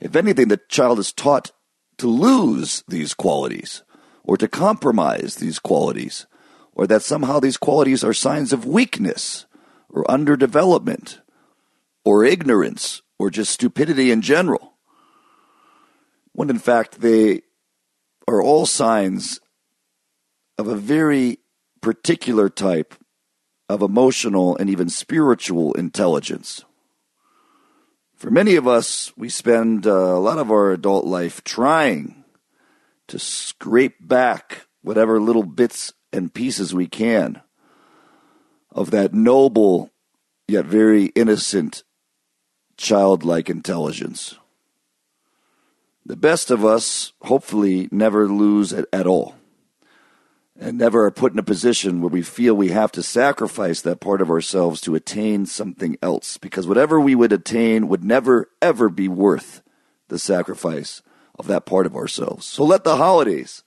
If 0.00 0.14
anything, 0.14 0.48
the 0.48 0.60
child 0.68 0.98
is 0.98 1.12
taught 1.12 1.50
to 1.98 2.06
lose 2.06 2.84
these 2.86 3.14
qualities 3.14 3.82
or 4.22 4.36
to 4.36 4.46
compromise 4.46 5.36
these 5.36 5.58
qualities, 5.58 6.26
or 6.72 6.86
that 6.86 7.02
somehow 7.02 7.40
these 7.40 7.56
qualities 7.56 8.04
are 8.04 8.12
signs 8.12 8.52
of 8.52 8.66
weakness 8.66 9.46
or 9.88 10.04
underdevelopment 10.04 11.20
or 12.04 12.24
ignorance 12.24 13.02
or 13.18 13.30
just 13.30 13.50
stupidity 13.50 14.10
in 14.10 14.20
general. 14.20 14.74
When 16.32 16.50
in 16.50 16.58
fact 16.58 17.00
they 17.00 17.40
are 18.28 18.42
all 18.42 18.66
signs 18.66 19.40
of 20.58 20.68
a 20.68 20.76
very 20.76 21.38
particular 21.88 22.50
type 22.50 22.94
of 23.66 23.80
emotional 23.80 24.54
and 24.58 24.68
even 24.68 24.90
spiritual 24.90 25.72
intelligence. 25.72 26.62
For 28.14 28.30
many 28.30 28.56
of 28.56 28.68
us, 28.68 29.10
we 29.16 29.30
spend 29.30 29.86
uh, 29.86 29.90
a 29.90 30.20
lot 30.20 30.36
of 30.36 30.50
our 30.50 30.70
adult 30.70 31.06
life 31.06 31.42
trying 31.44 32.24
to 33.06 33.18
scrape 33.18 34.06
back 34.06 34.66
whatever 34.82 35.18
little 35.18 35.44
bits 35.44 35.94
and 36.12 36.34
pieces 36.34 36.74
we 36.74 36.86
can 36.86 37.40
of 38.70 38.90
that 38.90 39.14
noble 39.14 39.90
yet 40.46 40.66
very 40.66 41.06
innocent 41.14 41.84
childlike 42.76 43.48
intelligence. 43.48 44.36
The 46.04 46.16
best 46.16 46.50
of 46.50 46.66
us 46.66 47.14
hopefully 47.22 47.88
never 47.90 48.28
lose 48.28 48.74
it 48.74 48.84
at 48.92 49.06
all 49.06 49.37
and 50.58 50.76
never 50.76 51.06
are 51.06 51.10
put 51.10 51.32
in 51.32 51.38
a 51.38 51.44
position 51.44 52.00
where 52.00 52.10
we 52.10 52.22
feel 52.22 52.54
we 52.54 52.70
have 52.70 52.90
to 52.92 53.02
sacrifice 53.02 53.80
that 53.80 54.00
part 54.00 54.20
of 54.20 54.30
ourselves 54.30 54.80
to 54.80 54.96
attain 54.96 55.46
something 55.46 55.96
else 56.02 56.36
because 56.36 56.66
whatever 56.66 57.00
we 57.00 57.14
would 57.14 57.32
attain 57.32 57.86
would 57.88 58.02
never 58.02 58.50
ever 58.60 58.88
be 58.88 59.06
worth 59.06 59.62
the 60.08 60.18
sacrifice 60.18 61.00
of 61.38 61.46
that 61.46 61.64
part 61.64 61.86
of 61.86 61.94
ourselves. 61.94 62.44
So 62.44 62.64
let 62.64 62.82
the 62.82 62.96
holidays, 62.96 63.62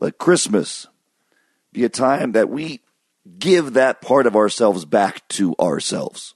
let 0.00 0.16
Christmas 0.16 0.86
be 1.72 1.84
a 1.84 1.90
time 1.90 2.32
that 2.32 2.48
we 2.48 2.80
give 3.38 3.74
that 3.74 4.00
part 4.00 4.26
of 4.26 4.36
ourselves 4.36 4.86
back 4.86 5.26
to 5.28 5.54
ourselves. 5.56 6.34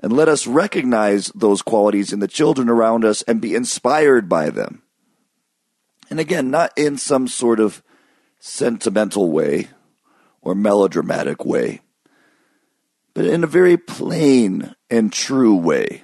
And 0.00 0.12
let 0.12 0.28
us 0.28 0.48
recognize 0.48 1.28
those 1.28 1.62
qualities 1.62 2.12
in 2.12 2.18
the 2.18 2.26
children 2.26 2.68
around 2.68 3.04
us 3.04 3.22
and 3.22 3.40
be 3.40 3.54
inspired 3.54 4.28
by 4.28 4.50
them. 4.50 4.82
And 6.10 6.18
again, 6.18 6.50
not 6.50 6.72
in 6.76 6.98
some 6.98 7.28
sort 7.28 7.60
of 7.60 7.84
sentimental 8.44 9.30
way 9.30 9.68
or 10.40 10.52
melodramatic 10.52 11.44
way, 11.44 11.80
but 13.14 13.24
in 13.24 13.44
a 13.44 13.46
very 13.46 13.76
plain 13.76 14.74
and 14.90 15.12
true 15.12 15.54
way. 15.54 16.02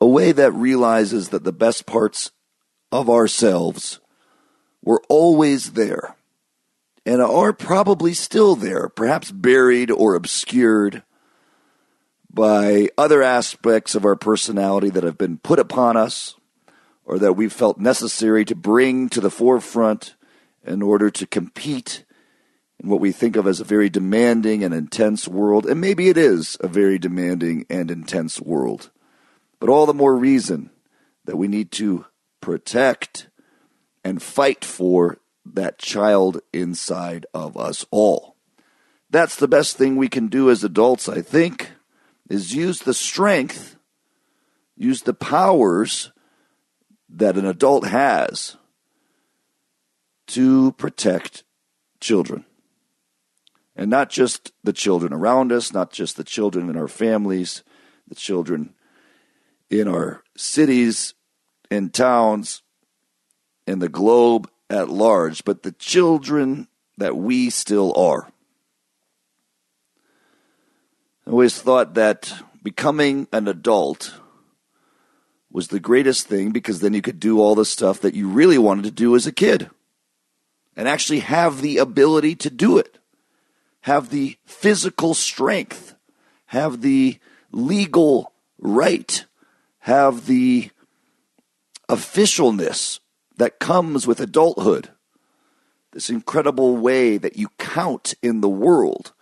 A 0.00 0.06
way 0.06 0.30
that 0.30 0.52
realizes 0.52 1.30
that 1.30 1.42
the 1.42 1.52
best 1.52 1.84
parts 1.84 2.30
of 2.92 3.10
ourselves 3.10 3.98
were 4.82 5.02
always 5.08 5.72
there 5.72 6.14
and 7.04 7.20
are 7.20 7.52
probably 7.52 8.14
still 8.14 8.54
there, 8.54 8.88
perhaps 8.88 9.32
buried 9.32 9.90
or 9.90 10.14
obscured 10.14 11.02
by 12.32 12.88
other 12.96 13.20
aspects 13.20 13.96
of 13.96 14.04
our 14.04 14.14
personality 14.16 14.90
that 14.90 15.02
have 15.02 15.18
been 15.18 15.38
put 15.38 15.58
upon 15.58 15.96
us 15.96 16.36
or 17.04 17.18
that 17.18 17.32
we've 17.32 17.52
felt 17.52 17.78
necessary 17.78 18.44
to 18.44 18.54
bring 18.54 19.08
to 19.08 19.20
the 19.20 19.30
forefront 19.30 20.14
in 20.64 20.82
order 20.82 21.10
to 21.10 21.26
compete 21.26 22.04
in 22.82 22.88
what 22.88 23.00
we 23.00 23.12
think 23.12 23.36
of 23.36 23.46
as 23.46 23.60
a 23.60 23.64
very 23.64 23.88
demanding 23.88 24.64
and 24.64 24.72
intense 24.72 25.28
world. 25.28 25.66
And 25.66 25.80
maybe 25.80 26.08
it 26.08 26.16
is 26.16 26.56
a 26.60 26.68
very 26.68 26.98
demanding 26.98 27.66
and 27.68 27.90
intense 27.90 28.40
world. 28.40 28.90
But 29.58 29.68
all 29.68 29.86
the 29.86 29.94
more 29.94 30.16
reason 30.16 30.70
that 31.26 31.36
we 31.36 31.48
need 31.48 31.70
to 31.72 32.06
protect 32.40 33.28
and 34.02 34.22
fight 34.22 34.64
for 34.64 35.18
that 35.44 35.78
child 35.78 36.40
inside 36.52 37.26
of 37.34 37.56
us 37.56 37.84
all. 37.90 38.36
That's 39.10 39.36
the 39.36 39.48
best 39.48 39.76
thing 39.76 39.96
we 39.96 40.08
can 40.08 40.28
do 40.28 40.50
as 40.50 40.64
adults, 40.64 41.08
I 41.08 41.20
think, 41.20 41.72
is 42.28 42.54
use 42.54 42.80
the 42.80 42.94
strength, 42.94 43.76
use 44.76 45.02
the 45.02 45.14
powers 45.14 46.12
that 47.08 47.36
an 47.36 47.44
adult 47.44 47.88
has 47.88 48.56
to 50.30 50.72
protect 50.72 51.42
children. 52.00 52.44
And 53.74 53.90
not 53.90 54.10
just 54.10 54.52
the 54.62 54.72
children 54.72 55.12
around 55.12 55.52
us, 55.52 55.72
not 55.72 55.92
just 55.92 56.16
the 56.16 56.24
children 56.24 56.68
in 56.68 56.76
our 56.76 56.88
families, 56.88 57.62
the 58.08 58.14
children 58.14 58.74
in 59.70 59.88
our 59.88 60.22
cities 60.36 61.14
and 61.70 61.92
towns 61.92 62.62
and 63.66 63.80
the 63.80 63.88
globe 63.88 64.50
at 64.68 64.88
large, 64.88 65.44
but 65.44 65.62
the 65.62 65.72
children 65.72 66.68
that 66.98 67.16
we 67.16 67.50
still 67.50 67.92
are. 67.96 68.30
I 71.26 71.30
always 71.30 71.60
thought 71.60 71.94
that 71.94 72.32
becoming 72.62 73.26
an 73.32 73.48
adult 73.48 74.14
was 75.50 75.68
the 75.68 75.80
greatest 75.80 76.26
thing 76.28 76.50
because 76.50 76.80
then 76.80 76.94
you 76.94 77.02
could 77.02 77.18
do 77.18 77.40
all 77.40 77.54
the 77.54 77.64
stuff 77.64 78.00
that 78.00 78.14
you 78.14 78.28
really 78.28 78.58
wanted 78.58 78.84
to 78.84 78.90
do 78.90 79.16
as 79.16 79.26
a 79.26 79.32
kid 79.32 79.70
and 80.80 80.88
actually 80.88 81.18
have 81.18 81.60
the 81.60 81.76
ability 81.76 82.34
to 82.34 82.48
do 82.48 82.78
it, 82.78 82.96
have 83.82 84.08
the 84.08 84.38
physical 84.46 85.12
strength, 85.12 85.94
have 86.46 86.80
the 86.80 87.18
legal 87.52 88.32
right, 88.58 89.26
have 89.80 90.24
the 90.24 90.70
officialness 91.90 92.98
that 93.36 93.58
comes 93.58 94.06
with 94.06 94.20
adulthood. 94.20 94.88
This 95.92 96.08
incredible 96.08 96.78
way 96.78 97.18
that 97.18 97.36
you 97.36 97.50
count 97.58 98.14
in 98.22 98.40
the 98.40 98.48
world. 98.48 99.12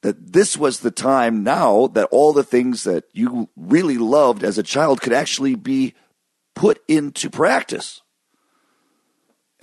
That 0.00 0.32
this 0.32 0.56
was 0.56 0.80
the 0.80 0.90
time 0.90 1.44
now 1.44 1.88
that 1.88 2.08
all 2.10 2.32
the 2.32 2.42
things 2.42 2.84
that 2.84 3.04
you 3.12 3.50
really 3.54 3.98
loved 3.98 4.44
as 4.44 4.56
a 4.56 4.62
child 4.62 5.02
could 5.02 5.12
actually 5.12 5.56
be 5.56 5.92
put 6.54 6.82
into 6.88 7.28
practice 7.28 8.00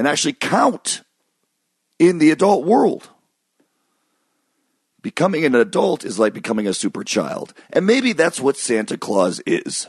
and 0.01 0.07
actually 0.07 0.33
count 0.33 1.03
in 1.99 2.17
the 2.17 2.31
adult 2.31 2.65
world. 2.65 3.07
Becoming 5.03 5.45
an 5.45 5.53
adult 5.53 6.03
is 6.03 6.17
like 6.17 6.33
becoming 6.33 6.65
a 6.65 6.73
super 6.73 7.03
child. 7.03 7.53
And 7.71 7.85
maybe 7.85 8.13
that's 8.13 8.39
what 8.39 8.57
Santa 8.57 8.97
Claus 8.97 9.41
is 9.45 9.85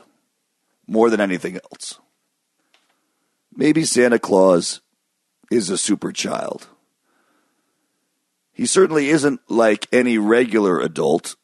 more 0.86 1.08
than 1.08 1.18
anything 1.18 1.54
else. 1.54 1.98
Maybe 3.56 3.86
Santa 3.86 4.18
Claus 4.18 4.82
is 5.50 5.70
a 5.70 5.78
super 5.78 6.12
child. 6.12 6.68
He 8.52 8.66
certainly 8.66 9.08
isn't 9.08 9.40
like 9.48 9.86
any 9.90 10.18
regular 10.18 10.78
adult 10.78 11.36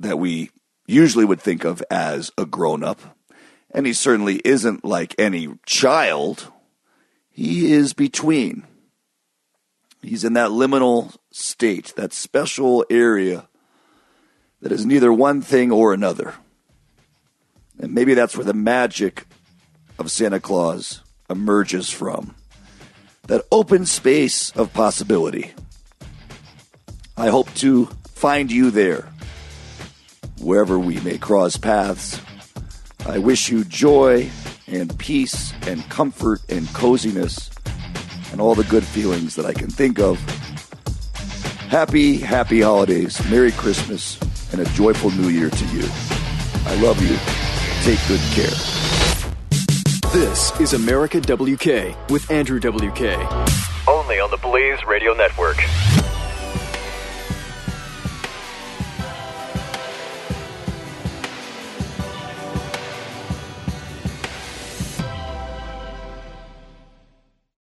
that 0.00 0.18
we 0.18 0.50
usually 0.84 1.24
would 1.24 1.40
think 1.40 1.62
of 1.62 1.80
as 1.92 2.32
a 2.36 2.44
grown 2.44 2.82
up. 2.82 3.16
And 3.70 3.86
he 3.86 3.92
certainly 3.92 4.40
isn't 4.44 4.84
like 4.84 5.14
any 5.16 5.50
child. 5.64 6.50
He 7.38 7.70
is 7.72 7.92
between. 7.92 8.64
He's 10.02 10.24
in 10.24 10.32
that 10.32 10.50
liminal 10.50 11.14
state, 11.30 11.94
that 11.94 12.12
special 12.12 12.84
area 12.90 13.46
that 14.60 14.72
is 14.72 14.84
neither 14.84 15.12
one 15.12 15.40
thing 15.40 15.70
or 15.70 15.94
another. 15.94 16.34
And 17.78 17.94
maybe 17.94 18.14
that's 18.14 18.36
where 18.36 18.44
the 18.44 18.54
magic 18.54 19.24
of 20.00 20.10
Santa 20.10 20.40
Claus 20.40 21.00
emerges 21.30 21.90
from 21.90 22.34
that 23.28 23.44
open 23.52 23.86
space 23.86 24.50
of 24.56 24.74
possibility. 24.74 25.52
I 27.16 27.28
hope 27.28 27.54
to 27.54 27.86
find 28.16 28.50
you 28.50 28.72
there, 28.72 29.12
wherever 30.40 30.76
we 30.76 30.98
may 30.98 31.18
cross 31.18 31.56
paths. 31.56 32.20
I 33.08 33.16
wish 33.16 33.48
you 33.48 33.64
joy 33.64 34.28
and 34.66 34.96
peace 34.98 35.54
and 35.66 35.82
comfort 35.88 36.42
and 36.50 36.68
coziness 36.74 37.50
and 38.32 38.40
all 38.40 38.54
the 38.54 38.64
good 38.64 38.84
feelings 38.84 39.34
that 39.36 39.46
I 39.46 39.54
can 39.54 39.70
think 39.70 39.98
of. 39.98 40.18
Happy, 41.70 42.18
happy 42.18 42.60
holidays, 42.60 43.18
Merry 43.30 43.52
Christmas, 43.52 44.20
and 44.52 44.60
a 44.60 44.66
joyful 44.72 45.10
New 45.12 45.30
Year 45.30 45.48
to 45.48 45.64
you. 45.68 45.88
I 46.66 46.78
love 46.82 47.00
you. 47.02 47.16
Take 47.82 47.98
good 48.08 48.20
care. 48.32 48.56
This 50.12 50.58
is 50.60 50.74
America 50.74 51.18
WK 51.18 52.10
with 52.10 52.30
Andrew 52.30 52.60
WK. 52.60 53.02
Only 53.88 54.20
on 54.20 54.30
the 54.30 54.38
Blaze 54.42 54.84
Radio 54.84 55.14
Network. 55.14 55.56